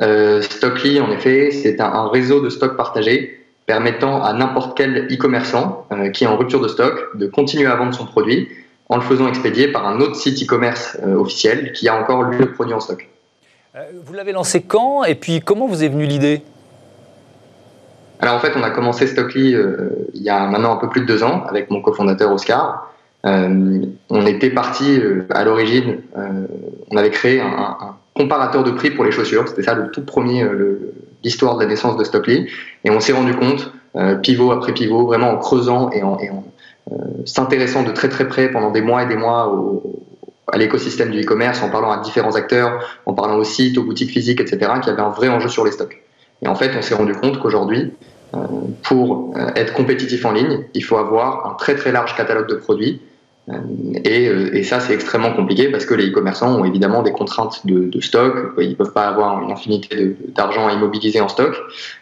Euh, 0.00 0.40
Stockly, 0.42 1.00
en 1.00 1.10
effet, 1.10 1.50
c'est 1.50 1.80
un, 1.80 2.08
réseau 2.08 2.40
de 2.40 2.48
stock 2.48 2.76
partagé 2.76 3.44
permettant 3.66 4.22
à 4.22 4.32
n'importe 4.32 4.76
quel 4.76 5.06
e-commerçant 5.12 5.86
euh, 5.92 6.10
qui 6.10 6.24
est 6.24 6.26
en 6.26 6.36
rupture 6.36 6.60
de 6.60 6.68
stock 6.68 7.16
de 7.16 7.26
continuer 7.26 7.66
à 7.66 7.76
vendre 7.76 7.94
son 7.94 8.06
produit 8.06 8.48
en 8.88 8.96
le 8.96 9.02
faisant 9.02 9.28
expédier 9.28 9.68
par 9.68 9.86
un 9.86 10.00
autre 10.00 10.16
site 10.16 10.42
e-commerce 10.42 10.98
euh, 11.04 11.14
officiel 11.14 11.72
qui 11.72 11.88
a 11.88 12.00
encore 12.00 12.22
lui 12.24 12.38
le 12.38 12.52
produit 12.52 12.74
en 12.74 12.80
stock. 12.80 13.08
vous 14.04 14.12
l'avez 14.14 14.32
lancé 14.32 14.62
quand 14.62 15.04
et 15.04 15.14
puis 15.14 15.40
comment 15.40 15.66
vous 15.66 15.84
est 15.84 15.88
venue 15.88 16.06
l'idée? 16.06 16.42
Alors 18.18 18.34
en 18.34 18.40
fait, 18.40 18.52
on 18.56 18.62
a 18.62 18.70
commencé 18.70 19.06
Stockly 19.06 19.54
il 20.14 20.22
y 20.22 20.28
a 20.28 20.46
maintenant 20.46 20.72
un 20.72 20.76
peu 20.76 20.88
plus 20.88 21.02
de 21.02 21.06
deux 21.06 21.22
ans 21.22 21.44
avec 21.48 21.70
mon 21.70 21.80
cofondateur 21.80 22.32
Oscar. 22.32 22.90
On 23.24 24.26
était 24.26 24.50
parti 24.50 24.98
à 25.30 25.44
l'origine, 25.44 25.98
on 26.90 26.96
avait 26.96 27.10
créé 27.10 27.40
un 27.40 27.96
comparateur 28.20 28.64
de 28.64 28.70
prix 28.70 28.90
pour 28.90 29.04
les 29.04 29.12
chaussures. 29.12 29.48
C'était 29.48 29.62
ça 29.62 29.74
le 29.74 29.90
tout 29.90 30.04
premier, 30.04 30.42
euh, 30.42 30.92
l'histoire 31.24 31.56
de 31.56 31.62
la 31.62 31.68
naissance 31.68 31.96
de 31.96 32.04
Stockly. 32.04 32.48
Et 32.84 32.90
on 32.90 33.00
s'est 33.00 33.12
rendu 33.12 33.34
compte, 33.34 33.72
euh, 33.96 34.16
pivot 34.16 34.52
après 34.52 34.72
pivot, 34.72 35.06
vraiment 35.06 35.30
en 35.30 35.38
creusant 35.38 35.90
et 35.90 36.02
en, 36.02 36.18
euh, 36.92 36.96
s'intéressant 37.24 37.82
de 37.82 37.92
très 37.92 38.08
très 38.08 38.28
près 38.28 38.50
pendant 38.50 38.70
des 38.70 38.82
mois 38.82 39.04
et 39.04 39.06
des 39.06 39.16
mois 39.16 39.52
à 40.52 40.58
l'écosystème 40.58 41.10
du 41.10 41.22
e-commerce, 41.22 41.62
en 41.62 41.70
parlant 41.70 41.92
à 41.92 41.98
différents 41.98 42.34
acteurs, 42.34 43.00
en 43.06 43.14
parlant 43.14 43.36
aux 43.36 43.44
sites, 43.44 43.78
aux 43.78 43.84
boutiques 43.84 44.10
physiques, 44.10 44.40
etc., 44.40 44.72
qu'il 44.82 44.90
y 44.90 44.92
avait 44.92 45.02
un 45.02 45.10
vrai 45.10 45.28
enjeu 45.28 45.48
sur 45.48 45.64
les 45.64 45.70
stocks. 45.70 46.02
Et 46.42 46.48
en 46.48 46.54
fait, 46.54 46.72
on 46.76 46.82
s'est 46.82 46.94
rendu 46.94 47.12
compte 47.12 47.38
qu'aujourd'hui, 47.38 47.92
pour 48.82 49.34
être 49.54 49.72
compétitif 49.74 50.24
en 50.24 50.32
ligne, 50.32 50.64
il 50.74 50.82
faut 50.82 50.96
avoir 50.96 51.46
un 51.46 51.54
très 51.54 51.76
très 51.76 51.92
large 51.92 52.16
catalogue 52.16 52.48
de 52.48 52.54
produits 52.54 53.00
euh, 53.50 54.00
euh, 54.06 54.50
et, 54.52 54.62
ça, 54.62 54.80
c'est 54.80 54.94
extrêmement 54.94 55.32
compliqué 55.32 55.68
parce 55.68 55.84
que 55.84 55.94
les 55.94 56.08
e-commerçants 56.08 56.58
ont 56.58 56.64
évidemment 56.64 57.02
des 57.02 57.12
contraintes 57.12 57.66
de, 57.66 58.00
stock. 58.00 58.54
Ils 58.58 58.70
ne 58.70 58.74
peuvent 58.74 58.92
pas 58.92 59.08
avoir 59.08 59.42
une 59.42 59.50
infinité 59.50 60.16
d'argent 60.34 60.68
à 60.68 60.72
immobiliser 60.72 61.20
en 61.20 61.28
stock. 61.28 61.56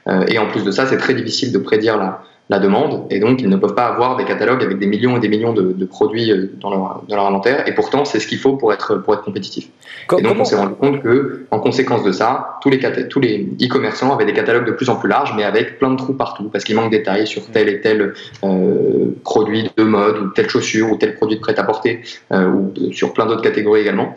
Euh, 0.08 0.24
et 0.28 0.38
en 0.38 0.48
plus 0.48 0.64
de 0.64 0.70
ça, 0.70 0.86
c'est 0.86 0.98
très 0.98 1.14
difficile 1.14 1.52
de 1.52 1.58
prédire 1.58 1.96
la, 1.96 2.22
la 2.50 2.58
demande 2.58 3.06
et 3.10 3.20
donc 3.20 3.42
ils 3.42 3.48
ne 3.48 3.56
peuvent 3.56 3.74
pas 3.74 3.86
avoir 3.86 4.16
des 4.16 4.24
catalogues 4.24 4.62
avec 4.62 4.78
des 4.78 4.86
millions 4.86 5.16
et 5.16 5.20
des 5.20 5.28
millions 5.28 5.52
de, 5.52 5.84
produits 5.84 6.32
euh, 6.32 6.50
dans 6.60 6.70
leur, 6.70 7.02
dans 7.06 7.16
leur, 7.16 7.26
inventaire 7.26 7.68
et 7.68 7.74
pourtant 7.74 8.04
c'est 8.04 8.20
ce 8.20 8.26
qu'il 8.26 8.38
faut 8.38 8.56
pour 8.56 8.72
être 8.72 8.96
pour 8.96 9.14
être 9.14 9.22
compétitif. 9.22 9.68
et 10.16 10.22
donc 10.22 10.36
on 10.38 10.44
s'est 10.44 10.56
rendu 10.56 10.74
compte 10.74 11.02
que 11.02 11.46
en 11.50 11.60
conséquence 11.60 12.04
de 12.04 12.12
ça, 12.12 12.58
tous 12.62 12.70
les 12.70 12.78
tous 13.08 13.20
les 13.20 13.48
e-commerçants 13.62 14.14
avaient 14.14 14.24
des 14.24 14.32
catalogues 14.32 14.66
de 14.66 14.72
plus 14.72 14.88
en 14.88 14.96
plus 14.96 15.08
larges 15.08 15.34
mais 15.36 15.44
avec 15.44 15.78
plein 15.78 15.90
de 15.90 15.96
trous 15.96 16.14
partout 16.14 16.48
parce 16.50 16.64
qu'il 16.64 16.74
manque 16.74 16.90
des 16.90 16.98
détails 16.98 17.26
sur 17.26 17.46
tel 17.46 17.68
et 17.68 17.80
tel 17.80 18.14
euh, 18.44 19.14
produit 19.24 19.70
de 19.76 19.84
mode 19.84 20.18
ou 20.18 20.28
telle 20.28 20.48
chaussure 20.48 20.90
ou 20.90 20.96
tel 20.96 21.14
produit 21.16 21.36
de 21.36 21.40
prêt-à-porter 21.40 22.00
euh, 22.32 22.48
ou 22.48 22.92
sur 22.92 23.12
plein 23.12 23.26
d'autres 23.26 23.42
catégories 23.42 23.82
également. 23.82 24.14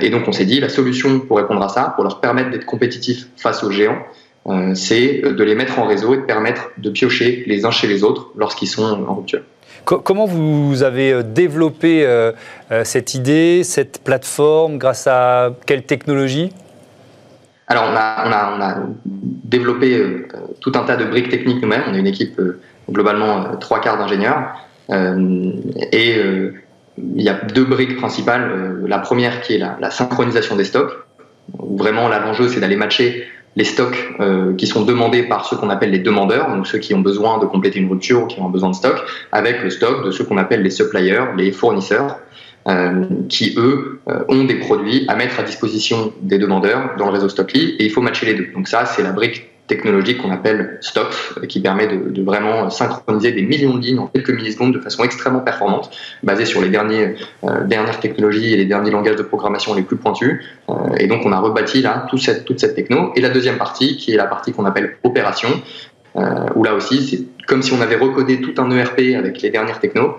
et 0.00 0.10
donc 0.10 0.22
on 0.26 0.32
s'est 0.32 0.44
dit 0.44 0.58
la 0.58 0.68
solution 0.68 1.20
pour 1.20 1.36
répondre 1.36 1.62
à 1.62 1.68
ça, 1.68 1.92
pour 1.94 2.02
leur 2.02 2.20
permettre 2.20 2.50
d'être 2.50 2.66
compétitifs 2.66 3.28
face 3.36 3.62
aux 3.62 3.70
géants, 3.70 3.98
c'est 4.74 5.20
de 5.22 5.44
les 5.44 5.54
mettre 5.54 5.78
en 5.78 5.86
réseau 5.86 6.14
et 6.14 6.18
de 6.18 6.22
permettre 6.22 6.70
de 6.78 6.90
piocher 6.90 7.44
les 7.46 7.64
uns 7.64 7.70
chez 7.70 7.86
les 7.86 8.02
autres 8.02 8.30
lorsqu'ils 8.36 8.68
sont 8.68 8.84
en 8.84 9.14
rupture. 9.14 9.42
Comment 9.84 10.26
vous 10.26 10.82
avez 10.82 11.12
euh, 11.12 11.22
développé 11.22 12.04
euh, 12.04 12.32
cette 12.84 13.14
idée, 13.14 13.62
cette 13.64 14.02
plateforme, 14.04 14.76
grâce 14.76 15.06
à 15.06 15.54
quelle 15.64 15.82
technologie? 15.82 16.52
Alors, 17.68 17.84
on 17.88 17.96
a, 17.96 18.76
développé 19.14 20.26
tout 20.60 20.72
un 20.74 20.84
tas 20.84 20.96
de 20.96 21.06
briques 21.06 21.30
techniques 21.30 21.62
nous-mêmes. 21.62 21.84
On 21.88 21.94
est 21.94 21.98
une 21.98 22.06
équipe 22.06 22.40
globalement 22.90 23.56
trois 23.56 23.80
quarts 23.80 23.98
d'ingénieurs. 23.98 24.56
et 24.90 26.16
il 26.96 27.22
y 27.22 27.28
a 27.28 27.34
deux 27.34 27.64
briques 27.64 27.96
principales. 27.96 28.84
la 28.86 28.98
première 28.98 29.42
qui 29.42 29.54
est 29.54 29.58
la, 29.58 29.76
la 29.80 29.90
synchronisation 29.90 30.56
des 30.56 30.64
stocks, 30.64 30.92
où 31.58 31.76
vraiment 31.76 32.08
l'enjeu 32.08 32.48
c'est 32.48 32.60
d'aller 32.60 32.76
matcher 32.76 33.26
les 33.56 33.64
stocks 33.64 34.12
qui 34.56 34.66
sont 34.66 34.84
demandés 34.84 35.24
par 35.24 35.46
ceux 35.46 35.56
qu'on 35.56 35.70
appelle 35.70 35.90
les 35.90 35.98
demandeurs, 35.98 36.48
donc 36.54 36.66
ceux 36.66 36.78
qui 36.78 36.94
ont 36.94 37.00
besoin 37.00 37.38
de 37.38 37.46
compléter 37.46 37.78
une 37.78 37.90
rupture 37.90 38.22
ou 38.22 38.26
qui 38.26 38.40
ont 38.40 38.48
besoin 38.48 38.70
de 38.70 38.74
stock, 38.74 39.02
avec 39.32 39.62
le 39.62 39.70
stock 39.70 40.04
de 40.04 40.10
ceux 40.10 40.24
qu'on 40.24 40.38
appelle 40.38 40.62
les 40.62 40.70
suppliers, 40.70 41.24
les 41.36 41.50
fournisseurs, 41.52 42.18
qui 43.28 43.54
eux 43.56 44.00
ont 44.28 44.44
des 44.44 44.56
produits 44.56 45.04
à 45.08 45.16
mettre 45.16 45.40
à 45.40 45.42
disposition 45.42 46.12
des 46.20 46.38
demandeurs 46.38 46.96
dans 46.98 47.06
le 47.06 47.12
réseau 47.12 47.28
Stockly 47.28 47.76
et 47.78 47.84
il 47.84 47.90
faut 47.90 48.02
matcher 48.02 48.26
les 48.26 48.34
deux. 48.34 48.48
Donc 48.54 48.68
ça, 48.68 48.84
c'est 48.84 49.02
la 49.02 49.12
brique 49.12 49.48
technologique 49.68 50.20
qu'on 50.20 50.32
appelle 50.32 50.78
Stocks, 50.80 51.14
euh, 51.36 51.46
qui 51.46 51.60
permet 51.60 51.86
de, 51.86 52.22
vraiment 52.22 52.68
synchroniser 52.70 53.32
des 53.32 53.42
millions 53.42 53.76
de 53.76 53.82
lignes 53.82 53.98
en 54.00 54.06
quelques 54.08 54.30
millisecondes 54.30 54.74
de 54.74 54.80
façon 54.80 55.04
extrêmement 55.04 55.40
performante, 55.40 55.90
basée 56.24 56.46
sur 56.46 56.60
les 56.60 56.74
euh, 56.74 57.64
dernières 57.64 58.00
technologies 58.00 58.52
et 58.52 58.56
les 58.56 58.64
derniers 58.64 58.90
langages 58.90 59.16
de 59.16 59.22
programmation 59.22 59.74
les 59.74 59.82
plus 59.82 59.96
pointus. 59.96 60.42
Euh, 60.68 60.74
et 60.98 61.06
donc 61.06 61.22
on 61.24 61.32
a 61.32 61.38
rebâti 61.38 61.82
là 61.82 62.06
toute 62.10 62.20
cette, 62.20 62.44
toute 62.44 62.58
cette 62.58 62.74
techno. 62.74 63.12
Et 63.14 63.20
la 63.20 63.28
deuxième 63.28 63.58
partie, 63.58 63.96
qui 63.96 64.12
est 64.12 64.16
la 64.16 64.26
partie 64.26 64.52
qu'on 64.52 64.64
appelle 64.64 64.96
opération, 65.04 65.50
où 66.56 66.64
là 66.64 66.74
aussi 66.74 67.06
c'est 67.06 67.46
comme 67.46 67.62
si 67.62 67.72
on 67.72 67.80
avait 67.80 67.94
recodé 67.94 68.40
tout 68.40 68.54
un 68.60 68.68
ERP 68.72 69.14
avec 69.16 69.40
les 69.40 69.50
dernières 69.50 69.78
technos 69.78 70.16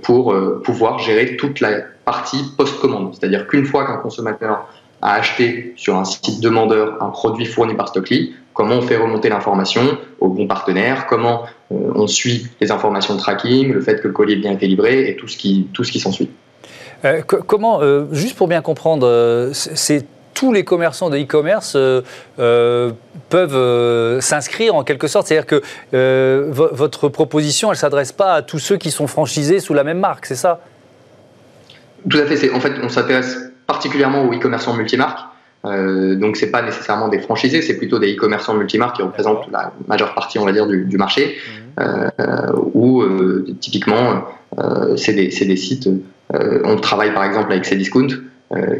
pour 0.00 0.34
pouvoir 0.64 1.00
gérer 1.00 1.36
toute 1.36 1.60
la 1.60 1.82
partie 2.06 2.38
post-commande. 2.56 3.14
C'est-à-dire 3.14 3.46
qu'une 3.46 3.66
fois 3.66 3.86
qu'un 3.86 3.98
consommateur 3.98 4.66
a 5.02 5.14
acheté 5.14 5.74
sur 5.76 5.96
un 5.96 6.04
site 6.04 6.40
demandeur 6.40 7.02
un 7.02 7.10
produit 7.10 7.46
fourni 7.46 7.74
par 7.74 7.88
Stockly, 7.88 8.34
comment 8.58 8.74
on 8.74 8.82
fait 8.82 8.96
remonter 8.96 9.28
l'information 9.28 9.98
au 10.18 10.30
bon 10.30 10.48
partenaire, 10.48 11.06
comment 11.06 11.44
euh, 11.70 11.92
on 11.94 12.08
suit 12.08 12.48
les 12.60 12.72
informations 12.72 13.14
de 13.14 13.20
tracking, 13.20 13.72
le 13.72 13.80
fait 13.80 14.02
que 14.02 14.08
le 14.08 14.12
colis 14.12 14.32
est 14.32 14.36
bien 14.38 14.50
été 14.50 14.66
livré 14.66 15.08
et 15.08 15.14
tout 15.14 15.28
ce 15.28 15.36
qui, 15.36 15.68
tout 15.72 15.84
ce 15.84 15.92
qui 15.92 16.00
s'ensuit. 16.00 16.28
Euh, 17.04 17.22
comment, 17.22 17.80
euh, 17.80 18.06
juste 18.10 18.36
pour 18.36 18.48
bien 18.48 18.60
comprendre, 18.60 19.50
c'est 19.52 20.04
tous 20.34 20.52
les 20.52 20.64
commerçants 20.64 21.08
de 21.08 21.18
e-commerce 21.18 21.76
peuvent 23.28 24.20
s'inscrire 24.20 24.74
en 24.74 24.82
quelque 24.82 25.06
sorte. 25.06 25.28
C'est-à-dire 25.28 25.46
que 25.46 25.62
votre 26.50 27.08
proposition, 27.08 27.68
elle 27.68 27.76
ne 27.76 27.78
s'adresse 27.78 28.10
pas 28.10 28.34
à 28.34 28.42
tous 28.42 28.58
ceux 28.58 28.76
qui 28.76 28.90
sont 28.90 29.06
franchisés 29.06 29.60
sous 29.60 29.74
la 29.74 29.84
même 29.84 30.00
marque, 30.00 30.26
c'est 30.26 30.34
ça? 30.34 30.60
Tout 32.10 32.18
à 32.18 32.26
fait. 32.26 32.52
En 32.52 32.58
fait, 32.58 32.72
on 32.82 32.88
s'intéresse 32.88 33.38
particulièrement 33.68 34.24
aux 34.24 34.34
e-commerçants 34.34 34.74
multimarques. 34.74 35.37
Euh, 35.64 36.14
donc 36.14 36.36
c'est 36.36 36.50
pas 36.50 36.62
nécessairement 36.62 37.08
des 37.08 37.18
franchisés, 37.18 37.62
c'est 37.62 37.76
plutôt 37.76 37.98
des 37.98 38.14
e-commerçants 38.14 38.54
multimarques 38.54 38.96
qui 38.96 39.02
représentent 39.02 39.50
la 39.50 39.72
majeure 39.88 40.14
partie, 40.14 40.38
on 40.38 40.44
va 40.44 40.52
dire, 40.52 40.66
du, 40.66 40.96
marché. 40.96 41.36
Mmh. 41.36 41.68
Euh, 41.80 42.52
où 42.74 43.02
euh, 43.02 43.46
typiquement 43.60 44.24
euh, 44.58 44.96
c'est 44.96 45.12
des, 45.12 45.28
des, 45.28 45.56
sites. 45.56 45.88
on 46.32 46.76
travaille 46.76 47.14
par 47.14 47.24
exemple 47.24 47.52
avec 47.52 47.64
Cdiscount, 47.64 48.08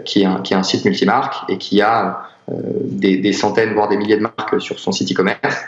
qui 0.04 0.22
est, 0.22 0.24
un, 0.24 0.40
qui, 0.40 0.54
est 0.54 0.56
un, 0.56 0.62
site 0.62 0.84
multimarque 0.84 1.48
et 1.48 1.58
qui 1.58 1.80
a 1.80 2.22
des, 2.48 3.18
des, 3.18 3.32
centaines 3.32 3.74
voire 3.74 3.88
des 3.88 3.96
milliers 3.96 4.16
de 4.16 4.22
marques 4.22 4.60
sur 4.60 4.80
son 4.80 4.90
site 4.90 5.12
e-commerce. 5.12 5.58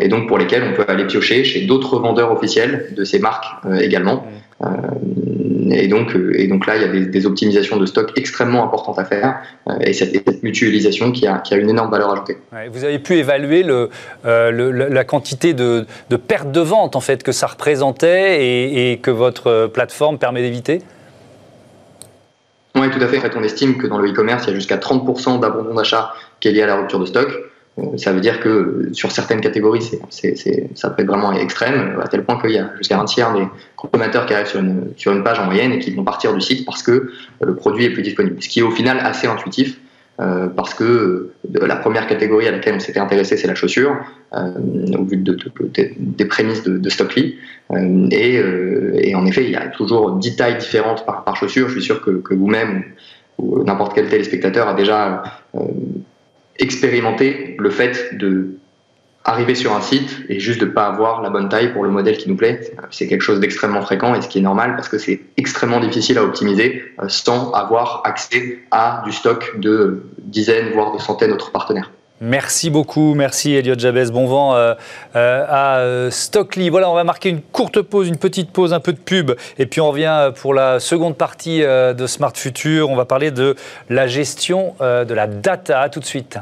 et 0.00 0.08
donc 0.08 0.28
pour 0.28 0.38
lesquels 0.38 0.62
on 0.70 0.76
peut 0.76 0.84
aller 0.86 1.06
piocher 1.06 1.42
chez 1.44 1.62
d'autres 1.62 1.98
vendeurs 1.98 2.30
officiels 2.30 2.92
de 2.96 3.04
ces 3.04 3.18
marques 3.18 3.46
également. 3.80 4.26
Mmh 4.60 5.48
et 5.70 5.88
donc, 5.88 6.14
euh, 6.14 6.32
et 6.38 6.46
donc 6.46 6.66
là, 6.66 6.76
il 6.76 6.82
y 6.82 6.84
a 6.84 7.06
des, 7.06 7.26
optimisations 7.26 7.76
de 7.76 7.86
stock 7.86 8.12
extrêmement 8.16 8.64
importantes 8.64 8.98
à 8.98 9.04
faire 9.04 9.40
euh, 9.68 9.74
et 9.80 9.92
cette, 9.92 10.42
mutualisation 10.42 11.12
qui 11.12 11.26
a, 11.26 11.38
qui 11.38 11.54
a, 11.54 11.56
une 11.56 11.70
énorme 11.70 11.90
valeur 11.90 12.10
ajoutée. 12.12 12.38
vous 12.72 12.84
avez 12.84 12.98
pu 12.98 13.14
évaluer 13.14 13.62
le, 13.62 13.90
euh, 14.24 14.88
la 14.88 15.04
quantité 15.04 15.54
de, 15.54 15.86
de 16.10 16.16
pertes 16.16 16.50
de 16.52 16.60
vente 16.60 16.96
en 16.96 17.00
fait 17.00 17.22
que 17.22 17.32
ça 17.32 17.46
représentait 17.46 18.44
et, 18.44 18.92
et 18.92 18.98
que 18.98 19.10
votre 19.10 19.66
plateforme 19.72 20.18
permet 20.18 20.42
d'éviter? 20.42 20.80
Oui, 22.76 22.90
tout 22.90 23.02
à 23.02 23.08
fait. 23.08 23.18
En 23.18 23.22
fait, 23.22 23.36
on 23.36 23.42
estime 23.42 23.76
que 23.76 23.86
dans 23.86 23.98
le 23.98 24.10
e-commerce, 24.10 24.44
il 24.46 24.50
y 24.50 24.52
a 24.52 24.54
jusqu'à 24.54 24.76
30% 24.76 25.40
d'abandon 25.40 25.74
d'achat 25.74 26.12
qui 26.40 26.48
est 26.48 26.52
lié 26.52 26.62
à 26.62 26.66
la 26.66 26.76
rupture 26.76 27.00
de 27.00 27.06
stock. 27.06 27.28
Euh, 27.78 27.96
ça 27.96 28.12
veut 28.12 28.20
dire 28.20 28.40
que 28.40 28.88
sur 28.92 29.10
certaines 29.12 29.40
catégories, 29.40 29.90
ça 30.10 30.90
peut 30.90 31.02
être 31.02 31.08
vraiment 31.08 31.32
extrême, 31.32 31.98
à 32.02 32.08
tel 32.08 32.24
point 32.24 32.40
qu'il 32.40 32.52
y 32.52 32.58
a 32.58 32.70
jusqu'à 32.78 32.98
un 32.98 33.04
tiers 33.04 33.32
des 33.32 33.46
consommateurs 33.76 34.26
qui 34.26 34.34
arrivent 34.34 34.46
sur 34.96 35.12
une, 35.12 35.24
page 35.24 35.38
en 35.38 35.46
moyenne 35.46 35.72
et 35.72 35.78
qui 35.78 35.92
vont 35.92 36.04
partir 36.04 36.34
du 36.34 36.40
site 36.40 36.64
parce 36.64 36.82
que 36.82 37.10
le 37.40 37.54
produit 37.54 37.84
est 37.84 37.90
plus 37.90 38.02
disponible. 38.02 38.42
Ce 38.42 38.48
qui 38.48 38.60
est 38.60 38.62
au 38.62 38.70
final 38.70 38.98
assez 39.00 39.26
intuitif. 39.26 39.78
Euh, 40.20 40.48
parce 40.48 40.74
que 40.74 41.30
la 41.48 41.76
première 41.76 42.08
catégorie 42.08 42.48
à 42.48 42.50
laquelle 42.50 42.74
on 42.74 42.80
s'était 42.80 42.98
intéressé, 42.98 43.36
c'est 43.36 43.46
la 43.46 43.54
chaussure, 43.54 43.98
euh, 44.34 44.50
au 44.98 45.04
vu 45.04 45.16
de, 45.16 45.38
des 45.96 46.24
prémices 46.24 46.64
de, 46.64 46.90
Stockly. 46.90 47.36
et, 47.70 49.14
en 49.14 49.26
effet, 49.26 49.44
il 49.44 49.50
y 49.50 49.54
a 49.54 49.68
toujours 49.68 50.16
10 50.16 50.34
tailles 50.34 50.58
différentes 50.58 51.06
par, 51.06 51.36
chaussure. 51.36 51.68
Je 51.68 51.74
suis 51.74 51.82
sûr 51.82 52.02
que 52.02 52.34
vous-même 52.34 52.82
ou 53.38 53.62
n'importe 53.62 53.94
quel 53.94 54.08
téléspectateur 54.08 54.66
a 54.66 54.74
déjà 54.74 55.22
expérimenter 56.58 57.56
le 57.58 57.70
fait 57.70 58.16
de 58.16 58.58
arriver 59.24 59.54
sur 59.54 59.74
un 59.74 59.82
site 59.82 60.24
et 60.28 60.40
juste 60.40 60.60
de 60.60 60.64
ne 60.64 60.70
pas 60.70 60.86
avoir 60.86 61.20
la 61.20 61.28
bonne 61.28 61.48
taille 61.48 61.72
pour 61.72 61.84
le 61.84 61.90
modèle 61.90 62.16
qui 62.16 62.28
nous 62.28 62.36
plaît, 62.36 62.72
c'est 62.90 63.06
quelque 63.06 63.22
chose 63.22 63.40
d'extrêmement 63.40 63.82
fréquent 63.82 64.14
et 64.14 64.22
ce 64.22 64.28
qui 64.28 64.38
est 64.38 64.42
normal 64.42 64.74
parce 64.74 64.88
que 64.88 64.96
c'est 64.96 65.20
extrêmement 65.36 65.80
difficile 65.80 66.16
à 66.16 66.24
optimiser 66.24 66.82
euh, 66.98 67.08
sans 67.08 67.52
avoir 67.52 68.02
accès 68.04 68.60
à 68.70 69.02
du 69.04 69.12
stock 69.12 69.58
de 69.58 70.02
dizaines 70.18 70.72
voire 70.72 70.94
de 70.94 70.98
centaines 70.98 71.30
d'autres 71.30 71.52
partenaires. 71.52 71.90
Merci 72.20 72.70
beaucoup, 72.70 73.14
merci 73.14 73.54
Elliot 73.54 73.78
Jabez. 73.78 74.10
Bon 74.10 74.26
vent 74.26 74.56
euh, 74.56 74.74
euh, 75.14 76.06
à 76.06 76.10
Stockly. 76.10 76.68
Voilà, 76.68 76.90
on 76.90 76.94
va 76.94 77.04
marquer 77.04 77.28
une 77.28 77.42
courte 77.42 77.80
pause, 77.80 78.08
une 78.08 78.16
petite 78.16 78.50
pause, 78.50 78.72
un 78.72 78.80
peu 78.80 78.92
de 78.92 78.98
pub, 78.98 79.32
et 79.58 79.66
puis 79.66 79.80
on 79.80 79.90
revient 79.90 80.32
pour 80.34 80.52
la 80.52 80.80
seconde 80.80 81.16
partie 81.16 81.60
de 81.60 82.06
Smart 82.06 82.32
Future. 82.34 82.90
On 82.90 82.96
va 82.96 83.04
parler 83.04 83.30
de 83.30 83.54
la 83.88 84.06
gestion 84.08 84.74
de 84.80 85.14
la 85.14 85.26
data. 85.26 85.88
tout 85.88 86.00
de 86.00 86.04
suite. 86.04 86.38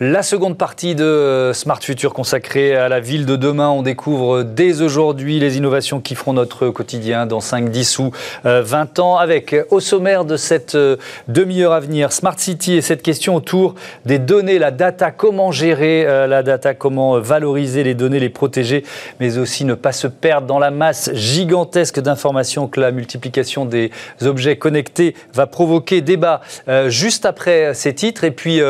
La 0.00 0.22
seconde 0.22 0.56
partie 0.56 0.94
de 0.94 1.50
Smart 1.52 1.82
Future 1.82 2.14
consacrée 2.14 2.76
à 2.76 2.88
la 2.88 3.00
ville 3.00 3.26
de 3.26 3.34
demain. 3.34 3.70
On 3.70 3.82
découvre 3.82 4.44
dès 4.44 4.80
aujourd'hui 4.80 5.40
les 5.40 5.56
innovations 5.56 6.00
qui 6.00 6.14
feront 6.14 6.34
notre 6.34 6.68
quotidien 6.68 7.26
dans 7.26 7.40
5, 7.40 7.68
10 7.68 7.98
ou 7.98 8.12
20 8.44 9.00
ans. 9.00 9.16
Avec 9.16 9.56
au 9.70 9.80
sommaire 9.80 10.24
de 10.24 10.36
cette 10.36 10.76
euh, 10.76 10.98
demi-heure 11.26 11.72
à 11.72 11.80
venir, 11.80 12.12
Smart 12.12 12.38
City 12.38 12.74
et 12.74 12.80
cette 12.80 13.02
question 13.02 13.34
autour 13.34 13.74
des 14.04 14.20
données, 14.20 14.60
la 14.60 14.70
data, 14.70 15.10
comment 15.10 15.50
gérer 15.50 16.06
euh, 16.06 16.28
la 16.28 16.44
data, 16.44 16.74
comment 16.74 17.18
valoriser 17.18 17.82
les 17.82 17.94
données, 17.94 18.20
les 18.20 18.28
protéger, 18.28 18.84
mais 19.18 19.36
aussi 19.36 19.64
ne 19.64 19.74
pas 19.74 19.90
se 19.90 20.06
perdre 20.06 20.46
dans 20.46 20.60
la 20.60 20.70
masse 20.70 21.10
gigantesque 21.12 21.98
d'informations 21.98 22.68
que 22.68 22.78
la 22.78 22.92
multiplication 22.92 23.64
des 23.64 23.90
objets 24.22 24.58
connectés 24.58 25.16
va 25.34 25.48
provoquer. 25.48 26.02
Débat 26.02 26.40
euh, 26.68 26.88
juste 26.88 27.26
après 27.26 27.74
ces 27.74 27.94
titres. 27.94 28.22
Et 28.22 28.30
puis 28.30 28.60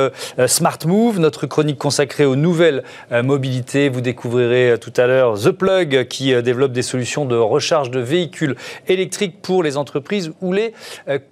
Smart 0.47 0.79
Move 0.87 1.18
notre 1.19 1.47
chronique 1.47 1.79
consacrée 1.79 2.25
aux 2.25 2.37
nouvelles 2.37 2.85
euh, 3.13 3.23
mobilités. 3.23 3.89
Vous 3.89 4.01
découvrirez 4.01 4.73
euh, 4.73 4.77
tout 4.77 4.93
à 4.97 5.07
l'heure 5.07 5.39
The 5.39 5.51
Plug 5.51 6.09
qui 6.09 6.33
euh, 6.33 6.43
développe 6.43 6.73
des 6.73 6.83
solutions 6.83 7.25
de 7.25 7.37
recharge 7.37 7.91
de 7.91 8.01
véhicules 8.01 8.57
électriques 8.87 9.41
pour 9.43 9.63
les 9.63 9.77
entreprises 9.77 10.33
ou 10.41 10.53
les 10.53 10.73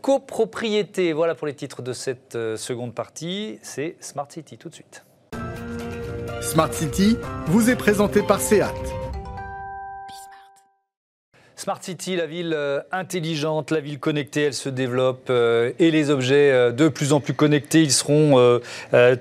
copropriétés. 0.02 1.12
Voilà 1.12 1.34
pour 1.34 1.46
les 1.46 1.54
titres 1.54 1.82
de 1.82 1.92
cette 1.92 2.38
seconde 2.56 2.94
partie. 2.94 3.58
C'est 3.62 3.96
Smart 4.00 4.26
City 4.30 4.58
tout 4.58 4.68
de 4.68 4.74
suite. 4.74 5.04
Smart 6.40 6.72
City 6.72 7.16
vous 7.46 7.70
est 7.70 7.76
présenté 7.76 8.22
par 8.22 8.40
SEAT. 8.40 9.05
Smart 11.58 11.78
City, 11.80 12.16
la 12.16 12.26
ville 12.26 12.52
euh, 12.54 12.80
intelligente, 12.92 13.70
la 13.70 13.80
ville 13.80 13.98
connectée, 13.98 14.42
elle 14.42 14.52
se 14.52 14.68
développe 14.68 15.28
euh, 15.30 15.72
et 15.78 15.90
les 15.90 16.10
objets 16.10 16.52
euh, 16.52 16.70
de 16.70 16.88
plus 16.88 17.14
en 17.14 17.20
plus 17.20 17.32
connectés, 17.32 17.80
ils 17.80 17.92
seront 17.92 18.60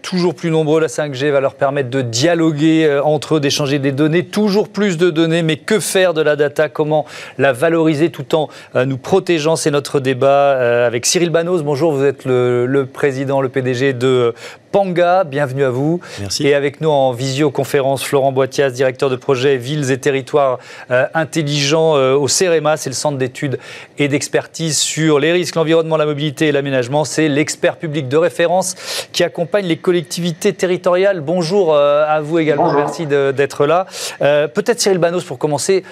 toujours 0.01 0.35
plus 0.35 0.51
nombreux. 0.51 0.81
La 0.81 0.87
5G 0.87 1.29
va 1.31 1.39
leur 1.39 1.55
permettre 1.55 1.89
de 1.89 2.01
dialoguer 2.01 2.99
entre 3.03 3.35
eux, 3.35 3.39
d'échanger 3.39 3.79
des 3.79 3.93
données, 3.93 4.25
toujours 4.25 4.67
plus 4.67 4.97
de 4.97 5.09
données. 5.09 5.43
Mais 5.43 5.55
que 5.55 5.79
faire 5.79 6.13
de 6.13 6.21
la 6.21 6.35
data? 6.35 6.67
Comment 6.67 7.05
la 7.37 7.53
valoriser 7.53 8.09
tout 8.09 8.35
en 8.35 8.49
nous 8.73 8.97
protégeant? 8.97 9.55
C'est 9.55 9.71
notre 9.71 10.01
débat 10.01 10.85
avec 10.85 11.05
Cyril 11.05 11.29
Banos. 11.29 11.63
Bonjour, 11.63 11.93
vous 11.93 12.03
êtes 12.03 12.25
le, 12.25 12.65
le 12.65 12.85
président, 12.85 13.39
le 13.39 13.49
PDG 13.49 13.93
de 13.93 14.33
Panga, 14.75 15.23
bienvenue 15.23 15.63
à 15.63 15.69
vous. 15.69 16.01
Merci. 16.19 16.45
Et 16.45 16.53
avec 16.53 16.81
nous 16.81 16.89
en 16.89 17.13
visioconférence, 17.13 18.03
Florent 18.03 18.33
Boitias, 18.33 18.71
directeur 18.71 19.09
de 19.09 19.15
projet 19.15 19.55
Villes 19.55 19.89
et 19.89 19.97
Territoires 19.97 20.59
euh, 20.91 21.05
Intelligents 21.13 21.95
euh, 21.95 22.13
au 22.13 22.27
CEREMA, 22.27 22.75
c'est 22.75 22.89
le 22.89 22.93
centre 22.93 23.17
d'études 23.17 23.57
et 23.97 24.09
d'expertise 24.09 24.77
sur 24.77 25.17
les 25.19 25.31
risques, 25.31 25.55
l'environnement, 25.55 25.95
la 25.95 26.05
mobilité 26.05 26.47
et 26.47 26.51
l'aménagement. 26.51 27.05
C'est 27.05 27.29
l'expert 27.29 27.77
public 27.77 28.09
de 28.09 28.17
référence 28.17 28.75
qui 29.13 29.23
accompagne 29.23 29.65
les 29.65 29.77
collectivités 29.77 30.51
territoriales. 30.51 31.21
Bonjour 31.21 31.73
euh, 31.73 32.03
à 32.05 32.19
vous 32.19 32.37
également, 32.37 32.73
merci 32.73 33.07
d'être 33.07 33.65
là. 33.65 33.85
Peut-être 34.19 34.81
Cyril 34.81 34.97
Banos 34.97 35.23
pour 35.23 35.37
commencer, 35.37 35.85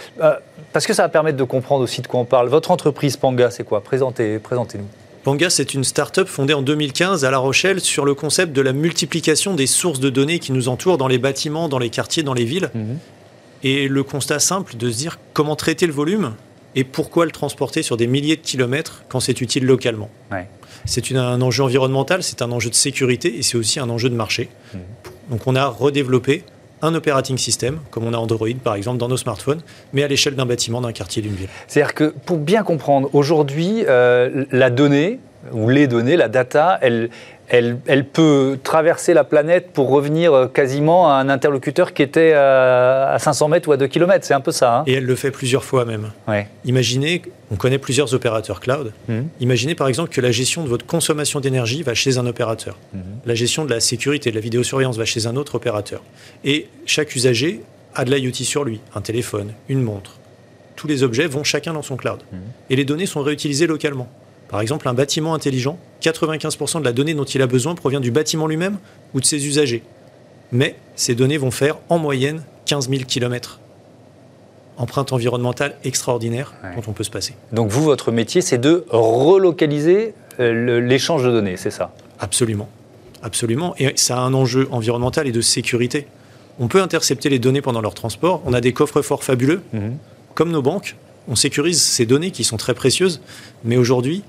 parce 0.73 0.85
que 0.85 0.93
ça 0.93 1.03
va 1.03 1.07
permettre 1.07 1.37
de 1.37 1.45
comprendre 1.45 1.85
aussi 1.85 2.01
de 2.01 2.07
quoi 2.07 2.19
on 2.19 2.25
parle. 2.25 2.49
Votre 2.49 2.71
entreprise 2.71 3.15
Panga, 3.15 3.49
c'est 3.49 3.63
quoi? 3.63 3.81
Présentez-nous. 3.81 4.39
Présentez 4.41 4.79
Panga, 5.23 5.49
c'est 5.49 5.73
une 5.73 5.85
start-up 5.85 6.27
fondée 6.27 6.53
en 6.53 6.61
2015 6.61 7.23
à 7.23 7.31
La 7.31 7.37
Rochelle 7.37 7.79
sur 7.79 8.03
le 8.03 8.13
concept 8.13 8.51
de 8.51 8.61
la 8.61 8.73
multiplication 8.73 9.53
des 9.53 9.67
sources 9.67 10.01
de 10.01 10.09
données 10.09 10.39
qui 10.39 10.51
nous 10.51 10.67
entourent 10.67 10.97
dans 10.97 11.07
les 11.07 11.17
bâtiments, 11.17 11.69
dans 11.69 11.79
les 11.79 11.89
quartiers, 11.89 12.23
dans 12.23 12.33
les 12.33 12.43
villes. 12.43 12.69
Mhm. 12.73 12.99
Et 13.63 13.87
le 13.87 14.03
constat 14.03 14.39
simple 14.39 14.75
de 14.75 14.91
se 14.91 14.97
dire 14.97 15.19
comment 15.31 15.55
traiter 15.55 15.87
le 15.87 15.93
volume 15.93 16.33
et 16.75 16.83
pourquoi 16.83 17.23
le 17.23 17.31
transporter 17.31 17.83
sur 17.83 17.95
des 17.95 18.07
milliers 18.07 18.35
de 18.35 18.41
kilomètres 18.41 19.03
quand 19.07 19.21
c'est 19.21 19.39
utile 19.39 19.65
localement 19.65 20.09
C'est 20.83 21.09
un 21.13 21.41
enjeu 21.41 21.63
environnemental, 21.63 22.21
c'est 22.21 22.41
un 22.41 22.51
enjeu 22.51 22.69
de 22.69 22.75
sécurité 22.75 23.37
et 23.37 23.43
c'est 23.43 23.55
aussi 23.55 23.79
un 23.79 23.89
enjeu 23.89 24.09
de 24.09 24.15
marché. 24.15 24.49
Mmh. 24.73 24.77
Donc 25.29 25.47
on 25.47 25.55
a 25.55 25.67
redéveloppé 25.67 26.43
un 26.83 26.93
operating 26.93 27.37
system, 27.37 27.79
comme 27.89 28.05
on 28.05 28.13
a 28.13 28.17
Android 28.17 28.49
par 28.63 28.75
exemple 28.75 28.99
dans 28.99 29.07
nos 29.07 29.17
smartphones, 29.17 29.61
mais 29.93 30.03
à 30.03 30.07
l'échelle 30.07 30.35
d'un 30.35 30.45
bâtiment, 30.45 30.81
d'un 30.81 30.91
quartier, 30.91 31.21
d'une 31.21 31.33
ville. 31.33 31.49
C'est-à-dire 31.67 31.95
que 31.95 32.13
pour 32.25 32.37
bien 32.37 32.63
comprendre, 32.63 33.09
aujourd'hui, 33.13 33.85
euh, 33.87 34.45
la 34.51 34.69
donnée, 34.69 35.19
ou 35.51 35.69
les 35.69 35.87
données, 35.87 36.15
la 36.15 36.29
data, 36.29 36.77
elle, 36.81 37.09
elle, 37.49 38.05
peut 38.05 38.57
traverser 38.63 39.13
la 39.13 39.23
planète 39.23 39.71
pour 39.73 39.89
revenir 39.89 40.33
euh, 40.33 40.47
quasiment 40.47 41.09
à 41.09 41.15
un 41.15 41.29
interlocuteur 41.29 41.93
qui 41.93 42.01
était 42.01 42.33
à 42.33 43.17
500 43.19 43.49
mètres 43.49 43.69
ou 43.69 43.71
à 43.71 43.77
2 43.77 43.87
km. 43.87 44.25
C'est 44.25 44.33
un 44.33 44.41
peu 44.41 44.51
ça. 44.51 44.79
Hein. 44.79 44.83
Et 44.87 44.93
elle 44.93 45.05
le 45.05 45.15
fait 45.15 45.31
plusieurs 45.31 45.63
fois 45.63 45.85
même. 45.85 46.11
Imaginez, 46.65 47.21
on 47.51 47.55
connaît 47.55 47.77
plusieurs 47.77 48.13
opérateurs 48.13 48.59
cloud. 48.59 48.93
Mhm. 49.07 49.27
Imaginez 49.39 49.75
par 49.75 49.87
exemple 49.87 50.09
que 50.09 50.21
la 50.21 50.31
gestion 50.31 50.63
de 50.63 50.69
votre 50.69 50.85
consommation 50.85 51.39
d'énergie 51.39 51.83
va 51.83 51.93
chez 51.93 52.17
un 52.17 52.25
opérateur. 52.25 52.77
Mhm. 52.93 53.01
La 53.25 53.35
gestion 53.35 53.65
de 53.65 53.69
la 53.69 53.79
sécurité, 53.79 54.31
de 54.31 54.35
la 54.35 54.41
vidéosurveillance 54.41 54.97
va 54.97 55.05
chez 55.05 55.27
un 55.27 55.35
autre 55.35 55.55
opérateur. 55.55 56.01
Et 56.43 56.67
chaque 56.85 57.15
usager 57.15 57.61
a 57.95 58.05
de 58.05 58.13
l'IoT 58.13 58.33
sur 58.33 58.63
lui, 58.63 58.79
un 58.95 59.01
téléphone, 59.01 59.53
une 59.69 59.81
montre. 59.81 60.17
Tous 60.75 60.87
les 60.87 61.03
objets 61.03 61.27
vont 61.27 61.43
chacun 61.43 61.73
dans 61.73 61.83
son 61.83 61.95
cloud. 61.95 62.19
Mhm. 62.31 62.39
Et 62.71 62.75
les 62.75 62.85
données 62.85 63.05
sont 63.05 63.21
réutilisées 63.21 63.67
localement. 63.67 64.09
Par 64.53 64.61
exemple, 64.61 64.87
un 64.87 64.93
bâtiment 64.93 65.33
intelligent, 65.33 65.79
95% 66.03 66.77
de 66.77 66.85
la 66.85 66.91
donnée 66.91 67.15
dont 67.15 67.23
il 67.23 67.41
a 67.41 67.47
besoin 67.47 67.73
provient 67.73 67.99
du 67.99 68.11
bâtiment 68.11 68.45
lui-même 68.45 68.77
ou 69.15 69.19
de 69.19 69.25
ses 69.25 69.47
usagers. 69.47 69.81
Mais 70.51 70.75
ces 70.95 71.15
données 71.15 71.39
vont 71.39 71.49
faire 71.49 71.77
en 71.89 71.97
moyenne 71.97 72.43
15 72.67 72.87
000 72.87 73.01
km. 73.07 73.59
Empreinte 74.77 75.11
environnementale 75.11 75.75
extraordinaire 75.83 76.53
dont 76.75 76.83
on 76.85 76.91
peut 76.91 77.03
se 77.03 77.09
passer. 77.09 77.33
Donc 77.51 77.71
vous, 77.71 77.81
votre 77.81 78.11
métier, 78.11 78.41
c'est 78.41 78.59
de 78.59 78.85
relocaliser 78.89 80.13
euh, 80.39 80.79
l'échange 80.79 81.23
de 81.23 81.31
données, 81.31 81.57
c'est 81.57 81.71
ça? 81.71 81.91
Absolument. 82.19 82.69
Absolument. 83.23 83.73
Et 83.79 83.93
ça 83.95 84.17
a 84.17 84.19
un 84.19 84.35
enjeu 84.35 84.67
environnemental 84.69 85.25
et 85.25 85.31
de 85.31 85.41
sécurité. 85.41 86.05
On 86.59 86.67
peut 86.67 86.83
intercepter 86.83 87.29
les 87.29 87.39
données 87.39 87.63
pendant 87.63 87.81
leur 87.81 87.95
transport. 87.95 88.43
On 88.45 88.53
a 88.53 88.61
des 88.61 88.71
coffres 88.71 89.01
forts 89.01 89.23
fabuleux. 89.23 89.63
Mhm. 89.73 89.97
Comme 90.35 90.51
nos 90.51 90.61
banques, 90.61 90.95
on 91.27 91.35
sécurise 91.35 91.81
ces 91.81 92.05
données 92.05 92.29
qui 92.29 92.43
sont 92.43 92.57
très 92.57 92.75
précieuses. 92.75 93.19
Mais 93.63 93.77
aujourd'hui, 93.77 94.23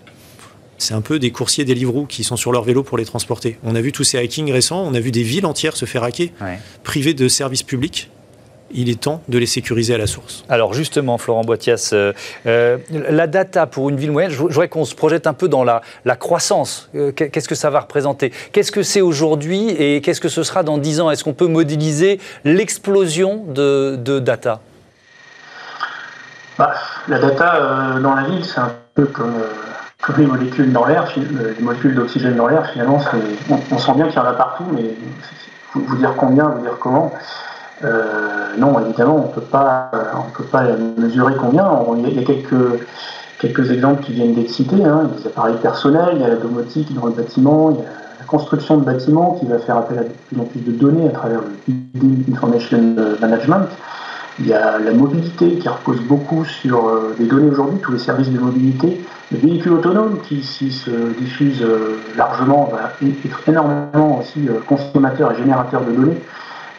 c'est 0.79 0.95
un 0.95 1.01
peu 1.01 1.18
des 1.18 1.31
coursiers 1.31 1.64
des 1.64 1.75
livres 1.75 2.07
qui 2.09 2.25
sont 2.25 2.37
sur 2.37 2.53
leur 2.53 2.64
vélo 2.64 2.83
pour 2.83 2.99
les 2.99 3.05
transporter. 3.05 3.59
On 3.64 3.75
a 3.75 3.81
vu 3.81 3.93
tous 3.93 4.05
ces 4.05 4.18
hackings 4.18 4.53
récents, 4.53 4.83
on 4.85 4.95
a 4.95 5.01
vu 5.01 5.11
des 5.11 5.22
villes 5.22 5.47
entières 5.47 5.77
se 5.77 5.85
faire 5.85 6.03
hacker, 6.03 6.29
privées 6.83 7.14
de 7.14 7.29
services 7.29 7.62
publics. 7.62 8.11
Il 8.77 8.89
est 8.89 9.03
temps 9.03 9.22
de 9.29 9.39
les 9.39 9.47
sécuriser 9.47 9.95
à 9.95 9.99
la 9.99 10.09
source. 10.09 10.45
Alors 10.49 10.75
justement, 10.75 11.16
Florent 11.16 11.45
Boitias, 11.45 11.91
euh, 11.93 12.12
euh, 12.47 12.79
la 12.91 13.29
data 13.29 13.66
pour 13.66 13.89
une 13.89 13.97
ville 13.97 14.11
moyenne, 14.11 14.33
je 14.33 14.39
voudrais 14.39 14.68
qu'on 14.68 14.85
se 14.85 14.97
projette 14.97 15.29
un 15.29 15.33
peu 15.33 15.47
dans 15.47 15.62
la, 15.62 15.83
croissance. 16.16 16.91
Euh, 16.97 17.12
qu'est-ce 17.12 17.49
que 17.49 17.55
ça 17.55 17.70
va 17.70 17.81
représenter? 17.81 18.33
Qu'est-ce 18.53 18.72
que 18.72 18.83
c'est 18.83 19.01
aujourd'hui 19.01 19.70
et 19.70 20.01
qu'est-ce 20.01 20.20
que 20.20 20.29
ce 20.29 20.43
sera 20.43 20.64
dans 20.64 20.79
10 20.79 21.01
ans? 21.03 21.11
Est-ce 21.12 21.22
qu'on 21.22 21.35
peut 21.35 21.47
modéliser 21.47 22.18
l'explosion 22.45 23.45
de, 23.47 24.18
data? 24.18 24.61
Bah, 26.59 26.75
La 27.07 27.20
data 27.20 28.01
dans 28.03 28.14
la 28.14 28.25
ville, 28.25 28.45
c'est 28.45 28.61
un 28.61 28.75
peu 28.95 29.07
comme 29.07 29.35
comme 30.05 30.16
les 30.18 30.26
molécules 30.26 30.72
dans 30.72 30.84
l'air, 30.84 31.07
euh, 31.16 31.55
les 31.57 31.64
molécules 31.64 31.94
d'oxygène 31.94 32.36
dans 32.36 32.46
l'air, 32.46 32.66
finalement, 32.66 32.98
on, 33.70 33.78
sent 33.78 33.92
bien 33.94 34.07
qu'il 34.09 34.16
y 34.16 34.18
en 34.18 34.26
a 34.26 34.34
partout, 34.34 34.64
mais 34.72 34.94
vous, 35.74 35.96
dire 35.96 36.14
combien, 36.16 36.48
vous 36.48 36.61
dire 36.61 36.78
comment, 36.78 37.12
euh, 37.84 38.55
non, 38.59 38.78
évidemment, 38.80 39.16
on 39.16 39.28
ne 39.28 39.32
peut 39.32 39.40
pas 39.40 39.90
mesurer 40.98 41.34
combien. 41.40 41.68
il 41.96 42.14
y 42.14 42.18
a 42.18 42.24
quelques, 42.24 42.86
quelques 43.38 43.70
exemples 43.70 44.02
qui 44.02 44.12
viennent 44.12 44.34
d'être 44.34 44.50
cités. 44.50 44.84
Hein. 44.84 45.11
Des 45.16 45.26
appareils 45.26 45.57
personnels, 45.57 46.11
il 46.14 46.20
y 46.20 46.24
a 46.24 46.28
la 46.28 46.36
domotique 46.36 46.94
dans 46.94 47.07
le 47.07 47.12
bâtiment, 47.12 47.70
il 47.70 47.76
y 47.78 47.80
a 47.80 47.90
la 48.20 48.24
construction 48.26 48.76
de 48.76 48.84
bâtiments 48.84 49.32
qui 49.40 49.46
va 49.46 49.59
faire 49.59 49.78
appel 49.78 49.98
à 49.98 50.02
de 50.02 50.11
plus 50.28 50.40
en 50.40 50.44
plus 50.44 50.61
de 50.61 50.72
données 50.72 51.09
à 51.09 51.12
travers 51.12 51.40
le 51.40 52.32
Information 52.32 52.94
Management. 53.20 53.68
Il 54.41 54.49
y 54.49 54.53
a 54.53 54.78
la 54.78 54.93
mobilité 54.93 55.59
qui 55.59 55.68
repose 55.68 56.01
beaucoup 56.01 56.45
sur 56.45 56.89
euh, 56.89 57.14
des 57.16 57.26
données 57.26 57.51
aujourd'hui, 57.51 57.78
tous 57.78 57.93
les 57.93 57.99
services 57.99 58.30
de 58.30 58.39
mobilité. 58.41 59.01
Le 59.30 59.39
véhicule 59.39 59.74
autonome 59.74 60.20
qui, 60.22 60.43
s'il 60.43 60.72
se 60.72 60.91
diffuse 61.20 61.62
euh, 61.62 62.01
largement, 62.16 62.64
va 62.72 62.91
être 63.01 63.49
énormément 63.49 64.18
aussi 64.18 64.49
euh, 64.49 64.59
consommateur 64.66 65.30
et 65.30 65.37
générateur 65.37 65.82
de 65.85 65.93
données. 65.93 66.20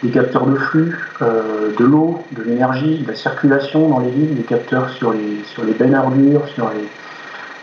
Des 0.04 0.10
capteurs 0.12 0.46
de 0.46 0.56
flux, 0.56 1.00
de 1.22 1.84
l'eau, 1.84 2.22
de 2.34 2.44
l'énergie, 2.44 3.00
de 3.00 3.08
la 3.08 3.16
circulation 3.16 3.88
dans 3.88 4.00
les 4.00 4.12
villes, 4.12 4.36
des 4.36 4.44
capteurs 4.44 4.90
sur 4.90 5.14
les, 5.14 5.42
sur 5.46 5.64
les 5.64 5.72
bennes 5.72 5.96
ordures, 5.96 6.46
sur 6.50 6.70
les. 6.70 6.88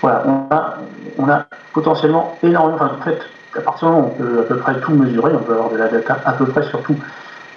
Voilà, 0.00 0.24
on 0.26 0.52
a, 0.52 0.78
on 1.18 1.28
a 1.28 1.44
potentiellement 1.74 2.36
énormément. 2.42 2.76
Enfin, 2.76 2.92
en 2.98 3.04
fait, 3.04 3.20
à 3.56 3.60
partir 3.60 3.88
du 3.88 3.94
moment 3.94 4.08
où 4.08 4.12
on 4.12 4.24
peut 4.24 4.40
à 4.40 4.42
peu 4.44 4.56
près 4.56 4.80
tout 4.80 4.92
mesurer, 4.92 5.32
on 5.34 5.42
peut 5.44 5.52
avoir 5.52 5.70
de 5.70 5.76
la 5.76 5.88
data 5.88 6.18
à 6.24 6.32
peu 6.32 6.46
près 6.46 6.62
sur 6.64 6.82
tout. 6.82 6.96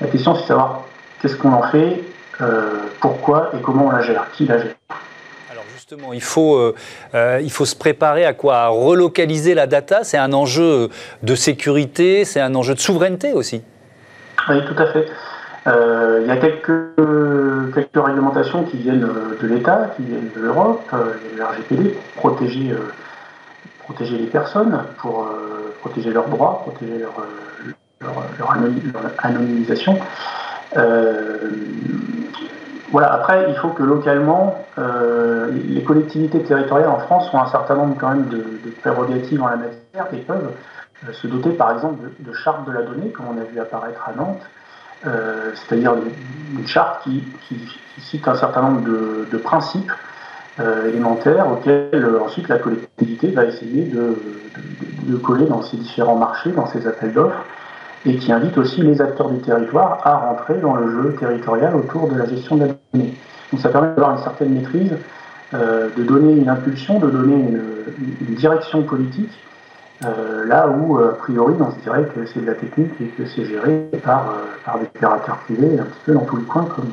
La 0.01 0.07
question, 0.07 0.35
c'est 0.35 0.41
de 0.41 0.47
savoir 0.47 0.81
qu'est-ce 1.21 1.37
qu'on 1.37 1.53
en 1.53 1.63
fait, 1.63 1.77
euh, 1.77 2.14
pourquoi 2.99 3.51
et 3.53 3.61
comment 3.61 3.87
on 3.87 3.91
la 3.91 4.01
gère, 4.01 4.27
qui 4.31 4.45
la 4.45 4.57
gère? 4.57 4.75
Alors 5.51 5.63
justement, 5.73 6.11
il 6.11 6.21
faut, 6.21 6.55
euh, 6.55 6.75
euh, 7.13 7.39
il 7.41 7.51
faut 7.51 7.65
se 7.65 7.75
préparer 7.75 8.25
à 8.25 8.33
quoi? 8.33 8.57
À 8.57 8.67
relocaliser 8.67 9.53
la 9.53 9.67
data, 9.67 10.03
c'est 10.03 10.17
un 10.17 10.33
enjeu 10.33 10.89
de 11.23 11.35
sécurité, 11.35 12.25
c'est 12.25 12.41
un 12.41 12.55
enjeu 12.55 12.73
de 12.73 12.79
souveraineté 12.79 13.31
aussi. 13.31 13.61
Oui, 14.49 14.57
tout 14.65 14.81
à 14.81 14.87
fait. 14.87 15.07
il 15.67 16.27
y 16.27 16.31
a 16.31 16.37
quelques, 16.37 17.03
quelques 17.73 18.05
réglementations 18.05 18.63
qui 18.63 18.77
viennent 18.77 19.07
de 19.41 19.47
l'État, 19.47 19.93
qui 19.95 20.03
viennent 20.03 20.29
de 20.35 20.41
l'Europe, 20.41 20.83
il 20.91 21.37
y 21.37 21.41
a 21.41 21.45
le 21.45 21.49
RGPD 21.51 21.89
pour 21.89 22.31
protéger, 22.31 22.75
protéger 23.83 24.17
les 24.17 24.27
personnes, 24.27 24.83
pour 24.97 25.29
protéger 25.79 26.11
leurs 26.11 26.27
droits, 26.27 26.63
protéger 26.63 26.99
leur, 26.99 27.13
leur, 28.01 28.23
leur 28.37 28.51
anonymisation. 29.19 29.97
Euh, 30.77 31.49
voilà, 32.91 33.13
après, 33.13 33.45
il 33.49 33.55
faut 33.55 33.69
que 33.69 33.83
localement, 33.83 34.65
euh, 34.77 35.51
les 35.51 35.83
collectivités 35.83 36.41
territoriales 36.43 36.89
en 36.89 36.99
France 36.99 37.33
ont 37.33 37.39
un 37.39 37.47
certain 37.47 37.75
nombre 37.75 37.95
quand 37.99 38.09
même 38.09 38.27
de, 38.27 38.43
prérogatives 38.81 39.41
en 39.41 39.47
la 39.47 39.57
matière 39.57 40.07
et 40.13 40.17
peuvent 40.17 40.51
euh, 41.07 41.13
se 41.13 41.27
doter 41.27 41.51
par 41.51 41.71
exemple 41.71 42.09
de, 42.19 42.33
chartes 42.33 42.65
de 42.67 42.71
la 42.71 42.83
donnée, 42.83 43.09
comme 43.09 43.25
on 43.27 43.41
a 43.41 43.43
vu 43.43 43.59
apparaître 43.59 44.07
à 44.07 44.13
Nantes, 44.15 44.41
c'est-à-dire 45.53 45.93
une 46.57 46.65
charte 46.65 47.03
qui, 47.03 47.23
cite 47.99 48.27
un 48.27 48.35
certain 48.35 48.63
nombre 48.63 48.81
de, 48.81 49.37
principes 49.37 49.91
élémentaires 50.87 51.47
auxquels 51.47 52.17
ensuite 52.23 52.47
la 52.47 52.57
collectivité 52.57 53.29
va 53.29 53.45
essayer 53.45 53.83
de, 53.83 55.17
coller 55.17 55.45
dans 55.45 55.61
ses 55.61 55.77
différents 55.77 56.15
marchés, 56.15 56.51
dans 56.51 56.65
ses 56.65 56.87
appels 56.87 57.13
d'offres, 57.13 57.45
et 58.05 58.17
qui 58.17 58.31
invite 58.31 58.57
aussi 58.57 58.81
les 58.81 59.01
acteurs 59.01 59.29
du 59.29 59.39
territoire 59.39 60.01
à 60.03 60.15
rentrer 60.17 60.55
dans 60.55 60.75
le 60.75 60.91
jeu 60.91 61.15
territorial 61.19 61.75
autour 61.75 62.07
de 62.07 62.17
la 62.17 62.25
gestion 62.25 62.55
de 62.55 62.65
la 62.65 62.73
donnée. 62.93 63.13
Donc 63.51 63.61
ça 63.61 63.69
permet 63.69 63.87
d'avoir 63.89 64.11
une 64.11 64.23
certaine 64.23 64.53
maîtrise, 64.53 64.95
euh, 65.53 65.89
de 65.95 66.03
donner 66.03 66.33
une 66.33 66.49
impulsion, 66.49 66.99
de 66.99 67.09
donner 67.09 67.35
une, 67.35 68.35
direction 68.35 68.83
politique, 68.83 69.31
euh, 70.03 70.45
là 70.45 70.67
où, 70.67 70.97
a 70.99 71.17
priori, 71.17 71.53
on 71.59 71.71
se 71.71 71.79
dirait 71.79 72.03
que 72.03 72.25
c'est 72.25 72.41
de 72.41 72.47
la 72.47 72.55
technique 72.55 72.91
et 72.99 73.05
que 73.05 73.25
c'est 73.25 73.45
géré 73.45 73.87
par, 74.03 74.29
euh, 74.29 74.43
par 74.65 74.77
des 74.77 74.85
opérateurs 74.85 75.37
privés 75.37 75.79
un 75.79 75.83
petit 75.83 75.99
peu 76.05 76.13
dans 76.13 76.25
tous 76.25 76.37
les 76.37 76.43
coins, 76.43 76.67
comme, 76.75 76.91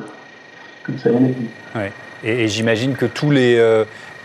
comme 0.85 0.97
ça 0.97 1.09
vient 1.09 1.19
d'être 1.19 1.37
dit. 1.37 1.49
Ouais. 1.75 1.91
Et, 2.23 2.47
j'imagine 2.47 2.95
que 2.95 3.05
tous 3.05 3.29
les, 3.29 3.57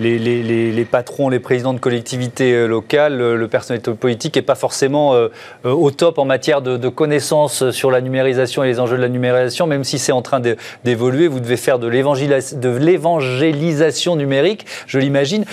les, 0.00 0.86
patrons, 0.90 1.28
les 1.28 1.40
présidents 1.40 1.74
de 1.74 1.78
collectivités 1.78 2.52
euh, 2.52 2.66
locales, 2.66 3.20
euh, 3.20 3.36
le 3.36 3.48
personnel 3.48 3.82
politique 3.82 4.36
n'est 4.36 4.42
pas 4.42 4.54
forcément 4.54 5.14
euh, 5.14 5.28
au 5.64 5.90
top 5.90 6.18
en 6.18 6.24
matière 6.24 6.62
de, 6.62 6.88
connaissances 6.88 7.70
sur 7.70 7.90
la 7.90 8.00
numérisation 8.00 8.64
et 8.64 8.66
les 8.66 8.80
enjeux 8.80 8.96
de 8.96 9.02
la 9.02 9.08
numérisation, 9.08 9.66
même 9.66 9.84
si 9.84 9.98
c'est 9.98 10.12
en 10.12 10.22
train 10.22 10.40
d'évoluer. 10.84 11.28
Vous 11.28 11.40
devez 11.40 11.56
faire 11.56 11.78
de 11.78 11.86
l'évangélisation 11.86 14.16
numérique, 14.16 14.66
je 14.86 14.98
l'imagine. 14.98 15.44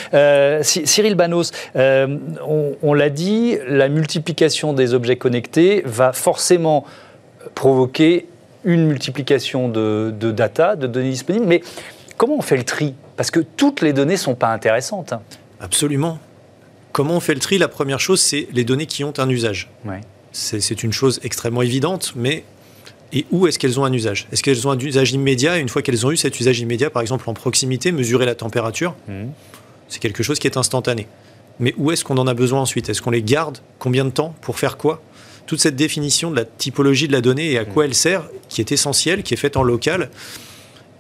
Cyril 0.61 1.15
Banos, 1.15 1.51
on, 1.75 2.93
l'a 2.93 3.09
dit, 3.09 3.57
la 3.67 3.89
multiplication 3.89 4.73
des 4.73 4.93
objets 4.93 5.17
connectés 5.17 5.83
va 5.85 6.13
forcément 6.13 6.85
provoquer 7.53 8.27
une 8.63 8.87
multiplication 8.87 9.67
de, 9.67 10.13
de 10.17 10.31
data, 10.31 10.75
de 10.75 10.87
données 10.87 11.11
disponibles, 11.11 11.45
mais 11.45 11.61
comment 12.17 12.37
on 12.37 12.41
fait 12.41 12.57
le 12.57 12.63
tri? 12.63 12.95
Parce 13.17 13.31
que 13.31 13.39
toutes 13.39 13.81
les 13.81 13.93
données 13.93 14.13
ne 14.13 14.19
sont 14.19 14.35
pas 14.35 14.49
intéressantes. 14.49 15.13
Absolument. 15.59 16.19
Comment 16.91 17.15
on 17.15 17.19
fait 17.19 17.33
le 17.33 17.39
tri? 17.39 17.57
La 17.57 17.67
première 17.67 17.99
chose, 17.99 18.21
c'est 18.21 18.47
les 18.53 18.63
données 18.63 18.85
qui 18.85 19.03
ont 19.03 19.13
un 19.17 19.29
usage. 19.29 19.69
C'est 20.31 20.83
une 20.83 20.93
chose 20.93 21.19
extrêmement 21.23 21.61
évidente, 21.61 22.13
mais 22.15 22.43
et 23.13 23.25
où 23.31 23.47
est-ce 23.47 23.57
qu'elles 23.57 23.79
ont 23.79 23.85
un 23.85 23.93
usage? 23.93 24.27
Est-ce 24.33 24.43
qu'elles 24.43 24.67
ont 24.67 24.71
un 24.71 24.79
usage 24.79 25.13
immédiat? 25.13 25.57
Une 25.57 25.69
fois 25.69 25.81
qu'elles 25.81 26.05
ont 26.05 26.11
eu 26.11 26.17
cet 26.17 26.39
usage 26.39 26.59
immédiat, 26.59 26.89
par 26.89 27.01
exemple 27.01 27.29
en 27.29 27.33
proximité, 27.33 27.93
mesurer 27.93 28.25
la 28.25 28.35
température, 28.35 28.95
mmh. 29.07 29.25
c'est 29.87 29.99
quelque 29.99 30.23
chose 30.23 30.39
qui 30.39 30.47
est 30.47 30.57
instantané. 30.57 31.07
Mais 31.59 31.73
où 31.77 31.91
est-ce 31.91 32.03
qu'on 32.03 32.17
en 32.17 32.27
a 32.27 32.33
besoin 32.33 32.61
ensuite? 32.61 32.89
Est-ce 32.89 33.01
qu'on 33.01 33.11
les 33.11 33.23
garde? 33.23 33.59
Combien 33.79 34.03
de 34.03 34.09
temps? 34.09 34.35
Pour 34.41 34.59
faire 34.59 34.75
quoi? 34.75 35.01
Toute 35.45 35.61
cette 35.61 35.77
définition 35.77 36.31
de 36.31 36.35
la 36.35 36.43
typologie 36.43 37.07
de 37.07 37.13
la 37.13 37.21
donnée 37.21 37.51
et 37.51 37.57
à 37.57 37.63
quoi 37.63 37.83
mmh. 37.83 37.87
elle 37.87 37.95
sert, 37.95 38.29
qui 38.49 38.59
est 38.59 38.73
essentielle, 38.73 39.23
qui 39.23 39.33
est 39.33 39.37
faite 39.37 39.55
en 39.55 39.63
local, 39.63 40.09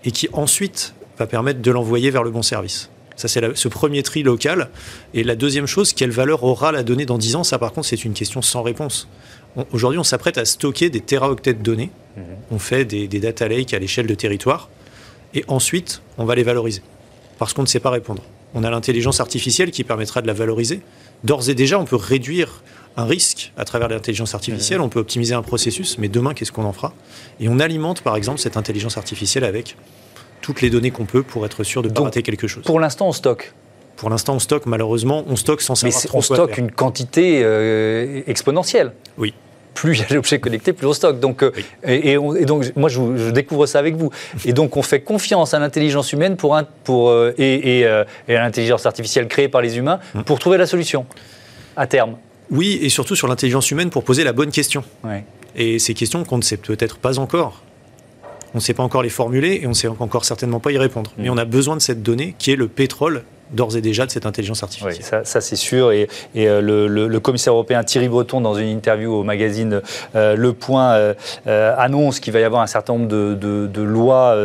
et 0.05 0.11
qui 0.11 0.29
ensuite 0.31 0.93
va 1.17 1.27
permettre 1.27 1.61
de 1.61 1.71
l'envoyer 1.71 2.09
vers 2.09 2.23
le 2.23 2.31
bon 2.31 2.41
service. 2.41 2.89
Ça, 3.15 3.27
c'est 3.27 3.55
ce 3.55 3.67
premier 3.67 4.03
tri 4.03 4.23
local. 4.23 4.69
Et 5.13 5.23
la 5.23 5.35
deuxième 5.35 5.67
chose, 5.67 5.93
quelle 5.93 6.11
valeur 6.11 6.43
aura 6.43 6.71
la 6.71 6.83
donnée 6.83 7.05
dans 7.05 7.17
10 7.17 7.37
ans? 7.37 7.43
Ça, 7.43 7.57
par 7.57 7.71
contre, 7.71 7.87
c'est 7.87 8.03
une 8.03 8.13
question 8.13 8.41
sans 8.41 8.61
réponse. 8.61 9.07
Aujourd'hui, 9.71 9.99
on 9.99 10.03
s'apprête 10.03 10.37
à 10.37 10.43
stocker 10.43 10.89
des 10.89 10.99
teraoctets 10.99 11.53
de 11.53 11.63
données. 11.63 11.91
Mhm. 12.17 12.23
On 12.51 12.59
fait 12.59 12.83
des, 12.83 13.07
des 13.07 13.19
data 13.19 13.47
lakes 13.47 13.73
à 13.73 13.79
l'échelle 13.79 14.07
de 14.07 14.15
territoire. 14.15 14.69
Et 15.33 15.45
ensuite, 15.47 16.01
on 16.17 16.25
va 16.25 16.35
les 16.35 16.43
valoriser. 16.43 16.81
Parce 17.39 17.53
qu'on 17.53 17.61
ne 17.61 17.67
sait 17.67 17.79
pas 17.79 17.89
répondre. 17.89 18.21
On 18.53 18.63
a 18.63 18.69
l'intelligence 18.69 19.21
artificielle 19.21 19.71
qui 19.71 19.83
permettra 19.83 20.21
de 20.21 20.27
la 20.27 20.33
valoriser. 20.33 20.81
D'ores 21.23 21.49
et 21.49 21.55
déjà, 21.55 21.79
on 21.79 21.85
peut 21.85 21.95
réduire 21.95 22.61
un 22.97 23.05
risque 23.05 23.51
à 23.57 23.65
travers 23.65 23.89
l'intelligence 23.89 24.33
artificielle, 24.33 24.79
on 24.79 24.89
peut 24.89 24.99
optimiser 24.99 25.33
un 25.33 25.41
processus, 25.41 25.97
mais 25.97 26.07
demain, 26.07 26.33
qu'est-ce 26.33 26.51
qu'on 26.51 26.63
en 26.63 26.73
fera? 26.73 26.93
Et 27.39 27.49
on 27.49 27.59
alimente, 27.59 28.01
par 28.01 28.15
exemple, 28.15 28.39
cette 28.39 28.57
intelligence 28.57 28.97
artificielle 28.97 29.43
avec 29.43 29.75
toutes 30.45 30.61
les 30.61 30.69
données 30.69 30.91
qu'on 30.91 31.05
peut 31.05 31.23
pour 31.23 31.43
être 31.43 31.63
sûr 31.63 31.81
de 31.81 31.89
ne 31.89 31.93
pas 31.93 32.03
rater 32.03 32.21
quelque 32.21 32.45
chose. 32.45 32.63
Pour 32.63 32.79
l'instant, 32.79 33.07
on 33.07 33.13
stocke 33.13 33.51
pour 33.95 34.09
l'instant, 34.09 34.35
on 34.35 34.39
stocke, 34.39 34.65
malheureusement, 34.65 35.23
on 35.29 35.37
stocke 35.37 35.61
sans 35.61 35.73
savoir 35.73 36.01
Mais 36.03 36.09
on 36.13 36.21
stocke 36.21 36.57
une 36.57 36.69
quantité 36.69 37.39
euh, 37.43 38.21
exponentielle. 38.27 38.91
Oui. 39.17 39.33
Plus 39.73 39.95
il 39.95 40.01
y 40.01 40.03
a 40.03 40.13
d'objets 40.13 40.39
connectés, 40.39 40.73
plus 40.73 40.85
on 40.85 40.91
stocke. 40.91 41.21
Donc, 41.21 41.43
euh, 41.43 41.51
et, 41.85 42.17
donc, 42.45 42.73
moi, 42.75 42.89
je, 42.89 43.31
découvre 43.31 43.67
ça 43.67 43.79
avec 43.79 43.95
vous. 43.95 44.09
Et 44.43 44.51
donc, 44.51 44.75
on 44.75 44.81
fait 44.81 44.99
confiance 44.99 45.53
à 45.53 45.59
l'intelligence 45.59 46.11
humaine 46.11 46.35
pour, 46.35 46.61
pour, 46.83 47.09
euh, 47.09 47.33
et, 47.37 47.85
à 47.87 48.05
l'intelligence 48.27 48.85
artificielle 48.85 49.29
créée 49.29 49.47
par 49.47 49.61
les 49.61 49.77
humains 49.77 50.01
hum. 50.13 50.25
pour 50.25 50.39
trouver 50.39 50.57
la 50.57 50.65
solution 50.65 51.05
à 51.77 51.87
terme. 51.87 52.17
Oui, 52.51 52.79
et 52.81 52.89
surtout 52.89 53.15
sur 53.15 53.29
l'intelligence 53.29 53.71
humaine 53.71 53.91
pour 53.91 54.03
poser 54.03 54.25
la 54.25 54.33
bonne 54.33 54.51
question. 54.51 54.83
Et 55.55 55.79
ces 55.79 55.93
questions 55.93 56.25
qu'on 56.25 56.37
ne 56.37 56.43
sait 56.43 56.57
peut-être 56.57 56.97
pas 56.97 57.17
encore. 57.17 57.61
On 58.55 58.59
ne 58.59 58.61
sait 58.61 58.73
pas 58.73 58.83
encore 58.83 59.03
les 59.03 59.09
formuler 59.09 59.59
et 59.61 59.65
on 59.65 59.71
ne 59.71 59.75
sait 59.75 59.89
encore 59.89 60.23
certainement 60.23 60.61
pas 60.61 60.71
y 60.71 60.77
répondre. 60.77 61.11
Mais 61.17 61.27
mm. 61.27 61.33
on 61.33 61.37
a 61.37 61.43
besoin 61.43 61.75
de 61.75 61.81
cette 61.81 62.01
donnée 62.01 62.35
qui 62.39 62.51
est 62.51 62.55
le 62.55 62.69
pétrole 62.69 63.23
d'ores 63.51 63.75
et 63.75 63.81
déjà 63.81 64.05
de 64.05 64.11
cette 64.11 64.25
intelligence 64.25 64.63
artificielle. 64.63 64.95
Oui, 64.97 65.21
ça, 65.25 65.41
c'est 65.41 65.57
sûr. 65.57 65.91
Et, 65.91 66.07
euh, 66.37 66.61
le, 66.61 67.19
commissaire 67.19 67.51
européen 67.51 67.83
Thierry 67.83 68.07
Breton, 68.07 68.39
dans 68.39 68.55
une 68.55 68.69
interview 68.69 69.13
au 69.13 69.23
magazine 69.23 69.81
euh, 70.15 70.37
Le 70.37 70.53
Point, 70.53 70.93
euh, 70.93 71.75
annonce 71.77 72.21
qu'il 72.21 72.31
va 72.31 72.39
y 72.39 72.43
avoir 72.43 72.61
un 72.61 72.67
certain 72.67 72.93
nombre 72.93 73.07
de, 73.07 73.81
lois 73.81 74.37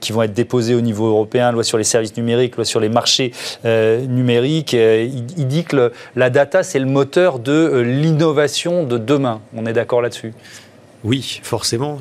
qui 0.00 0.12
vont 0.12 0.22
être 0.22 0.32
déposées 0.32 0.76
au 0.76 0.80
niveau 0.80 1.08
européen, 1.08 1.50
loi 1.50 1.64
sur 1.64 1.78
les 1.78 1.84
services 1.84 2.16
numériques, 2.16 2.54
loi 2.54 2.64
sur 2.64 2.78
les 2.78 2.88
marchés 2.88 3.32
numériques. 3.64 4.74
Il, 4.74 5.26
il, 5.36 5.48
dit 5.48 5.64
que 5.64 5.92
la 6.14 6.30
data, 6.30 6.62
c'est 6.62 6.78
le 6.78 6.86
moteur 6.86 7.40
de 7.40 7.80
l'innovation 7.80 8.84
de 8.84 8.96
demain. 8.96 9.40
On 9.56 9.66
est 9.66 9.72
d'accord 9.72 10.02
là-dessus? 10.02 10.32
Oui, 11.02 11.40
forcément 11.42 11.98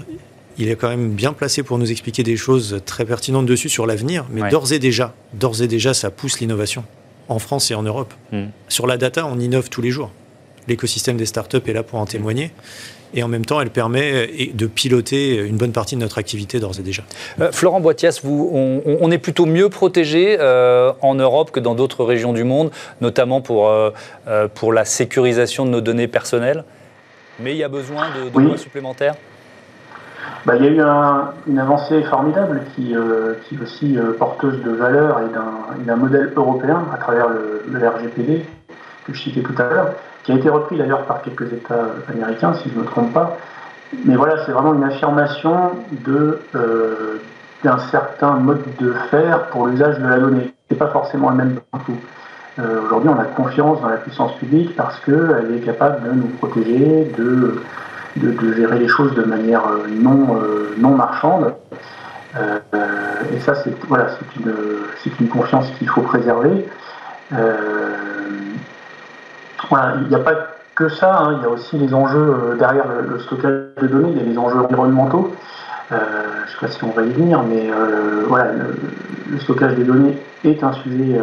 il 0.61 0.69
est 0.69 0.75
quand 0.75 0.89
même 0.89 1.09
bien 1.09 1.33
placé 1.33 1.63
pour 1.63 1.79
nous 1.79 1.89
expliquer 1.89 2.21
des 2.21 2.37
choses 2.37 2.81
très 2.85 3.03
pertinentes 3.03 3.47
dessus 3.47 3.67
sur 3.67 3.87
l'avenir, 3.87 4.25
mais 4.29 4.47
d'ores 4.49 4.71
et 4.71 4.79
déjà, 4.79 5.15
d'ores 5.33 5.61
et 5.63 5.67
déjà, 5.67 5.93
ça 5.95 6.11
pousse 6.11 6.39
l'innovation 6.39 6.83
en 7.29 7.39
France 7.39 7.71
et 7.71 7.75
en 7.75 7.81
Europe. 7.81 8.13
Hmm. 8.31 8.47
Sur 8.67 8.85
la 8.85 8.97
data, 8.97 9.25
on 9.25 9.39
innove 9.39 9.69
tous 9.69 9.81
les 9.81 9.89
jours. 9.89 10.11
L'écosystème 10.67 11.17
des 11.17 11.25
startups 11.25 11.61
est 11.65 11.73
là 11.73 11.81
pour 11.81 11.97
en 11.97 12.05
témoigner. 12.05 12.51
Et 13.13 13.23
en 13.23 13.27
même 13.27 13.43
temps, 13.43 13.59
elle 13.59 13.71
permet 13.71 14.27
de 14.53 14.67
piloter 14.67 15.35
une 15.35 15.57
bonne 15.57 15.73
partie 15.73 15.95
de 15.95 16.01
notre 16.01 16.17
activité 16.17 16.59
d'ores 16.59 16.79
et 16.79 16.83
déjà. 16.83 17.03
Euh, 17.41 17.51
Florent 17.51 17.81
Boitias, 17.81 18.21
vous, 18.23 18.49
on, 18.53 19.11
est 19.11 19.17
plutôt 19.17 19.45
mieux 19.45 19.67
protégé 19.67 20.37
euh, 20.39 20.93
en 21.01 21.15
Europe 21.15 21.51
que 21.51 21.59
dans 21.59 21.75
d'autres 21.75 22.05
régions 22.05 22.31
du 22.31 22.45
monde, 22.45 22.71
notamment 23.01 23.41
pour, 23.41 23.67
euh, 23.67 23.89
pour 24.53 24.71
la 24.71 24.85
sécurisation 24.85 25.65
de 25.65 25.71
nos 25.71 25.81
données 25.81 26.07
personnelles? 26.07 26.63
Mais 27.39 27.51
il 27.51 27.57
y 27.57 27.63
a 27.63 27.69
besoin 27.69 28.09
de, 28.11 28.29
de 28.29 28.39
lois 28.39 28.57
supplémentaires 28.57 29.15
bah, 30.45 30.55
il 30.55 30.63
y 30.63 30.67
a 30.67 30.71
eu 30.71 30.81
une 31.47 31.59
avancée 31.59 32.01
formidable 32.03 32.61
qui, 32.75 32.95
euh, 32.95 33.35
est 33.51 33.61
aussi 33.61 33.97
euh, 33.97 34.13
porteuse 34.17 34.61
de 34.63 34.71
valeur 34.71 35.19
et 35.21 35.85
d'un 35.85 35.95
modèle 35.95 36.33
européen 36.35 36.83
à 36.93 36.97
travers 36.97 37.27
le, 37.29 37.87
RGPD 37.87 38.45
que 39.05 39.13
je 39.13 39.21
citais 39.21 39.41
tout 39.41 39.53
à 39.59 39.63
l'heure, 39.63 39.93
qui 40.23 40.31
a 40.31 40.35
été 40.35 40.49
repris 40.49 40.77
d'ailleurs 40.77 41.05
par 41.05 41.21
quelques 41.21 41.51
États 41.53 41.85
américains, 42.09 42.53
si 42.55 42.69
je 42.69 42.75
ne 42.75 42.81
me 42.81 42.85
trompe 42.85 43.13
pas. 43.13 43.37
Mais 44.05 44.15
voilà, 44.15 44.45
c'est 44.45 44.51
vraiment 44.51 44.73
une 44.73 44.83
affirmation 44.83 45.71
euh, 46.07 47.19
d'un 47.63 47.77
certain 47.91 48.33
mode 48.33 48.63
de 48.79 48.93
faire 49.09 49.47
pour 49.47 49.67
l'usage 49.67 49.99
de 49.99 50.07
la 50.07 50.19
donnée. 50.19 50.53
Ce 50.69 50.73
n'est 50.73 50.79
pas 50.79 50.87
forcément 50.87 51.29
le 51.29 51.35
même 51.35 51.59
partout. 51.71 51.97
Aujourd'hui, 52.85 53.09
on 53.09 53.19
a 53.19 53.23
confiance 53.23 53.81
dans 53.81 53.89
la 53.89 53.97
puissance 53.97 54.35
publique 54.35 54.75
parce 54.75 54.99
qu'elle 54.99 55.55
est 55.55 55.65
capable 55.65 56.03
de 56.03 56.11
nous 56.11 56.27
protéger, 56.27 57.11
de 57.17 57.61
de, 58.17 58.53
gérer 58.53 58.79
les 58.79 58.87
choses 58.87 59.13
de 59.13 59.23
manière 59.23 59.65
euh, 59.67 59.87
non, 59.89 60.35
euh, 60.35 60.75
non 60.77 60.91
marchande. 60.91 61.53
Euh, 62.37 62.59
et 63.33 63.39
ça, 63.39 63.55
c'est 63.55 63.73
voilà, 63.87 64.07
une, 64.39 64.53
une 65.19 65.27
confiance 65.27 65.69
qu'il 65.77 65.89
faut 65.89 66.01
préserver. 66.01 66.65
voilà, 69.69 69.95
il 70.01 70.07
n'y 70.07 70.15
a 70.15 70.19
pas 70.19 70.33
que 70.75 70.89
ça, 70.89 71.19
hein. 71.19 71.37
il 71.37 71.43
y 71.43 71.45
a 71.45 71.49
aussi 71.49 71.77
les 71.77 71.93
enjeux 71.93 72.55
derrière 72.57 72.85
le, 73.07 73.19
stockage 73.19 73.53
de 73.81 73.87
données, 73.87 74.11
il 74.11 74.17
y 74.17 74.21
a 74.21 74.23
les 74.23 74.37
enjeux 74.37 74.59
environnementaux. 74.59 75.35
je 75.89 75.95
ne 75.95 75.99
sais 75.99 76.57
pas 76.59 76.67
si 76.67 76.83
on 76.83 76.91
va 76.91 77.03
y 77.03 77.11
venir, 77.11 77.43
mais 77.43 77.69
voilà, 78.27 78.51
le, 79.29 79.39
stockage 79.39 79.75
des 79.75 79.83
données 79.83 80.17
est 80.45 80.63
un 80.63 80.71
sujet, 80.73 81.19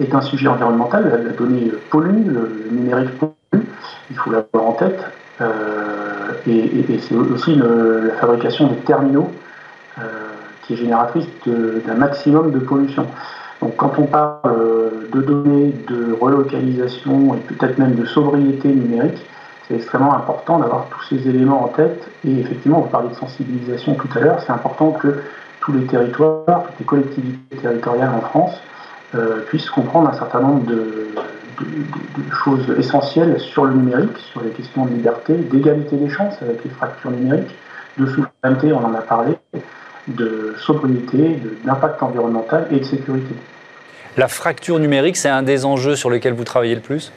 est 0.00 0.14
un 0.14 0.20
sujet 0.22 0.48
environnemental. 0.48 1.24
La, 1.24 1.32
donnée 1.32 1.72
pollue, 1.90 2.28
le 2.28 2.68
numérique 2.70 3.18
pollue, 3.18 3.64
il 4.10 4.16
faut 4.16 4.30
l'avoir 4.30 4.64
en 4.64 4.72
tête. 4.72 5.04
Euh, 5.40 6.32
et, 6.46 6.98
c'est 7.00 7.14
aussi 7.14 7.54
la 7.54 8.14
fabrication 8.14 8.68
des 8.68 8.76
terminaux 8.76 9.30
euh, 9.98 10.02
qui 10.62 10.74
est 10.74 10.76
génératrice 10.76 11.26
d'un 11.46 11.94
maximum 11.94 12.52
de 12.52 12.58
pollution. 12.58 13.06
Donc 13.60 13.76
quand 13.76 13.98
on 13.98 14.04
parle 14.04 14.38
euh, 14.46 15.08
de 15.12 15.20
données, 15.20 15.74
de 15.88 16.12
relocalisation 16.18 17.34
et 17.34 17.38
peut-être 17.38 17.78
même 17.78 17.94
de 17.94 18.04
sobriété 18.04 18.68
numérique, 18.68 19.26
c'est 19.66 19.74
extrêmement 19.74 20.14
important 20.14 20.58
d'avoir 20.58 20.86
tous 20.90 21.02
ces 21.08 21.28
éléments 21.28 21.64
en 21.64 21.68
tête. 21.68 22.08
Et 22.24 22.40
effectivement, 22.40 22.84
on 22.84 22.88
parlait 22.88 23.08
de 23.08 23.14
sensibilisation 23.14 23.94
tout 23.94 24.08
à 24.14 24.20
l'heure, 24.20 24.40
c'est 24.46 24.52
important 24.52 24.92
que 24.92 25.22
tous 25.60 25.72
les 25.72 25.86
territoires, 25.86 26.62
toutes 26.64 26.78
les 26.78 26.84
collectivités 26.84 27.56
territoriales 27.56 28.12
en 28.14 28.20
France 28.20 28.60
puissent 29.46 29.70
comprendre 29.70 30.10
un 30.10 30.12
certain 30.12 30.40
nombre 30.40 30.66
de, 30.66 31.05
de, 31.60 32.34
choses 32.44 32.74
essentielles 32.78 33.38
sur 33.40 33.64
le 33.64 33.74
numérique, 33.74 34.16
sur 34.32 34.42
les 34.42 34.50
questions 34.50 34.86
de 34.86 34.90
liberté, 34.90 35.34
d'égalité 35.34 35.96
des 35.96 36.08
chances 36.08 36.40
avec 36.42 36.64
les 36.64 36.70
fractures 36.70 37.10
numériques, 37.10 37.54
de 37.98 38.06
souveraineté, 38.06 38.72
on 38.72 38.84
en 38.84 38.94
a 38.94 39.00
parlé, 39.00 39.38
de 40.08 40.54
sobriété, 40.58 41.40
d'impact 41.64 42.02
environnemental 42.02 42.66
et 42.70 42.80
de 42.80 42.84
sécurité. 42.84 43.34
La 44.16 44.28
fracture 44.28 44.78
numérique, 44.78 45.16
c'est 45.16 45.28
un 45.28 45.42
des 45.42 45.64
enjeux 45.64 45.96
sur 45.96 46.10
lesquels 46.10 46.32
vous 46.34 46.44
travaillez 46.44 46.74
le 46.74 46.80
plus? 46.80 47.12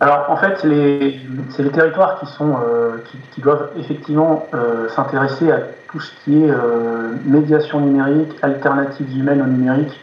Alors 0.00 0.26
en 0.28 0.36
fait, 0.36 0.58
c'est 0.60 1.62
les 1.62 1.70
territoires 1.70 2.20
qui, 2.20 2.26
sont, 2.26 2.56
euh, 2.64 2.98
qui, 3.34 3.40
doivent 3.40 3.70
effectivement 3.78 4.46
euh, 4.54 4.88
s'intéresser 4.90 5.50
à 5.50 5.58
tout 5.90 5.98
ce 5.98 6.12
qui 6.22 6.44
est 6.44 6.50
euh, 6.50 7.14
médiation 7.24 7.80
numérique, 7.80 8.30
alternatives 8.42 9.10
humaines 9.16 9.42
au 9.42 9.46
numérique, 9.46 9.98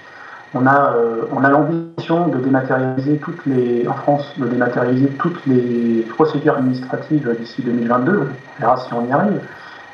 on 0.55 0.65
a, 0.65 0.95
euh, 0.95 1.25
on 1.33 1.43
a 1.43 1.49
l'ambition 1.49 2.27
de 2.27 2.37
dématérialiser 2.37 3.17
toutes 3.17 3.45
les, 3.45 3.85
en 3.87 3.93
France, 3.93 4.33
de 4.37 4.47
dématérialiser 4.47 5.09
toutes 5.19 5.45
les 5.45 6.05
procédures 6.09 6.55
administratives 6.55 7.29
d'ici 7.37 7.61
2022. 7.61 8.29
On 8.57 8.61
verra 8.61 8.77
si 8.77 8.93
on 8.93 9.05
y 9.05 9.11
arrive. 9.11 9.41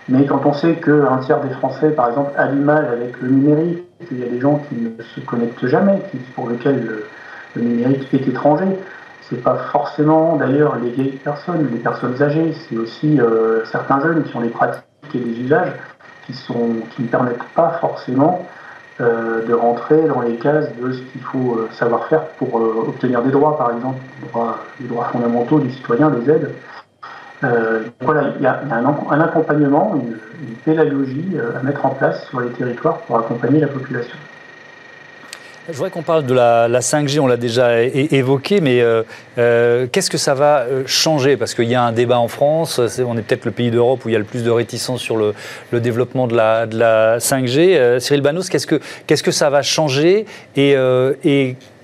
Mais 0.07 0.26
quand 0.26 0.45
on 0.45 0.53
sait 0.53 0.76
qu'un 0.76 1.18
tiers 1.18 1.41
des 1.41 1.49
Français, 1.49 1.89
par 1.89 2.09
exemple, 2.09 2.32
a 2.38 2.47
du 2.47 2.59
mal 2.59 2.86
avec 2.86 3.20
le 3.20 3.30
numérique, 3.30 3.80
qu'il 4.07 4.20
y 4.20 4.24
a 4.24 4.28
des 4.28 4.39
gens 4.39 4.62
qui 4.70 4.76
ne 4.76 4.89
se 5.03 5.20
connectent 5.22 5.66
jamais, 5.66 5.99
pour 6.36 6.49
lesquels 6.49 6.88
le, 7.55 7.62
numérique 7.62 8.07
est 8.14 8.28
étranger, 8.28 8.78
c'est 9.30 9.41
pas 9.41 9.55
forcément 9.72 10.36
d'ailleurs 10.36 10.78
les 10.78 10.89
vieilles 10.91 11.20
personnes, 11.24 11.70
les 11.72 11.80
personnes 11.80 12.22
âgées, 12.22 12.53
c'est 12.70 12.78
aussi 12.78 13.20
euh, 13.20 13.66
certains 13.66 13.99
jeunes 14.01 14.24
qui 14.24 14.36
ont 14.36 14.41
des 14.41 14.49
pratiques 14.49 14.84
et 15.14 15.20
des 15.20 15.39
usages 15.39 15.74
qui 16.28 17.01
ne 17.01 17.07
permettent 17.07 17.43
pas 17.55 17.78
forcément 17.82 18.45
euh, 19.00 19.48
de 19.48 19.54
rentrer 19.54 20.06
dans 20.08 20.20
les 20.20 20.36
cases 20.36 20.68
de 20.76 20.92
ce 20.92 21.02
qu'il 21.12 21.22
faut 21.22 21.56
euh, 21.56 21.70
savoir 21.72 22.08
faire 22.08 22.26
pour 22.38 22.60
euh, 22.60 22.86
obtenir 22.89 23.22
des 23.24 23.32
droits, 23.32 23.58
par 23.58 23.72
exemple, 23.72 24.00
les 24.82 24.88
droits, 24.88 25.06
fondamentaux 25.06 25.60
des 25.60 25.70
citoyens, 25.70 26.10
des 26.10 26.30
aides. 26.30 26.52
voilà, 28.02 28.34
il 28.36 28.42
y 28.44 28.46
a, 28.46 28.62
un, 28.70 29.22
accompagnement, 29.22 29.96
une 29.96 30.56
pédagogie 30.66 31.38
à 31.58 31.64
mettre 31.64 31.86
en 31.86 31.92
place 31.92 32.28
sur 32.28 32.42
les 32.42 32.50
territoires 32.50 32.98
pour 33.00 33.18
accompagner 33.18 33.62
la 33.62 33.68
population. 33.68 34.18
Je 35.68 35.74
voudrais 35.74 35.91
qu'on 35.91 36.01
parle 36.01 36.26
de 36.26 36.34
la, 36.34 36.68
5G, 36.80 37.20
on 37.20 37.28
l'a 37.28 37.38
déjà 37.38 37.84
évoqué, 37.84 38.62
mais 38.62 38.82
euh, 38.82 39.03
euh, 39.38 39.86
qu'est-ce 39.91 40.09
que 40.09 40.18
ça 40.18 40.34
va 40.34 40.62
euh, 40.62 40.84
changer? 40.88 41.38
Parce 41.38 41.53
qu'il 41.53 41.70
y 41.70 41.76
a 41.76 41.84
un 41.84 41.91
débat 41.91 42.18
en 42.18 42.28
France, 42.28 42.82
on 43.05 43.16
est 43.16 43.22
peut-être 43.22 43.45
le 43.45 43.51
pays 43.51 43.70
d'Europe 43.70 44.03
où 44.03 44.09
il 44.09 44.14
y 44.14 44.16
a 44.16 44.20
le 44.20 44.26
plus 44.26 44.43
de 44.43 44.49
réticence 44.49 45.01
sur 45.01 45.18
le, 45.18 45.34
développement 45.80 46.26
de 46.26 46.36
la, 46.36 47.20
5G. 47.20 47.99
Cyril 47.99 48.22
Banos, 48.22 48.49
qu'est-ce 48.49 48.66
que, 48.66 48.80
qu'est-ce 49.05 49.22
que 49.22 49.32
ça 49.32 49.51
va 49.51 49.62
changer? 49.62 50.26
Et, 50.55 50.76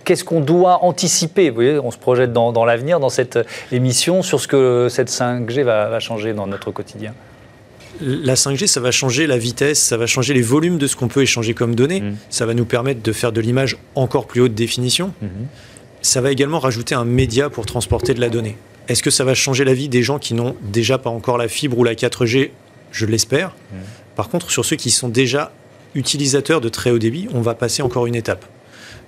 qu'est-ce 0.04 0.24
qu'on 0.24 0.42
doit 0.42 0.84
anticiper? 0.84 1.50
Vous 1.50 1.56
voyez, 1.56 1.80
on 1.80 1.92
se 1.92 2.00
projette 2.00 2.34
dans, 2.34 2.66
l'avenir, 2.66 3.00
dans 3.00 3.10
cette 3.10 3.38
émission, 3.72 4.24
sur 4.24 4.40
ce 4.40 4.48
que 4.48 4.88
cette 4.90 5.12
5G 5.12 5.62
va 5.62 6.00
changer 6.00 6.34
dans 6.34 6.48
notre 6.48 6.72
quotidien. 6.72 7.14
La 8.02 8.36
5G, 8.36 8.68
ça 8.68 8.80
va 8.80 8.92
changer 8.92 9.28
la 9.28 9.38
vitesse, 9.38 9.80
ça 9.80 9.98
va 9.98 10.06
changer 10.06 10.34
les 10.34 10.42
volumes 10.42 10.78
de 10.78 10.88
ce 10.88 10.96
qu'on 10.96 11.08
peut 11.08 11.22
échanger 11.22 11.54
comme 11.54 11.76
données. 11.76 12.02
Mmh. 12.02 12.16
Ça 12.30 12.46
va 12.46 12.54
nous 12.54 12.66
permettre 12.66 13.02
de 13.02 13.12
faire 13.12 13.32
de 13.32 13.42
l'image 13.42 13.78
encore 13.96 14.28
plus 14.28 14.42
haute 14.42 14.54
définition. 14.54 15.14
Mmh. 15.22 15.28
Ça 16.02 16.22
va 16.22 16.32
également 16.32 16.60
rajouter 16.60 16.96
un 16.96 17.06
média 17.06 17.50
pour 17.50 17.66
transporter 17.66 18.14
de 18.14 18.22
la 18.22 18.30
donnée. 18.30 18.58
Est-ce 18.88 19.04
que 19.04 19.10
ça 19.10 19.24
va 19.24 19.34
changer 19.34 19.66
la 19.66 19.74
vie 19.74 19.90
des 19.90 20.04
gens 20.04 20.20
qui 20.20 20.34
n'ont 20.34 20.56
déjà 20.62 20.98
pas 20.98 21.10
encore 21.10 21.38
la 21.38 21.48
fibre 21.48 21.78
ou 21.78 21.84
la 21.84 21.96
4G 21.96 22.52
Je 22.92 23.06
l'espère. 23.06 23.50
Mmh. 23.50 23.76
Par 24.16 24.30
contre, 24.30 24.52
sur 24.52 24.66
ceux 24.66 24.76
qui 24.76 24.92
sont 24.92 25.10
déjà 25.10 25.52
utilisateurs 25.96 26.62
de 26.62 26.70
très 26.70 26.92
haut 26.92 27.00
débit, 27.00 27.28
on 27.34 27.42
va 27.42 27.56
passer 27.56 27.82
encore 27.82 28.08
une 28.08 28.16
étape. 28.16 28.46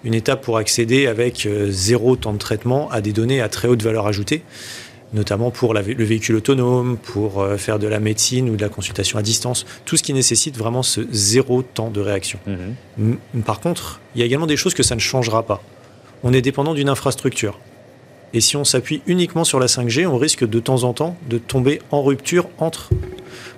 Une 0.04 0.14
étape 0.14 0.44
pour 0.44 0.58
accéder 0.58 1.08
avec 1.08 1.46
euh, 1.46 1.68
zéro 1.70 2.16
temps 2.16 2.34
de 2.34 2.38
traitement 2.38 2.90
à 2.90 3.02
des 3.02 3.12
données 3.12 3.42
à 3.42 3.50
très 3.50 3.68
haute 3.68 3.84
valeur 3.84 4.08
ajoutée 4.08 4.44
notamment 5.14 5.52
pour 5.52 5.74
le 5.74 5.82
véhicule 5.82 6.36
autonome, 6.36 6.98
pour 6.98 7.42
euh, 7.42 7.58
faire 7.58 7.80
de 7.80 7.88
la 7.88 8.00
médecine 8.00 8.50
ou 8.50 8.56
de 8.56 8.62
la 8.62 8.70
consultation 8.70 9.18
à 9.18 9.22
distance, 9.22 9.66
tout 9.86 9.98
ce 9.98 10.04
qui 10.04 10.14
nécessite 10.14 10.58
vraiment 10.58 10.84
ce 10.84 11.02
zéro 11.12 11.62
temps 11.62 11.90
de 11.90 12.02
réaction. 12.02 12.40
Mhm. 12.98 13.18
Par 13.46 13.60
contre, 13.60 14.00
il 14.16 14.20
y 14.20 14.24
a 14.24 14.26
également 14.26 14.48
des 14.48 14.58
choses 14.58 14.74
que 14.74 14.84
ça 14.84 14.96
ne 14.96 15.00
changera 15.00 15.44
pas. 15.44 15.62
On 16.24 16.34
est 16.34 16.42
dépendant 16.42 16.74
d'une 16.74 16.90
infrastructure. 16.90 17.60
Et 18.34 18.42
si 18.42 18.56
on 18.56 18.64
s'appuie 18.64 19.02
uniquement 19.08 19.44
sur 19.44 19.60
la 19.60 19.66
5G, 19.66 20.06
on 20.06 20.18
risque 20.18 20.48
de 20.48 20.60
temps 20.60 20.84
en 20.84 20.94
temps 20.94 21.18
de 21.28 21.40
tomber 21.40 21.82
en 21.90 22.04
rupture 22.04 22.48
entre 22.60 22.90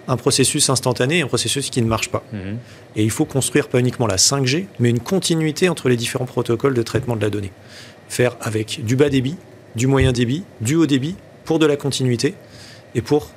un 0.08 0.16
processus 0.16 0.70
instantané 0.70 1.18
et 1.18 1.22
un 1.22 1.28
processus 1.28 1.70
qui 1.70 1.82
ne 1.82 1.88
marche 1.88 2.10
pas. 2.10 2.24
Mhm. 2.32 2.58
Et 2.96 3.04
il 3.04 3.12
faut 3.12 3.26
construire 3.26 3.68
pas 3.68 3.80
uniquement 3.80 4.08
la 4.08 4.18
5G, 4.18 4.68
mais 4.80 4.90
une 4.90 5.00
continuité 5.00 5.68
entre 5.68 5.90
les 5.90 5.98
différents 5.98 6.26
protocoles 6.26 6.74
de 6.74 6.84
traitement 6.84 7.18
de 7.18 7.22
la 7.22 7.30
donnée. 7.30 7.52
Faire 8.08 8.38
avec 8.40 8.84
du 8.86 8.96
bas 8.96 9.10
débit, 9.10 9.36
du 9.76 9.88
moyen 9.88 10.12
débit, 10.12 10.44
du 10.62 10.76
haut 10.76 10.86
débit, 10.86 11.16
pour 11.52 11.60
de 11.60 11.66
la 11.66 11.76
continuité 11.76 12.34
et 12.96 13.02
pour, 13.02 13.30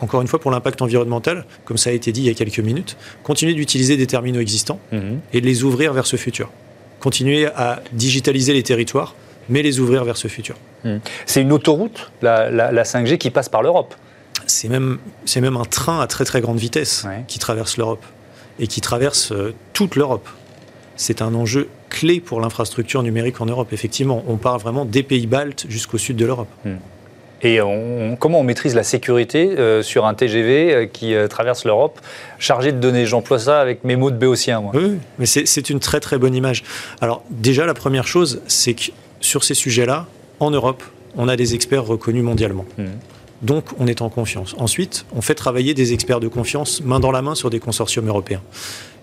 encore 0.00 0.22
une 0.22 0.28
fois, 0.28 0.38
pour 0.38 0.52
l'impact 0.52 0.80
environnemental, 0.80 1.44
comme 1.64 1.76
ça 1.76 1.90
a 1.90 1.92
été 1.92 2.12
dit 2.12 2.20
il 2.20 2.26
y 2.28 2.30
a 2.30 2.34
quelques 2.34 2.60
minutes, 2.60 2.96
continuer 3.24 3.52
d'utiliser 3.52 3.96
des 3.96 4.06
terminaux 4.06 4.38
existants 4.38 4.78
mhm. 4.92 5.18
et 5.32 5.40
de 5.40 5.46
les 5.46 5.64
ouvrir 5.64 5.92
vers 5.92 6.06
ce 6.06 6.14
futur. 6.14 6.52
Continuer 7.00 7.46
à 7.46 7.82
digitaliser 7.92 8.52
les 8.52 8.62
territoires, 8.62 9.16
mais 9.48 9.60
les 9.62 9.80
ouvrir 9.80 10.04
vers 10.04 10.16
ce 10.16 10.28
futur. 10.28 10.54
Mhm. 10.84 11.00
C'est 11.26 11.42
une 11.42 11.50
autoroute, 11.50 12.12
la, 12.22 12.84
5G, 12.84 13.18
qui 13.18 13.30
passe 13.32 13.48
par 13.48 13.62
l'Europe 13.62 13.92
c'est 14.46 14.68
même, 14.68 14.98
c'est 15.24 15.40
même 15.40 15.56
un 15.56 15.64
train 15.64 16.00
à 16.00 16.06
très 16.06 16.24
très 16.24 16.40
grande 16.40 16.58
vitesse 16.58 17.06
qui 17.26 17.40
traverse 17.40 17.76
l'Europe 17.76 18.04
et 18.60 18.68
qui 18.68 18.80
traverse 18.80 19.32
euh, 19.32 19.52
toute 19.72 19.96
l'Europe. 19.96 20.28
C'est 20.94 21.22
un 21.22 21.34
enjeu 21.34 21.68
clé 21.88 22.20
pour 22.20 22.40
l'infrastructure 22.40 23.02
numérique 23.02 23.40
en 23.40 23.46
Europe. 23.46 23.72
Effectivement, 23.72 24.22
on 24.28 24.36
parle 24.36 24.60
vraiment 24.60 24.84
des 24.84 25.02
pays 25.02 25.26
baltes 25.26 25.66
jusqu'au 25.68 25.98
sud 25.98 26.16
de 26.16 26.24
l'Europe. 26.24 26.48
Mhm. 26.64 26.78
Et 27.42 27.60
comment 28.18 28.40
on 28.40 28.42
maîtrise 28.42 28.74
la 28.74 28.82
sécurité 28.82 29.58
euh, 29.58 29.82
sur 29.82 30.06
un 30.06 30.14
TGV 30.14 30.74
euh, 30.74 30.86
qui 30.86 31.14
euh, 31.14 31.28
traverse 31.28 31.64
l'Europe, 31.64 32.00
chargé 32.38 32.72
de 32.72 32.78
données 32.78 33.06
J'emploie 33.06 33.38
ça 33.38 33.60
avec 33.60 33.84
mes 33.84 33.94
mots 33.94 34.10
de 34.10 34.16
béotien. 34.16 34.60
Moi. 34.60 34.72
Oui, 34.74 34.98
mais 35.18 35.26
c'est 35.26 35.70
une 35.70 35.78
très 35.78 36.00
très 36.00 36.18
bonne 36.18 36.34
image. 36.34 36.64
Alors 37.00 37.22
déjà, 37.30 37.64
la 37.64 37.74
première 37.74 38.06
chose, 38.06 38.40
c'est 38.48 38.74
que 38.74 38.90
sur 39.20 39.44
ces 39.44 39.54
sujets-là, 39.54 40.06
en 40.40 40.50
Europe, 40.50 40.82
on 41.16 41.28
a 41.28 41.36
des 41.36 41.54
experts 41.54 41.84
reconnus 41.84 42.22
mondialement. 42.22 42.64
Mmh. 42.76 42.84
Donc, 43.42 43.66
on 43.78 43.86
est 43.86 44.02
en 44.02 44.08
confiance. 44.08 44.56
Ensuite, 44.58 45.06
on 45.14 45.20
fait 45.20 45.34
travailler 45.34 45.72
des 45.74 45.92
experts 45.92 46.20
de 46.20 46.28
confiance 46.28 46.80
main 46.80 46.98
dans 46.98 47.12
la 47.12 47.22
main 47.22 47.36
sur 47.36 47.50
des 47.50 47.60
consortiums 47.60 48.08
européens. 48.08 48.42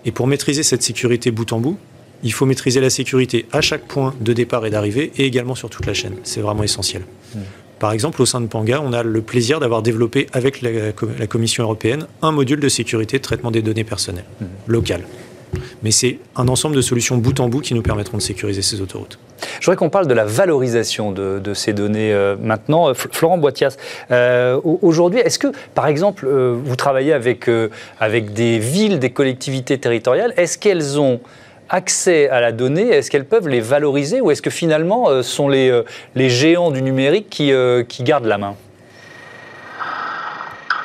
Et 0.04 0.12
pour 0.12 0.26
maîtriser 0.26 0.62
cette 0.62 0.82
sécurité 0.82 1.30
bout 1.30 1.50
en 1.52 1.58
bout, 1.58 1.78
il 2.22 2.32
faut 2.32 2.44
maîtriser 2.44 2.80
la 2.80 2.90
sécurité 2.90 3.46
à 3.52 3.62
chaque 3.62 3.82
point 3.82 4.14
de 4.20 4.32
départ 4.34 4.66
et 4.66 4.70
d'arrivée 4.70 5.10
et 5.16 5.24
également 5.24 5.54
sur 5.54 5.70
toute 5.70 5.86
la 5.86 5.94
chaîne. 5.94 6.16
C'est 6.22 6.40
vraiment 6.40 6.62
essentiel. 6.62 7.02
Mmh. 7.34 7.38
Par 7.78 7.92
exemple, 7.92 8.22
au 8.22 8.26
sein 8.26 8.40
de 8.40 8.46
Panga, 8.46 8.80
on 8.82 8.92
a 8.92 9.02
le 9.02 9.20
plaisir 9.20 9.60
d'avoir 9.60 9.82
développé 9.82 10.26
avec 10.32 10.62
la, 10.62 11.26
Commission 11.26 11.64
européenne 11.64 12.06
un 12.22 12.32
module 12.32 12.60
de 12.60 12.68
sécurité 12.68 13.18
de 13.18 13.22
traitement 13.22 13.50
des 13.50 13.62
données 13.62 13.84
personnelles 13.84 14.24
mmh. 14.40 14.44
locales. 14.66 15.04
Mais 15.82 15.90
c'est 15.90 16.18
un 16.34 16.48
ensemble 16.48 16.76
de 16.76 16.80
solutions 16.80 17.16
bout 17.16 17.38
en 17.40 17.48
bout 17.48 17.60
qui 17.60 17.74
nous 17.74 17.82
permettront 17.82 18.16
de 18.16 18.22
sécuriser 18.22 18.62
ces 18.62 18.80
autoroutes. 18.80 19.18
Je 19.60 19.66
voudrais 19.66 19.76
qu'on 19.76 19.90
parle 19.90 20.06
de 20.06 20.14
la 20.14 20.24
valorisation 20.24 21.12
de, 21.12 21.54
ces 21.54 21.72
données 21.72 22.12
euh, 22.12 22.36
maintenant. 22.40 22.88
Euh, 22.88 22.94
Florent 22.94 23.38
Boitias, 23.38 23.76
euh, 24.10 24.60
aujourd'hui, 24.64 25.20
est-ce 25.20 25.38
que, 25.38 25.48
par 25.74 25.86
exemple, 25.86 26.26
vous 26.26 26.76
travaillez 26.76 27.12
avec, 27.12 27.50
avec 28.00 28.32
des 28.32 28.58
villes, 28.58 28.98
des 28.98 29.10
collectivités 29.10 29.78
territoriales, 29.78 30.32
est-ce 30.36 30.58
qu'elles 30.58 30.98
ont 30.98 31.20
accès 31.68 32.28
à 32.28 32.40
la 32.40 32.52
donnée, 32.52 32.88
est-ce 32.88 33.10
qu'elles 33.10 33.24
peuvent 33.24 33.48
les 33.48 33.60
valoriser 33.60 34.20
ou 34.20 34.30
est-ce 34.30 34.42
que 34.42 34.50
finalement 34.50 35.08
ce 35.08 35.22
sont 35.22 35.48
les, 35.48 35.82
les 36.14 36.28
géants 36.30 36.70
du 36.70 36.82
numérique 36.82 37.28
qui, 37.30 37.52
qui 37.88 38.02
gardent 38.02 38.26
la 38.26 38.38
main? 38.38 38.54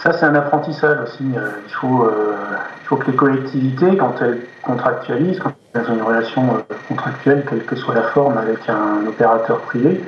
Ça, 0.03 0.13
c'est 0.13 0.25
un 0.25 0.33
apprentissage 0.33 0.97
aussi. 1.03 1.23
Il 1.23 1.73
faut, 1.73 2.09
il 2.09 2.87
faut 2.87 2.95
que 2.95 3.11
les 3.11 3.15
collectivités, 3.15 3.97
quand 3.97 4.15
elles 4.21 4.39
contractualisent, 4.63 5.39
quand 5.39 5.53
elles 5.75 5.89
ont 5.89 5.93
une 5.93 6.01
relation 6.01 6.63
contractuelle, 6.87 7.45
quelle 7.47 7.63
que 7.65 7.75
soit 7.75 7.93
la 7.93 8.03
forme, 8.03 8.37
avec 8.37 8.67
un 8.67 9.05
opérateur 9.05 9.59
privé, 9.59 10.01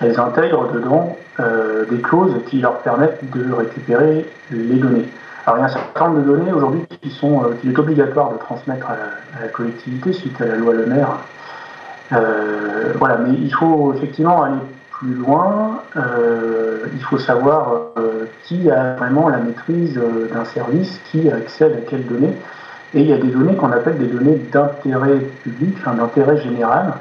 elles 0.00 0.18
intègrent 0.18 0.72
dedans 0.72 1.18
des 1.90 2.00
clauses 2.00 2.36
qui 2.48 2.60
leur 2.60 2.78
permettent 2.78 3.20
de 3.30 3.52
récupérer 3.52 4.26
les 4.50 4.76
données. 4.76 5.08
Alors 5.46 5.58
il 5.58 5.60
y 5.60 5.62
a 5.62 5.66
un 5.66 5.68
certain 5.68 6.08
nombre 6.08 6.20
de 6.20 6.24
données 6.24 6.52
aujourd'hui 6.52 6.82
qui 7.00 7.10
sont 7.10 7.42
qu'il 7.60 7.70
est 7.70 7.78
obligatoire 7.78 8.32
de 8.32 8.38
transmettre 8.38 8.86
à 8.90 9.40
la, 9.40 9.48
collectivité 9.48 10.12
suite 10.12 10.40
à 10.40 10.46
la 10.46 10.56
loi 10.56 10.74
Le 10.74 10.86
Maire. 10.86 11.18
voilà, 12.98 13.18
mais 13.18 13.34
il 13.34 13.52
faut 13.54 13.94
effectivement 13.94 14.42
aller 14.42 14.58
plus 14.98 15.14
loin, 15.14 15.82
euh, 15.96 16.86
il 16.92 17.02
faut 17.04 17.18
savoir 17.18 17.82
euh, 17.96 18.26
qui 18.44 18.68
a 18.70 18.94
vraiment 18.94 19.28
la 19.28 19.38
maîtrise 19.38 19.96
euh, 19.96 20.28
d'un 20.32 20.44
service, 20.44 21.00
qui 21.10 21.30
accède 21.30 21.72
à 21.72 21.88
quelles 21.88 22.06
données. 22.06 22.34
Et 22.94 23.02
il 23.02 23.06
y 23.06 23.12
a 23.12 23.18
des 23.18 23.28
données 23.28 23.54
qu'on 23.54 23.70
appelle 23.70 23.98
des 23.98 24.06
données 24.06 24.40
d'intérêt 24.50 25.18
public, 25.42 25.76
enfin 25.78 25.94
d'intérêt 25.94 26.38
général. 26.38 26.94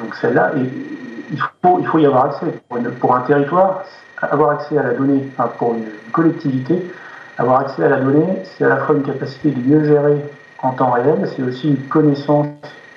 donc 0.00 0.14
celles-là, 0.14 0.52
il 1.30 1.40
faut, 1.62 1.78
il 1.78 1.86
faut 1.86 1.98
y 1.98 2.06
avoir 2.06 2.26
accès. 2.26 2.46
Pour, 3.00 3.14
un 3.14 3.20
territoire, 3.20 3.84
avoir 4.22 4.50
accès 4.50 4.78
à 4.78 4.82
la 4.82 4.94
donnée, 4.94 5.28
enfin 5.36 5.50
pour 5.58 5.74
une 5.74 5.86
collectivité, 6.12 6.82
avoir 7.38 7.60
accès 7.60 7.84
à 7.84 7.88
la 7.88 8.00
donnée, 8.00 8.42
c'est 8.44 8.64
à 8.64 8.68
la 8.68 8.76
fois 8.78 8.94
une 8.94 9.02
capacité 9.02 9.50
de 9.50 9.60
mieux 9.60 9.84
gérer 9.84 10.16
en 10.62 10.72
temps 10.72 10.92
réel, 10.92 11.28
c'est 11.36 11.42
aussi 11.42 11.68
une 11.68 11.82
connaissance 11.88 12.46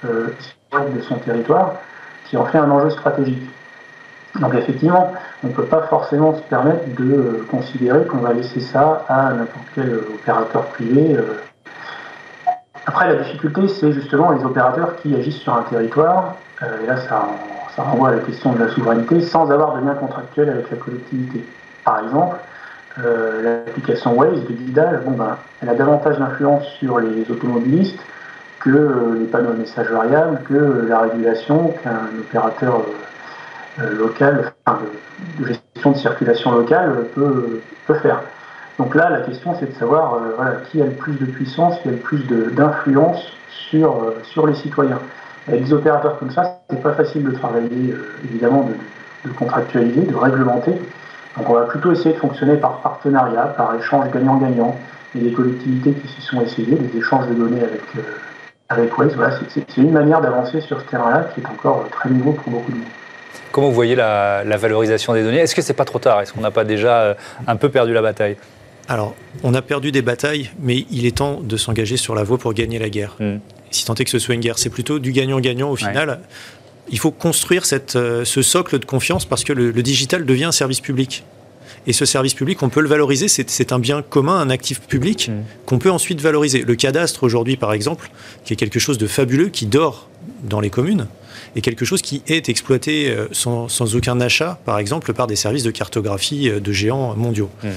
de 0.03 1.01
son 1.01 1.15
territoire 1.15 1.73
qui 2.25 2.37
en 2.37 2.45
fait 2.45 2.57
un 2.57 2.69
enjeu 2.69 2.89
stratégique. 2.91 3.49
Donc 4.39 4.53
effectivement, 4.53 5.11
on 5.43 5.47
ne 5.47 5.53
peut 5.53 5.65
pas 5.65 5.81
forcément 5.87 6.35
se 6.35 6.41
permettre 6.43 6.85
de 6.95 7.13
euh, 7.13 7.47
considérer 7.49 8.05
qu'on 8.05 8.19
va 8.19 8.33
laisser 8.33 8.59
ça 8.59 9.03
à 9.09 9.33
n'importe 9.33 9.65
quel 9.73 9.89
euh, 9.89 10.07
opérateur 10.13 10.65
privé. 10.67 11.15
Euh. 11.17 11.41
Après, 12.85 13.07
la 13.07 13.23
difficulté, 13.23 13.67
c'est 13.67 13.91
justement 13.91 14.31
les 14.31 14.43
opérateurs 14.45 14.95
qui 14.97 15.15
agissent 15.15 15.39
sur 15.39 15.55
un 15.55 15.63
territoire, 15.63 16.35
et 16.61 16.87
là 16.87 16.97
ça, 16.97 17.27
renvoie 17.83 18.09
à 18.09 18.11
la 18.15 18.19
question 18.19 18.53
de 18.53 18.59
la 18.59 18.69
souveraineté, 18.69 19.21
sans 19.21 19.51
avoir 19.51 19.75
de 19.75 19.85
lien 19.85 19.95
contractuel 19.95 20.49
avec 20.49 20.69
la 20.69 20.77
collectivité. 20.77 21.43
Par 21.83 22.03
exemple, 22.03 22.37
l'application 22.97 24.13
Waze 24.13 24.43
de 24.43 24.53
guidage, 24.53 24.99
bon, 25.05 25.11
ben, 25.11 25.37
elle 25.61 25.69
a 25.69 25.75
davantage 25.75 26.17
d'influence 26.17 26.65
sur 26.79 26.99
les 26.99 27.29
automobilistes 27.31 27.99
que 28.59 29.15
les 29.17 29.25
panneaux 29.25 29.53
de 29.53 29.59
message 29.59 29.89
variables, 29.89 30.41
que 30.47 30.85
la 30.87 30.99
régulation 31.01 31.73
qu'un 31.81 32.19
opérateur 32.19 32.81
euh, 33.79 33.97
local, 33.97 34.51
de, 35.39 35.45
gestion 35.45 35.91
de 35.91 35.97
circulation 35.97 36.51
locale 36.51 37.05
peut, 37.15 37.61
faire. 38.01 38.21
Donc 38.77 38.93
là, 38.95 39.09
la 39.09 39.21
question, 39.21 39.55
c'est 39.59 39.67
de 39.67 39.79
savoir 39.79 40.15
euh, 40.15 40.53
qui 40.69 40.81
a 40.81 40.85
le 40.85 40.91
plus 40.91 41.13
de 41.13 41.25
puissance, 41.25 41.79
qui 41.81 41.87
a 41.87 41.91
le 41.91 41.97
plus 41.97 42.23
d'influence 42.27 43.33
euh, 43.73 43.87
sur 44.23 44.47
les 44.47 44.55
citoyens. 44.55 44.99
Avec 45.49 45.63
des 45.63 45.73
opérateurs 45.73 46.17
comme 46.19 46.31
ça, 46.31 46.61
c'est 46.69 46.81
pas 46.81 46.93
facile 46.93 47.23
de 47.23 47.31
travailler, 47.31 47.93
évidemment, 48.23 48.63
de, 48.63 49.29
de, 49.29 49.33
contractualiser, 49.35 50.01
de 50.01 50.15
réglementer. 50.15 50.71
Donc 51.37 51.49
on 51.49 51.53
va 51.53 51.63
plutôt 51.63 51.91
essayer 51.91 52.13
de 52.13 52.19
fonctionner 52.19 52.55
par 52.57 52.81
partenariat, 52.81 53.53
par 53.57 53.75
échange 53.75 54.11
gagnant-gagnant. 54.11 54.77
Il 55.15 55.23
y 55.23 55.25
a 55.25 55.29
des 55.29 55.35
collectivités 55.35 55.93
qui 55.93 56.07
s'y 56.07 56.21
sont 56.21 56.41
essayées, 56.41 56.75
des 56.75 56.97
échanges 56.99 57.27
de 57.27 57.33
données 57.33 57.63
avec, 57.63 57.81
avec 58.69 58.97
Waze. 58.97 59.15
Voilà, 59.15 59.35
c'est 59.49 59.77
une 59.77 59.91
manière 59.91 60.21
d'avancer 60.21 60.61
sur 60.61 60.79
ce 60.79 60.85
terrain-là 60.85 61.29
qui 61.33 61.41
est 61.41 61.47
encore 61.47 61.87
très 61.91 62.09
nouveau 62.09 62.33
pour 62.33 62.51
beaucoup 62.51 62.71
de 62.71 62.77
monde. 62.77 62.87
Comment 63.51 63.69
vous 63.69 63.73
voyez 63.73 63.95
la, 63.95 64.43
valorisation 64.57 65.13
des 65.13 65.23
données? 65.23 65.39
Est-ce 65.39 65.55
que 65.55 65.63
c'est 65.63 65.73
pas 65.73 65.85
trop 65.85 65.99
tard? 65.99 66.21
Est-ce 66.21 66.33
qu'on 66.33 66.41
n'a 66.41 66.51
pas 66.51 66.63
déjà 66.63 67.01
euh, 67.01 67.13
un 67.47 67.55
peu 67.55 67.69
perdu 67.69 67.93
la 67.93 68.01
bataille? 68.01 68.37
Alors, 68.87 69.15
on 69.43 69.53
a 69.53 69.61
perdu 69.61 69.91
des 69.91 70.01
batailles, 70.01 70.51
mais 70.59 70.85
il 70.91 71.05
est 71.05 71.17
temps 71.17 71.39
de 71.41 71.57
s'engager 71.57 71.97
sur 71.97 72.15
la 72.15 72.23
voie 72.23 72.37
pour 72.37 72.53
gagner 72.53 72.79
la 72.79 72.89
guerre. 72.89 73.15
Hmm. 73.19 73.37
Si 73.71 73.85
tant 73.85 73.95
est 73.95 74.05
que 74.05 74.11
ce 74.11 74.19
soit 74.19 74.35
une 74.35 74.41
guerre, 74.41 74.57
c'est 74.57 74.69
plutôt 74.69 74.99
du 74.99 75.11
gagnant-gagnant 75.11 75.69
au 75.69 75.75
final. 75.75 76.21
Il 76.91 76.99
faut 76.99 77.11
construire 77.11 77.65
cette, 77.65 77.95
euh, 77.95 78.25
ce 78.25 78.41
socle 78.41 78.79
de 78.79 78.85
confiance 78.85 79.25
parce 79.25 79.43
que 79.43 79.53
le, 79.53 79.71
digital 79.83 80.25
devient 80.25 80.45
un 80.45 80.51
service 80.51 80.81
public. 80.81 81.23
Et 81.87 81.93
ce 81.93 82.03
service 82.05 82.33
public, 82.33 82.61
on 82.61 82.69
peut 82.69 82.81
le 82.81 82.89
valoriser, 82.89 83.27
c'est 83.27 83.71
un 83.71 83.79
bien 83.79 84.01
commun, 84.01 84.37
un 84.37 84.49
actif 84.49 84.81
public 84.81 85.29
hmm. 85.29 85.43
qu'on 85.65 85.79
peut 85.79 85.91
ensuite 85.91 86.19
valoriser. 86.19 86.61
Le 86.61 86.75
cadastre 86.75 87.23
aujourd'hui, 87.23 87.57
par 87.57 87.73
exemple, 87.73 88.09
qui 88.43 88.53
est 88.53 88.55
quelque 88.55 88.79
chose 88.79 88.97
de 88.97 89.07
fabuleux, 89.07 89.49
qui 89.49 89.65
dort 89.65 90.09
dans 90.43 90.59
les 90.59 90.69
communes, 90.69 91.07
et 91.55 91.61
quelque 91.61 91.85
chose 91.85 92.01
qui 92.01 92.21
est 92.27 92.49
exploité 92.49 93.09
euh, 93.09 93.27
sans, 93.31 93.95
aucun 93.95 94.19
achat, 94.19 94.59
par 94.65 94.77
exemple, 94.79 95.13
par 95.13 95.27
des 95.27 95.35
services 95.35 95.63
de 95.63 95.71
cartographie 95.71 96.49
euh, 96.49 96.59
de 96.59 96.71
géants 96.71 97.15
mondiaux. 97.15 97.49
Mmh. 97.63 97.67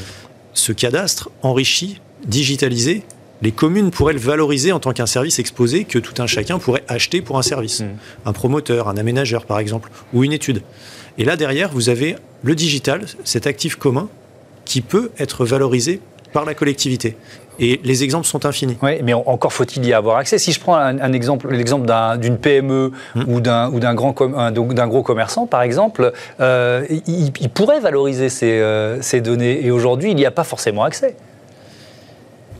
ce 0.55 0.73
cadastre 0.73 1.31
enrichi, 1.43 2.01
digitalisé, 2.27 3.05
les 3.43 3.53
communes 3.53 3.91
pourraient 3.91 4.13
le 4.13 4.21
valoriser 4.21 4.73
en 4.73 4.81
tant 4.81 4.93
qu'un 4.93 5.07
service 5.07 5.39
exposé 5.39 5.85
que 5.85 5.99
tout 5.99 6.23
un 6.23 6.27
chacun 6.27 6.59
pourrait 6.59 6.85
acheter 6.89 7.21
pour 7.21 7.39
un 7.39 7.43
service. 7.43 7.81
Mmh. 7.81 7.87
Un 8.27 8.33
promoteur, 8.33 8.89
un 8.89 8.97
aménageur 8.97 9.45
par 9.45 9.59
exemple, 9.59 9.91
ou 10.13 10.25
une 10.25 10.33
étude. 10.33 10.63
Et 11.19 11.25
là 11.25 11.37
derrière, 11.37 11.71
vous 11.73 11.89
avez 11.89 12.17
le 12.43 12.55
digital, 12.55 13.05
cet 13.25 13.47
actif 13.47 13.77
commun, 13.77 14.09
qui 14.65 14.81
peut 14.81 15.11
être 15.19 15.45
valorisé 15.45 16.01
par 16.33 16.45
la 16.45 16.55
collectivité. 16.55 17.17
Et 17.59 17.81
les 17.85 18.03
exemples 18.03 18.27
sont 18.27 18.47
infinis. 18.47 18.79
Oui, 18.81 19.03
mais 19.05 19.13
encore 19.13 19.53
faut-il 19.53 19.85
y 19.85 19.93
avoir 19.93 20.17
accès. 20.17 20.39
Si 20.39 20.53
je 20.53 20.61
prends 20.61 20.75
un, 20.75 21.13
exemple, 21.13 21.53
l'exemple 21.53 21.87
d'une 22.19 22.39
PME 22.39 22.93
mmh. 23.15 23.23
ou 23.29 23.41
d'un 23.41 23.95
grand 23.95 24.15
d'un 24.51 24.89
gros 24.89 25.03
commerçant, 25.03 25.47
par 25.47 25.61
exemple, 25.63 26.13
euh, 26.41 26.87
il, 27.07 27.51
pourrait 27.51 27.81
valoriser 27.81 28.31
ces, 28.31 28.53
euh, 28.53 29.03
ces 29.03 29.21
données. 29.21 29.67
Et 29.67 29.71
aujourd'hui, 29.71 30.11
il 30.13 30.17
n'y 30.17 30.25
a 30.25 30.31
pas 30.31 30.45
forcément 30.45 30.83
accès. 30.83 31.15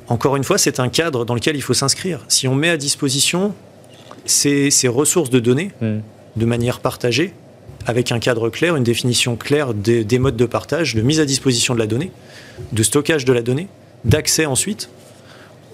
Encore 0.09 0.37
une 0.37 0.45
fois, 0.45 0.59
c'est 0.59 0.81
un 0.81 0.89
cadre 0.89 1.25
dans 1.25 1.35
lequel 1.35 1.57
il 1.57 1.63
faut 1.63 1.75
s'inscrire. 1.75 2.21
Si 2.29 2.49
on 2.49 2.55
met 2.55 2.69
à 2.69 2.77
disposition 2.77 3.55
ces, 4.25 4.71
ressources 4.89 5.31
de 5.31 5.41
données 5.41 5.73
hmm. 5.81 5.99
de 6.37 6.47
manière 6.47 6.81
partagée, 6.81 7.33
avec 7.87 8.13
un 8.13 8.19
cadre 8.19 8.49
clair, 8.49 8.77
une 8.77 8.85
définition 8.85 9.37
claire 9.37 9.75
des, 9.75 10.05
des, 10.05 10.19
modes 10.19 10.37
de 10.37 10.47
partage, 10.47 10.95
de 10.95 11.03
mise 11.03 11.21
à 11.21 11.25
disposition 11.25 11.75
de 11.75 11.79
la 11.79 11.87
donnée, 11.87 12.13
de 12.73 12.83
stockage 12.83 13.25
de 13.25 13.33
la 13.33 13.43
donnée, 13.43 13.69
d'accès 14.05 14.47
ensuite, 14.47 14.89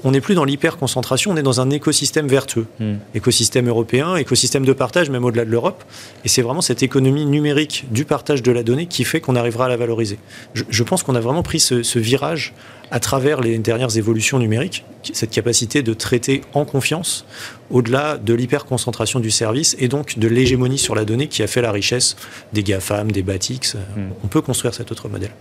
on 0.04 0.10
n'est 0.12 0.20
plus 0.20 0.34
dans 0.34 0.44
l'hyper-concentration, 0.44 1.32
on 1.32 1.36
est 1.36 1.42
dans 1.42 1.60
un 1.60 1.70
écosystème 1.70 2.28
vertueux. 2.28 2.66
Hmm. 2.78 2.96
Écosystème 3.14 3.68
européen, 3.68 4.16
écosystème 4.16 4.64
de 4.64 4.72
partage, 4.72 5.10
même 5.10 5.24
au-delà 5.24 5.44
de 5.44 5.50
l'Europe. 5.50 5.84
Et 6.24 6.28
c'est 6.28 6.42
vraiment 6.42 6.60
cette 6.60 6.82
économie 6.82 7.26
numérique 7.26 7.86
du 7.90 8.04
partage 8.04 8.42
de 8.42 8.52
la 8.52 8.62
donnée 8.62 8.86
qui 8.86 9.04
fait 9.04 9.20
qu'on 9.20 9.36
arrivera 9.36 9.66
à 9.66 9.68
la 9.68 9.76
valoriser. 9.76 10.18
Je, 10.54 10.82
pense 10.82 11.02
qu'on 11.02 11.14
a 11.14 11.20
vraiment 11.20 11.42
pris 11.42 11.60
ce, 11.60 11.98
virage 11.98 12.54
à 12.90 13.00
travers 13.00 13.40
les 13.40 13.58
dernières 13.58 13.98
évolutions 13.98 14.38
numériques, 14.38 14.84
cette 15.12 15.30
capacité 15.30 15.82
de 15.82 15.92
traiter 15.92 16.40
en 16.54 16.64
confiance 16.64 17.26
au-delà 17.70 18.16
de 18.16 18.32
l'hyper-concentration 18.32 19.20
du 19.20 19.30
service 19.30 19.76
et 19.78 19.88
donc 19.88 20.18
de 20.18 20.28
l'hégémonie 20.28 20.78
sur 20.78 20.94
la 20.94 21.04
donnée 21.04 21.26
qui 21.26 21.42
a 21.42 21.46
fait 21.46 21.60
la 21.60 21.72
richesse 21.72 22.16
des 22.54 22.62
GAFAM, 22.62 23.12
des 23.12 23.22
BATIX. 23.22 23.74
Hmm. 23.74 24.08
On 24.24 24.28
peut 24.28 24.40
construire 24.40 24.74
cet 24.74 24.90
autre 24.92 25.08
modèle. 25.08 25.32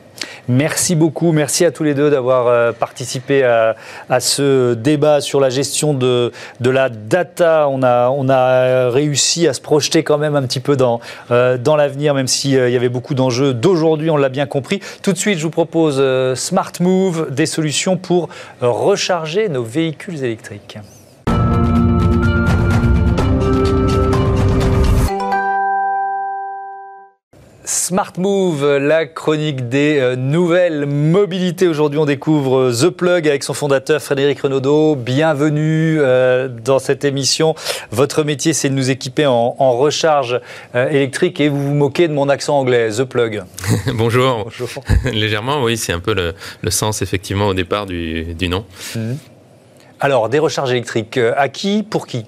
Merci 0.49 0.95
beaucoup, 0.95 1.33
merci 1.33 1.65
à 1.65 1.71
tous 1.71 1.83
les 1.83 1.93
deux 1.93 2.09
d'avoir 2.09 2.47
euh, 2.47 2.71
participé 2.71 3.43
à, 3.43 3.75
ce 4.21 4.75
débat 4.75 5.19
sur 5.19 5.41
la 5.41 5.49
gestion 5.49 5.93
de, 5.93 6.31
de 6.61 6.69
la 6.69 6.87
data. 6.87 7.67
On 7.69 7.83
a, 7.83 8.09
on 8.09 8.29
a 8.29 8.89
réussi 8.89 9.45
à 9.47 9.53
se 9.53 9.59
projeter 9.59 10.03
quand 10.03 10.17
même 10.17 10.37
un 10.37 10.43
petit 10.43 10.61
peu 10.61 10.77
dans, 10.77 11.01
euh, 11.31 11.57
dans 11.57 11.75
l'avenir, 11.75 12.13
même 12.13 12.27
s'il 12.27 12.57
euh, 12.57 12.69
y 12.69 12.77
avait 12.77 12.87
beaucoup 12.87 13.13
d'enjeux 13.13 13.53
d'aujourd'hui, 13.53 14.09
on 14.09 14.15
l'a 14.15 14.29
bien 14.29 14.45
compris. 14.45 14.79
Tout 15.01 15.11
de 15.11 15.17
suite, 15.17 15.37
je 15.37 15.43
vous 15.43 15.49
propose 15.49 16.01
Smart 16.35 16.71
Move, 16.79 17.29
des 17.31 17.45
solutions 17.45 17.97
pour 17.97 18.29
recharger 18.61 19.49
nos 19.49 19.63
véhicules 19.63 20.23
électriques. 20.23 20.77
Smart 27.67 28.13
Move, 28.17 28.77
la 28.77 29.05
chronique 29.05 29.67
des 29.67 29.99
euh, 29.99 30.15
nouvelles 30.15 30.85
mobilités. 30.85 31.67
Aujourd'hui, 31.67 31.99
on 31.99 32.05
découvre 32.05 32.57
euh, 32.59 32.71
The 32.71 32.89
Plug 32.89 33.27
avec 33.27 33.43
son 33.43 33.53
fondateur 33.53 34.01
Frédéric 34.01 34.39
Renaudot. 34.39 34.95
Bienvenue 34.95 35.97
euh, 35.99 36.47
dans 36.47 36.79
cette 36.79 37.03
émission. 37.03 37.55
Votre 37.91 38.23
métier, 38.23 38.53
c'est 38.53 38.69
de 38.69 38.73
nous 38.73 38.89
équiper 38.89 39.25
en, 39.25 39.51
recharge 39.73 40.39
électrique 40.73 41.41
et 41.41 41.49
vous 41.49 41.61
vous 41.61 41.73
moquez 41.73 42.07
de 42.07 42.13
mon 42.13 42.29
accent 42.29 42.57
anglais. 42.57 42.89
The 42.89 43.03
Plug. 43.03 43.43
Bonjour. 43.95 44.49
Légèrement, 45.03 45.61
oui, 45.61 45.75
c'est 45.75 45.91
un 45.91 45.99
peu 45.99 46.13
le, 46.13 46.71
sens 46.71 47.01
effectivement 47.01 47.47
au 47.47 47.53
départ 47.53 47.85
du, 47.85 48.47
nom. 48.49 48.63
Mhm. 48.95 49.17
Alors, 49.99 50.29
des 50.29 50.39
recharges 50.39 50.71
électriques, 50.71 51.17
à 51.17 51.49
qui, 51.49 51.83
pour 51.83 52.07
qui? 52.07 52.25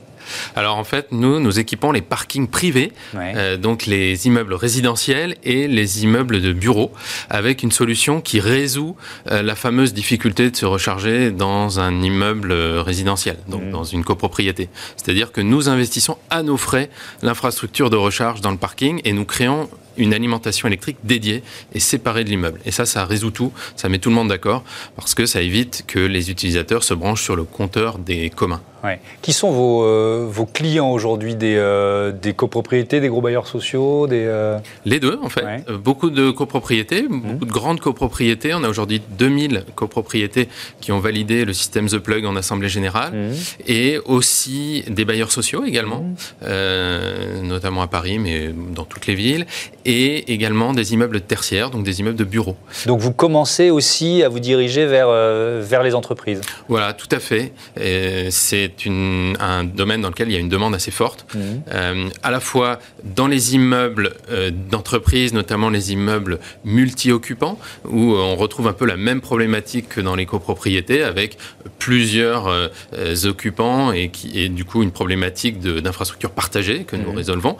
Alors 0.55 0.77
en 0.77 0.83
fait, 0.83 1.11
nous, 1.11 1.39
nous 1.39 1.59
équipons 1.59 1.91
les 1.91 2.01
parkings 2.01 2.47
privés, 2.47 2.91
euh, 3.15 3.57
donc 3.57 3.85
les 3.85 4.27
immeubles 4.27 4.53
résidentiels 4.53 5.35
et 5.43 5.67
les 5.67 6.03
immeubles 6.03 6.41
de 6.41 6.53
bureaux, 6.53 6.91
avec 7.29 7.63
une 7.63 7.71
solution 7.71 8.21
qui 8.21 8.39
résout 8.39 8.95
euh, 9.31 9.41
la 9.41 9.55
fameuse 9.55 9.93
difficulté 9.93 10.49
de 10.51 10.55
se 10.55 10.65
recharger 10.65 11.31
dans 11.31 11.79
un 11.79 12.01
immeuble 12.01 12.51
résidentiel, 12.51 13.37
donc 13.47 13.63
mmh. 13.63 13.71
dans 13.71 13.83
une 13.83 14.03
copropriété. 14.03 14.69
C'est-à-dire 14.97 15.31
que 15.31 15.41
nous 15.41 15.69
investissons 15.69 16.17
à 16.29 16.43
nos 16.43 16.57
frais 16.57 16.89
l'infrastructure 17.21 17.89
de 17.89 17.97
recharge 17.97 18.41
dans 18.41 18.51
le 18.51 18.57
parking 18.57 19.01
et 19.03 19.13
nous 19.13 19.25
créons 19.25 19.69
une 19.99 20.13
alimentation 20.13 20.67
électrique 20.67 20.97
dédiée 21.03 21.43
et 21.73 21.79
séparée 21.79 22.23
de 22.23 22.29
l'immeuble. 22.29 22.59
Et 22.65 22.71
ça, 22.71 22.85
ça 22.85 23.05
résout 23.05 23.31
tout, 23.31 23.51
ça 23.75 23.89
met 23.89 23.99
tout 23.99 24.09
le 24.09 24.15
monde 24.15 24.29
d'accord, 24.29 24.63
parce 24.95 25.13
que 25.13 25.25
ça 25.25 25.41
évite 25.41 25.83
que 25.85 25.99
les 25.99 26.31
utilisateurs 26.31 26.83
se 26.83 26.93
branchent 26.93 27.23
sur 27.23 27.35
le 27.35 27.43
compteur 27.43 27.99
des 27.99 28.29
communs. 28.29 28.61
Qui 29.21 29.33
sont 29.33 29.51
vos, 29.51 29.83
euh, 29.83 30.25
vos 30.29 30.45
clients 30.45 30.91
aujourd'hui 30.91 31.35
des, 31.35 31.55
euh, 31.57 32.11
des, 32.11 32.33
copropriétés, 32.33 32.99
des 32.99 33.09
gros 33.09 33.21
bailleurs 33.21 33.47
sociaux 33.47 34.07
des, 34.07 34.23
euh 34.25 34.57
Les 34.85 34.99
deux, 34.99 35.19
en 35.21 35.29
fait. 35.29 35.43
Beaucoup 35.83 36.09
de 36.09 36.31
copropriétés, 36.31 37.03
mmh. 37.03 37.21
beaucoup 37.21 37.45
de 37.45 37.51
grandes 37.51 37.79
copropriétés. 37.79 38.53
On 38.53 38.63
a 38.63 38.69
aujourd'hui 38.69 39.01
2000 39.17 39.65
copropriétés 39.75 40.47
qui 40.79 40.91
ont 40.91 40.99
validé 40.99 41.45
le 41.45 41.53
système 41.53 41.87
The 41.87 41.97
Plug 41.97 42.25
en 42.25 42.35
Assemblée 42.35 42.69
Générale. 42.69 43.13
Mmh. 43.13 43.33
Et 43.67 43.99
aussi 44.05 44.83
des 44.87 45.05
bailleurs 45.05 45.31
sociaux 45.31 45.65
également, 45.65 46.01
mmh. 46.01 47.41
notamment 47.43 47.81
à 47.81 47.87
Paris, 47.87 48.19
mais 48.19 48.51
dans 48.73 48.85
toutes 48.85 49.07
les 49.07 49.15
villes 49.15 49.45
et 49.85 50.31
également 50.33 50.73
des 50.73 50.93
immeubles 50.93 51.21
tertiaires, 51.21 51.69
donc 51.69 51.83
des 51.83 51.99
immeubles 51.99 52.17
de 52.17 52.23
bureaux. 52.23 52.55
Donc 52.85 52.99
vous 52.99 53.13
commencez 53.13 53.69
aussi 53.69 54.23
à 54.23 54.29
vous 54.29 54.39
diriger 54.39 54.85
vers, 54.85 55.09
vers 55.61 55.83
les 55.83 55.95
entreprises 55.95 56.41
Voilà, 56.67 56.93
tout 56.93 57.07
à 57.11 57.19
fait. 57.19 57.53
C'est 58.29 58.68
un 58.87 59.63
domaine 59.63 60.01
dans 60.01 60.09
lequel 60.09 60.29
il 60.29 60.33
y 60.33 60.37
a 60.37 60.39
une 60.39 60.49
demande 60.49 60.75
assez 60.75 60.91
forte, 60.91 61.25
mmh. 61.33 61.39
euh, 61.71 62.09
à 62.23 62.31
la 62.31 62.39
fois 62.39 62.79
dans 63.03 63.27
les 63.27 63.55
immeubles 63.55 64.13
euh, 64.29 64.51
d'entreprise, 64.51 65.33
notamment 65.33 65.69
les 65.69 65.91
immeubles 65.93 66.39
multi-occupants, 66.65 67.59
où 67.85 68.13
on 68.15 68.35
retrouve 68.35 68.67
un 68.67 68.73
peu 68.73 68.85
la 68.85 68.97
même 68.97 69.21
problématique 69.21 69.89
que 69.89 70.01
dans 70.01 70.15
les 70.15 70.25
copropriétés, 70.25 71.03
avec 71.03 71.37
plusieurs 71.77 72.69
occupants 73.25 73.91
et, 73.91 74.09
qui, 74.09 74.39
et 74.39 74.49
du 74.49 74.65
coup 74.65 74.83
une 74.83 74.91
problématique 74.91 75.59
d'infrastructure 75.59 76.31
partagée 76.31 76.83
que 76.83 76.95
nous 76.95 77.11
mmh. 77.11 77.17
résolvons, 77.17 77.57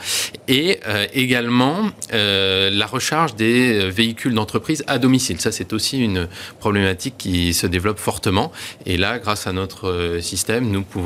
et 0.47 0.79
également 1.13 1.91
euh, 2.13 2.69
la 2.69 2.85
recharge 2.85 3.35
des 3.35 3.79
euh, 3.79 3.89
véhicules 3.89 4.33
d'entreprise 4.33 4.83
à 4.87 4.97
domicile. 4.97 5.39
Ça, 5.39 5.51
c'est 5.51 5.73
aussi 5.73 5.99
une 5.99 6.27
problématique 6.59 7.15
qui 7.17 7.53
se 7.53 7.67
développe 7.67 7.99
fortement. 7.99 8.51
Et 8.85 8.97
là, 8.97 9.19
grâce 9.19 9.47
à 9.47 9.53
notre 9.53 9.89
euh, 9.89 10.21
système, 10.21 10.69
nous 10.69 10.83
pouvons 10.83 10.98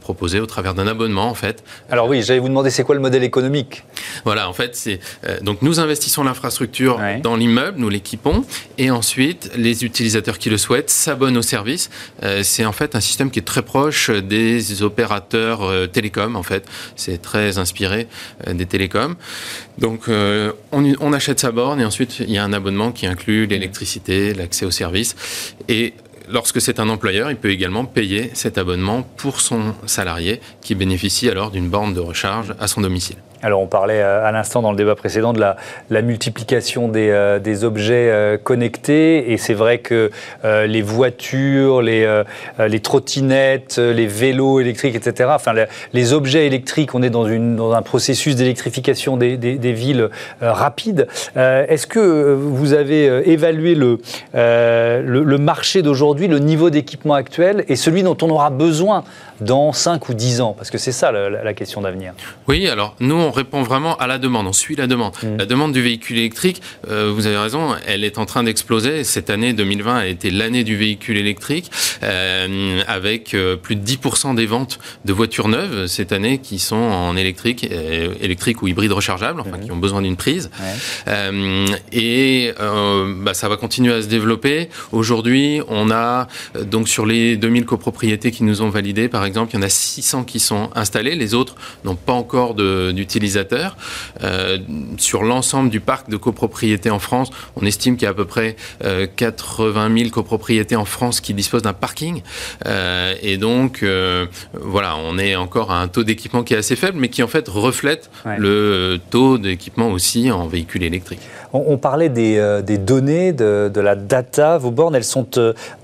proposer 0.00 0.40
au 0.40 0.46
travers 0.46 0.74
d'un 0.74 0.86
abonnement, 0.86 1.28
en 1.28 1.34
fait. 1.34 1.64
Alors 1.90 2.08
oui, 2.08 2.22
j'allais 2.22 2.40
vous 2.40 2.48
demander, 2.48 2.70
c'est 2.70 2.84
quoi 2.84 2.94
le 2.94 3.00
modèle 3.00 3.22
économique? 3.22 3.84
Voilà, 4.24 4.48
en 4.48 4.52
fait, 4.52 4.76
c'est 4.76 5.00
donc 5.42 5.62
nous 5.62 5.80
investissons 5.80 6.24
l'infrastructure 6.24 7.00
dans 7.22 7.36
l'immeuble, 7.36 7.78
nous 7.78 7.88
l'équipons, 7.88 8.44
et 8.78 8.90
ensuite 8.90 9.50
les 9.56 9.84
utilisateurs 9.84 10.38
qui 10.38 10.50
le 10.50 10.58
souhaitent 10.58 10.90
s'abonnent 10.90 11.36
au 11.36 11.42
service. 11.42 11.90
c'est 12.42 12.64
en 12.64 12.72
fait 12.72 12.94
un 12.94 13.00
système 13.00 13.30
qui 13.30 13.38
est 13.38 13.42
très 13.42 13.62
proche 13.62 14.10
des 14.10 14.82
opérateurs 14.82 15.90
télécoms. 15.90 16.36
En 16.36 16.42
fait, 16.42 16.66
c'est 16.96 17.20
très 17.22 17.58
inspiré 17.58 18.08
des 18.46 18.66
télécoms. 18.66 19.16
Donc 19.78 20.08
euh, 20.08 20.52
on, 20.72 21.12
achète 21.12 21.40
sa 21.40 21.50
borne 21.52 21.80
et 21.80 21.84
ensuite 21.84 22.20
il 22.20 22.30
y 22.30 22.38
a 22.38 22.44
un 22.44 22.52
abonnement 22.52 22.92
qui 22.92 23.06
inclut 23.06 23.46
l'électricité, 23.46 24.34
l'accès 24.34 24.66
aux 24.66 24.70
services. 24.70 25.16
Et 25.68 25.94
lorsque 26.30 26.60
c'est 26.60 26.80
un 26.80 26.88
employeur, 26.88 27.30
il 27.30 27.36
peut 27.36 27.50
également 27.50 27.84
payer 27.84 28.30
cet 28.34 28.58
abonnement 28.58 29.02
pour 29.02 29.40
son 29.40 29.74
salarié 29.86 30.40
qui 30.60 30.74
bénéficie 30.74 31.28
alors 31.28 31.50
d'une 31.50 31.68
borne 31.68 31.94
de 31.94 32.00
recharge 32.00 32.54
à 32.58 32.68
son 32.68 32.80
domicile. 32.80 33.16
Alors 33.42 33.62
on 33.62 33.66
parlait 33.66 34.02
euh, 34.02 34.26
à 34.26 34.32
l'instant 34.32 34.60
dans 34.60 34.70
le 34.70 34.76
débat 34.76 34.94
précédent 34.94 35.32
de 35.32 35.40
la, 35.40 36.02
multiplication 36.02 36.88
des, 36.88 37.08
euh, 37.10 37.38
objets 37.62 38.10
euh, 38.10 38.36
connectés 38.36 39.32
et 39.32 39.38
c'est 39.38 39.54
vrai 39.54 39.78
que 39.78 40.10
les 40.44 40.82
voitures, 40.82 41.82
les, 41.82 42.06
trottinettes, 42.82 43.78
les 43.78 44.06
vélos 44.06 44.60
électriques, 44.60 44.94
etc., 44.94 45.30
enfin 45.34 45.52
les 45.92 46.12
objets 46.12 46.46
électriques, 46.46 46.94
on 46.94 47.02
est 47.02 47.10
dans, 47.10 47.72
un 47.72 47.82
processus 47.82 48.36
d'électrification 48.36 49.16
des, 49.16 49.36
villes 49.72 50.08
rapide. 50.40 51.06
Est-ce 51.36 51.86
que 51.86 52.34
vous 52.34 52.72
avez 52.72 53.30
évalué 53.30 53.74
le, 53.74 55.38
marché 55.38 55.82
d'aujourd'hui, 55.82 56.28
le 56.28 56.38
niveau 56.38 56.70
d'équipement 56.70 57.14
actuel 57.14 57.64
et 57.68 57.76
celui 57.76 58.02
dont 58.02 58.16
on 58.22 58.30
aura 58.30 58.50
besoin 58.50 59.04
dans 59.40 59.72
5 59.72 60.08
ou 60.08 60.14
10 60.14 60.40
ans? 60.40 60.54
Parce 60.56 60.70
que 60.70 60.78
c'est 60.78 60.92
ça 60.92 61.12
la, 61.12 61.54
question 61.54 61.82
d'avenir. 61.82 62.14
Oui, 62.48 62.68
alors 62.68 62.94
nous, 63.00 63.29
on 63.30 63.32
répond 63.32 63.62
vraiment 63.62 63.96
à 63.98 64.08
la 64.08 64.18
demande, 64.18 64.48
on 64.48 64.52
suit 64.52 64.74
la 64.74 64.88
demande. 64.88 65.12
Mmh. 65.22 65.36
La 65.38 65.46
demande 65.46 65.72
du 65.72 65.80
véhicule 65.80 66.18
électrique, 66.18 66.60
euh, 66.88 67.12
vous 67.14 67.28
avez 67.28 67.36
raison, 67.36 67.76
elle 67.86 68.02
est 68.02 68.18
en 68.18 68.26
train 68.26 68.42
d'exploser. 68.42 69.04
Cette 69.04 69.30
année 69.30 69.52
2020 69.52 69.96
a 69.96 70.06
été 70.06 70.32
l'année 70.32 70.64
du 70.64 70.76
véhicule 70.76 71.16
électrique. 71.16 71.70
avec 72.86 73.36
plus 73.62 73.76
de 73.76 73.84
10% 73.84 74.34
des 74.34 74.46
ventes 74.46 74.78
de 75.04 75.12
voitures 75.12 75.48
neuves 75.48 75.86
cette 75.86 76.12
année 76.12 76.38
qui 76.38 76.58
sont 76.58 76.76
en 76.76 77.16
électrique, 77.16 77.68
électrique 78.20 78.62
ou 78.62 78.68
hybride 78.68 78.92
rechargeable, 78.92 79.40
enfin 79.40 79.58
qui 79.58 79.70
ont 79.70 79.76
besoin 79.76 80.02
d'une 80.02 80.16
prise. 80.16 80.50
et 81.92 82.52
bah, 82.58 83.34
ça 83.34 83.48
va 83.48 83.56
continuer 83.56 83.94
à 83.94 84.02
se 84.02 84.08
développer. 84.08 84.68
Aujourd'hui, 84.92 85.60
on 85.68 85.90
a 85.90 86.26
donc 86.64 86.88
sur 86.88 87.06
les 87.06 87.36
2000 87.36 87.64
copropriétés 87.64 88.30
qui 88.30 88.44
nous 88.44 88.62
ont 88.62 88.70
validées, 88.70 89.08
par 89.08 89.24
exemple, 89.24 89.52
il 89.52 89.56
y 89.56 89.58
en 89.58 89.66
a 89.66 89.68
600 89.68 90.24
qui 90.24 90.40
sont 90.40 90.70
installées. 90.74 91.14
Les 91.14 91.34
autres 91.34 91.54
n'ont 91.84 91.96
pas 91.96 92.12
encore 92.12 92.54
Euh, 94.22 94.58
sur 94.98 95.22
l'ensemble 95.22 95.70
du 95.70 95.80
parc 95.80 96.08
de 96.08 96.16
copropriétés 96.16 96.90
en 96.90 96.98
France, 96.98 97.30
on 97.56 97.66
estime 97.66 97.96
qu'il 97.96 98.04
y 98.04 98.06
a 98.06 98.10
à 98.10 98.14
peu 98.14 98.24
près 98.24 98.56
80 99.16 99.90
euh, 99.90 99.98
000 99.98 100.10
copropriétés 100.10 100.76
en 100.76 100.84
France 100.84 101.20
qui 101.20 101.34
disposent 101.34 101.62
d'un 101.62 101.72
parking. 101.72 102.22
Euh, 102.66 103.14
et 103.22 103.36
donc, 103.36 103.84
voilà, 104.52 104.96
on 104.96 105.18
est 105.18 105.36
encore 105.36 105.70
à 105.70 105.80
un 105.80 105.88
taux 105.88 106.04
d'équipement 106.04 106.42
qui 106.42 106.54
est 106.54 106.58
assez 106.58 106.76
faible, 106.76 106.98
mais 106.98 107.08
qui 107.08 107.22
en 107.22 107.28
fait 107.28 107.48
reflète 107.48 108.10
le 108.38 108.98
taux 109.10 109.38
d'équipement 109.38 109.90
aussi 109.90 110.30
en 110.30 110.46
véhicules 110.46 110.82
électriques. 110.82 111.20
On, 111.52 111.78
parlait 111.78 112.08
des, 112.08 112.78
données, 112.78 113.32
de, 113.32 113.80
la 113.80 113.96
data. 113.96 114.58
Vos 114.58 114.70
bornes, 114.70 114.94
elles 114.94 115.04
sont 115.04 115.26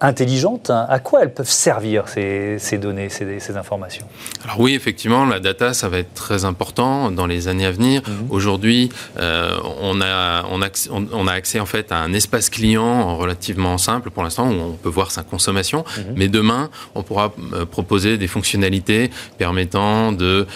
intelligentes. 0.01 0.71
Hein. 0.71 0.87
À 0.89 1.01
quoi 1.01 1.23
elles 1.23 1.35
peuvent 1.35 1.51
servir, 1.51 2.05
ces, 2.09 2.79
données, 2.79 3.09
ces, 3.09 3.57
informations? 3.57 4.07
Alors 4.45 4.61
oui, 4.61 4.75
effectivement, 4.75 5.25
la 5.25 5.41
data, 5.41 5.75
ça 5.75 5.89
va 5.89 5.99
être 5.99 6.15
très 6.15 6.45
important 6.45 7.11
dans 7.11 7.26
les 7.27 7.49
années 7.49 7.67
à 7.67 7.71
venir. 7.71 8.03
Mhm. 8.07 8.27
Aujourd'hui, 8.31 8.91
euh, 9.19 9.59
on, 9.81 10.01
a, 10.01 10.45
on, 10.51 11.27
a, 11.27 11.33
accès 11.33 11.61
en 11.61 11.67
fait 11.67 11.93
à 11.93 11.99
un 11.99 12.13
espace 12.13 12.51
client 12.51 13.17
relativement 13.17 13.79
simple 13.79 14.11
pour 14.11 14.23
l'instant, 14.23 14.51
où 14.51 14.55
on 14.55 14.73
peut 14.73 14.89
voir 14.89 15.11
sa 15.11 15.23
consommation. 15.23 15.85
Mhm. 15.97 16.05
Mais 16.17 16.29
demain, 16.29 16.71
on 16.95 17.03
pourra 17.03 17.35
proposer 17.71 18.19
des 18.19 18.29
fonctionnalités 18.29 19.11
permettant 19.39 20.13
de 20.13 20.47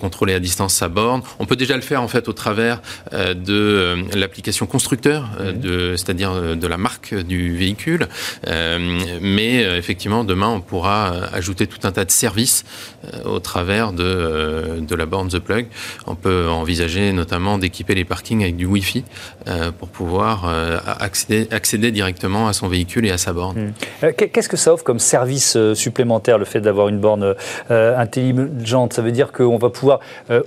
contrôler 0.00 0.34
à 0.34 0.40
distance 0.40 0.74
sa 0.74 0.88
borne. 0.88 1.22
On 1.38 1.46
peut 1.46 1.56
déjà 1.56 1.76
le 1.76 1.82
faire 1.82 2.02
en 2.02 2.08
fait 2.08 2.28
au 2.28 2.32
travers 2.32 2.80
de 3.12 3.96
l'application 4.14 4.66
constructeur, 4.66 5.30
euh, 5.40 5.96
c'est-à-dire 5.96 6.32
euh, 6.32 6.54
de 6.54 6.66
la 6.66 6.78
marque 6.78 7.14
du 7.14 7.56
véhicule. 7.56 8.08
Euh, 8.46 8.78
mais 9.20 9.56
effectivement, 9.78 10.24
demain, 10.24 10.48
on 10.48 10.60
pourra 10.60 11.12
ajouter 11.32 11.66
tout 11.66 11.86
un 11.86 11.92
tas 11.92 12.04
de 12.04 12.10
services 12.10 12.64
au 13.24 13.38
travers 13.38 13.92
de, 13.92 14.80
de 14.80 14.94
la 14.94 15.06
borne 15.06 15.28
The 15.28 15.38
Plug. 15.38 15.66
On 16.06 16.14
peut 16.16 16.48
envisager 16.48 17.12
notamment 17.12 17.58
d'équiper 17.58 17.94
les 17.94 18.04
parkings 18.04 18.42
avec 18.42 18.56
du 18.56 18.66
Wi-Fi 18.66 19.04
pour 19.78 19.88
pouvoir 19.88 20.52
accéder, 21.00 21.48
accéder 21.50 21.90
directement 21.90 22.48
à 22.48 22.52
son 22.52 22.68
véhicule 22.68 23.06
et 23.06 23.10
à 23.10 23.18
sa 23.18 23.32
borne. 23.32 23.72
Hmm. 24.02 24.12
Qu'est-ce 24.16 24.48
que 24.48 24.56
ça 24.56 24.72
offre 24.72 24.84
comme 24.84 24.98
service 24.98 25.56
supplémentaire, 25.74 26.38
le 26.38 26.44
fait 26.44 26.60
d'avoir 26.60 26.88
une 26.88 26.98
borne 26.98 27.34
intelligente? 27.70 28.92
Ça 28.92 29.02
veut 29.02 29.12
dire 29.12 29.32
qu'on 29.32 29.58
va 29.58 29.70
pouvoir 29.70 30.00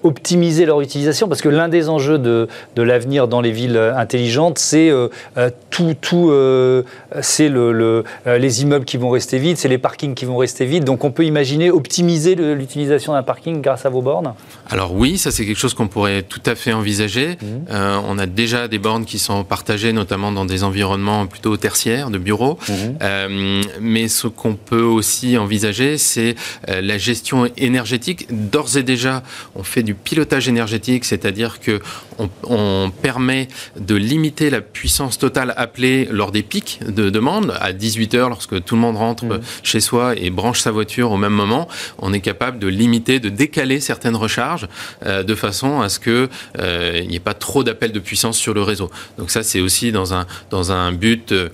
optimiser 0.04 0.66
leur 0.66 0.82
utilisation? 0.82 1.28
Parce 1.28 1.42
que 1.42 1.50
l'un 1.50 1.70
des 1.70 1.90
enjeux 1.90 2.18
de, 2.18 2.48
de 2.76 2.82
l'avenir 2.82 3.28
dans 3.28 3.42
les 3.42 3.52
villes 3.52 3.78
intelligente, 3.78 4.60
c'est 4.60 4.90
euh, 4.90 5.08
euh, 5.38 5.50
tout, 5.70 5.94
tout 6.00 6.30
euh, 6.32 6.84
c'est 7.22 7.50
le, 7.50 8.04
les 8.26 8.62
immeubles 8.62 8.86
qui 8.86 8.98
vont 8.98 9.10
rester 9.10 9.38
vides, 9.38 9.58
c'est 9.58 9.68
les 9.68 9.78
parkings 9.78 10.16
qui 10.16 10.26
vont 10.26 10.38
rester 10.38 10.66
vides. 10.66 10.84
Donc 10.84 11.04
on 11.04 11.12
peut 11.12 11.26
imaginer 11.26 11.72
optimiser 11.72 12.36
l'utilisation 12.36 13.14
d'un 13.14 13.24
parking 13.24 13.62
grâce 13.62 13.86
à 13.86 13.90
vos 13.90 14.02
bornes? 14.02 14.34
Alors 14.70 14.94
oui, 14.94 15.18
ça 15.18 15.32
c'est 15.32 15.46
quelque 15.46 15.59
chose 15.60 15.74
qu'on 15.74 15.88
pourrait 15.88 16.24
tout 16.24 16.42
à 16.46 16.56
fait 16.56 16.74
envisager. 16.74 17.38
Mmh. 17.42 17.74
on 18.06 18.18
a 18.18 18.26
déjà 18.26 18.68
des 18.68 18.80
bornes 18.80 19.06
qui 19.06 19.20
sont 19.20 19.44
partagées, 19.44 19.94
notamment 19.94 20.32
dans 20.32 20.46
des 20.46 20.64
environnements 20.64 21.28
plutôt 21.28 21.58
tertiaires, 21.58 22.10
de 22.10 22.18
bureaux. 22.18 22.58
Mmh. 22.68 23.62
mais 23.82 24.08
ce 24.08 24.28
qu'on 24.28 24.56
peut 24.56 24.82
aussi 24.82 25.38
envisager, 25.38 25.98
c'est 25.98 26.36
la 26.68 26.98
gestion 26.98 27.50
énergétique. 27.58 28.28
D'ores 28.30 28.78
et 28.78 28.84
déjà, 28.84 29.24
on 29.56 29.64
fait 29.64 29.84
du 29.84 29.94
pilotage 29.94 30.48
énergétique, 30.48 31.06
c'est-à-dire 31.06 31.60
que 31.60 31.80
on, 32.18 32.30
on 32.44 32.92
permet 33.02 33.48
de 33.80 33.96
limiter 33.96 34.50
la 34.50 34.62
puissance 34.62 35.18
totale 35.18 35.54
appelée 35.58 36.08
lors 36.12 36.32
des 36.32 36.44
pics 36.44 36.80
de 36.88 37.10
demande 37.10 37.56
à 37.60 37.74
18 37.74 38.14
heures 38.16 38.30
lorsque 38.30 38.64
tout 38.64 38.76
le 38.76 38.82
monde 38.82 38.98
rentre 38.98 39.26
mmh. 39.26 39.40
chez 39.64 39.80
soi 39.80 40.16
et 40.16 40.30
branche 40.30 40.62
sa 40.62 40.72
voiture 40.72 41.12
au 41.12 41.18
même 41.18 41.34
moment. 41.34 41.68
On 41.98 42.14
est 42.14 42.22
capable 42.22 42.60
de 42.60 42.68
limiter, 42.68 43.20
de 43.20 43.30
décaler 43.30 43.80
certaines 43.80 44.16
recharges 44.16 44.68
euh, 45.06 45.24
de 45.24 45.36
façon 45.36 45.49
à 45.50 45.90
ce 45.90 46.00
que 46.00 46.30
euh, 46.60 47.02
n'y 47.02 47.16
ait 47.16 47.20
pas 47.20 47.34
trop 47.34 47.64
d'appels 47.64 47.92
de 47.92 48.00
puissance 48.00 48.38
sur 48.38 48.54
le 48.54 48.62
réseau. 48.62 48.90
Donc 49.18 49.32
ça, 49.32 49.44
c'est 49.44 49.62
aussi 49.62 49.92
dans 49.92 50.14
un 50.14 50.26
dans 50.50 50.72
un 50.72 50.92
but 50.92 51.32
euh, 51.32 51.50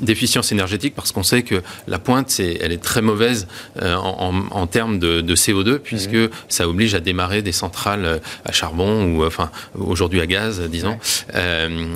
d'efficience 0.00 0.52
énergétique 0.52 0.94
parce 0.94 1.12
qu'on 1.12 1.22
sait 1.22 1.42
que 1.42 1.62
la 1.86 1.98
pointe, 1.98 2.40
elle 2.40 2.72
est 2.72 2.82
très 2.82 3.02
mauvaise 3.02 3.46
en, 3.80 4.42
en, 4.50 4.66
termes 4.66 4.98
de, 4.98 5.20
de, 5.20 5.36
CO2 5.36 5.78
puisque 5.78 6.14
mmh. 6.14 6.30
ça 6.48 6.68
oblige 6.68 6.94
à 6.94 7.00
démarrer 7.00 7.42
des 7.42 7.52
centrales 7.52 8.20
à 8.44 8.52
charbon 8.52 9.04
ou 9.04 9.24
enfin 9.24 9.50
aujourd'hui 9.74 10.20
à 10.20 10.26
gaz, 10.26 10.60
disons. 10.70 10.98
Euh, 11.34 11.94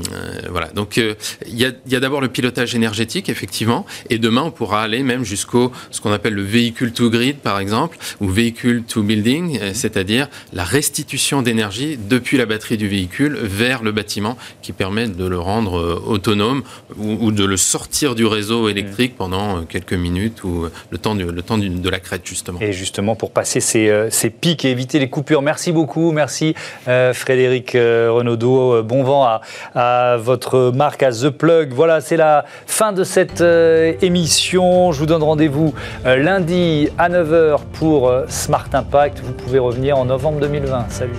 voilà. 0.51 0.69
Donc 0.69 0.99
euh, 0.99 1.15
il 1.47 1.59
y 1.59 1.65
a, 1.97 2.01
d'abord 2.01 2.21
le 2.21 2.29
pilotage 2.29 2.75
énergétique, 2.75 3.29
effectivement, 3.29 3.87
et 4.11 4.19
demain 4.19 4.43
on 4.43 4.51
pourra 4.51 4.83
aller 4.83 5.03
même 5.03 5.25
jusqu'au 5.25 5.73
ce 5.91 6.01
qu'on 6.01 6.13
appelle 6.13 6.35
le 6.35 6.43
véhicule 6.43 6.93
to 6.93 7.11
grid, 7.11 7.37
par 7.37 7.59
exemple, 7.59 7.99
ou 8.21 8.29
véhicule 8.29 8.83
to 8.83 9.03
building, 9.03 9.59
euh, 9.61 9.71
c'est-à-dire 9.75 10.29
la 10.53 10.65
restitution 10.65 11.43
d'énergie 11.43 11.99
depuis 11.99 12.37
la 12.37 12.47
batterie 12.47 12.77
du 12.77 12.89
véhicule 12.89 13.37
vers 13.37 13.83
le 13.83 13.93
bâtiment, 13.93 14.37
qui 14.61 14.73
permet 14.73 15.09
de 15.09 15.27
le 15.27 15.39
rendre 15.39 16.03
autonome 16.07 16.63
ou, 16.99 17.33
de 17.33 17.45
le 17.45 17.57
sortir 17.57 18.15
du 18.15 18.27
réseau 18.27 18.69
électrique 18.69 19.17
pendant 19.17 19.65
quelques 19.65 19.93
minutes 19.95 20.45
ou 20.45 20.67
le 20.91 20.99
temps, 20.99 21.15
du, 21.15 21.25
le 21.25 21.43
temps 21.43 21.59
de 21.59 21.89
la 21.89 22.01
crête 22.01 22.23
justement. 22.25 22.61
Et 22.61 22.73
justement 22.73 23.17
pour 23.17 23.31
passer 23.31 23.61
ces, 23.61 24.09
ces, 24.11 24.31
pics 24.31 24.65
et 24.65 24.71
éviter 24.71 24.99
les 24.99 25.09
coupures. 25.09 25.43
Merci 25.43 25.73
beaucoup, 25.73 26.13
merci 26.13 26.55
Frédéric 26.85 27.73
Renaudot 27.73 28.83
bon 28.83 29.03
vent 29.03 29.41
à, 29.75 30.17
votre 30.19 30.73
marque, 30.75 31.03
à 31.03 31.11
The 31.11 31.31
Plug. 31.31 31.73
Voilà, 31.73 32.01
c'est 32.01 32.17
la 32.17 32.45
fin 32.67 32.93
de 32.93 33.05
cette 33.05 33.41
euh, 33.41 33.95
émission. 34.03 34.93
Je 34.93 34.99
vous 34.99 35.07
donne 35.07 35.23
rendez-vous 35.23 35.75
euh, 36.07 36.17
lundi 36.17 36.89
à 36.99 37.09
9h 37.09 37.61
pour 37.75 38.09
euh, 38.09 38.25
Smart 38.29 38.69
Impact. 38.73 39.21
Vous 39.21 39.33
pouvez 39.33 39.59
revenir 39.59 39.99
en 39.99 40.05
novembre 40.05 40.41
2020. 40.43 40.91
Salut. 40.91 41.13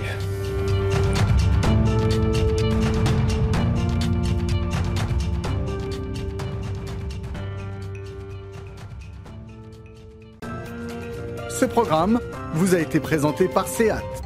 Ce 11.48 11.64
programme 11.64 12.20
vous 12.52 12.74
a 12.74 12.78
été 12.78 13.00
présenté 13.00 13.48
par 13.48 13.66
SEAT 13.66 14.23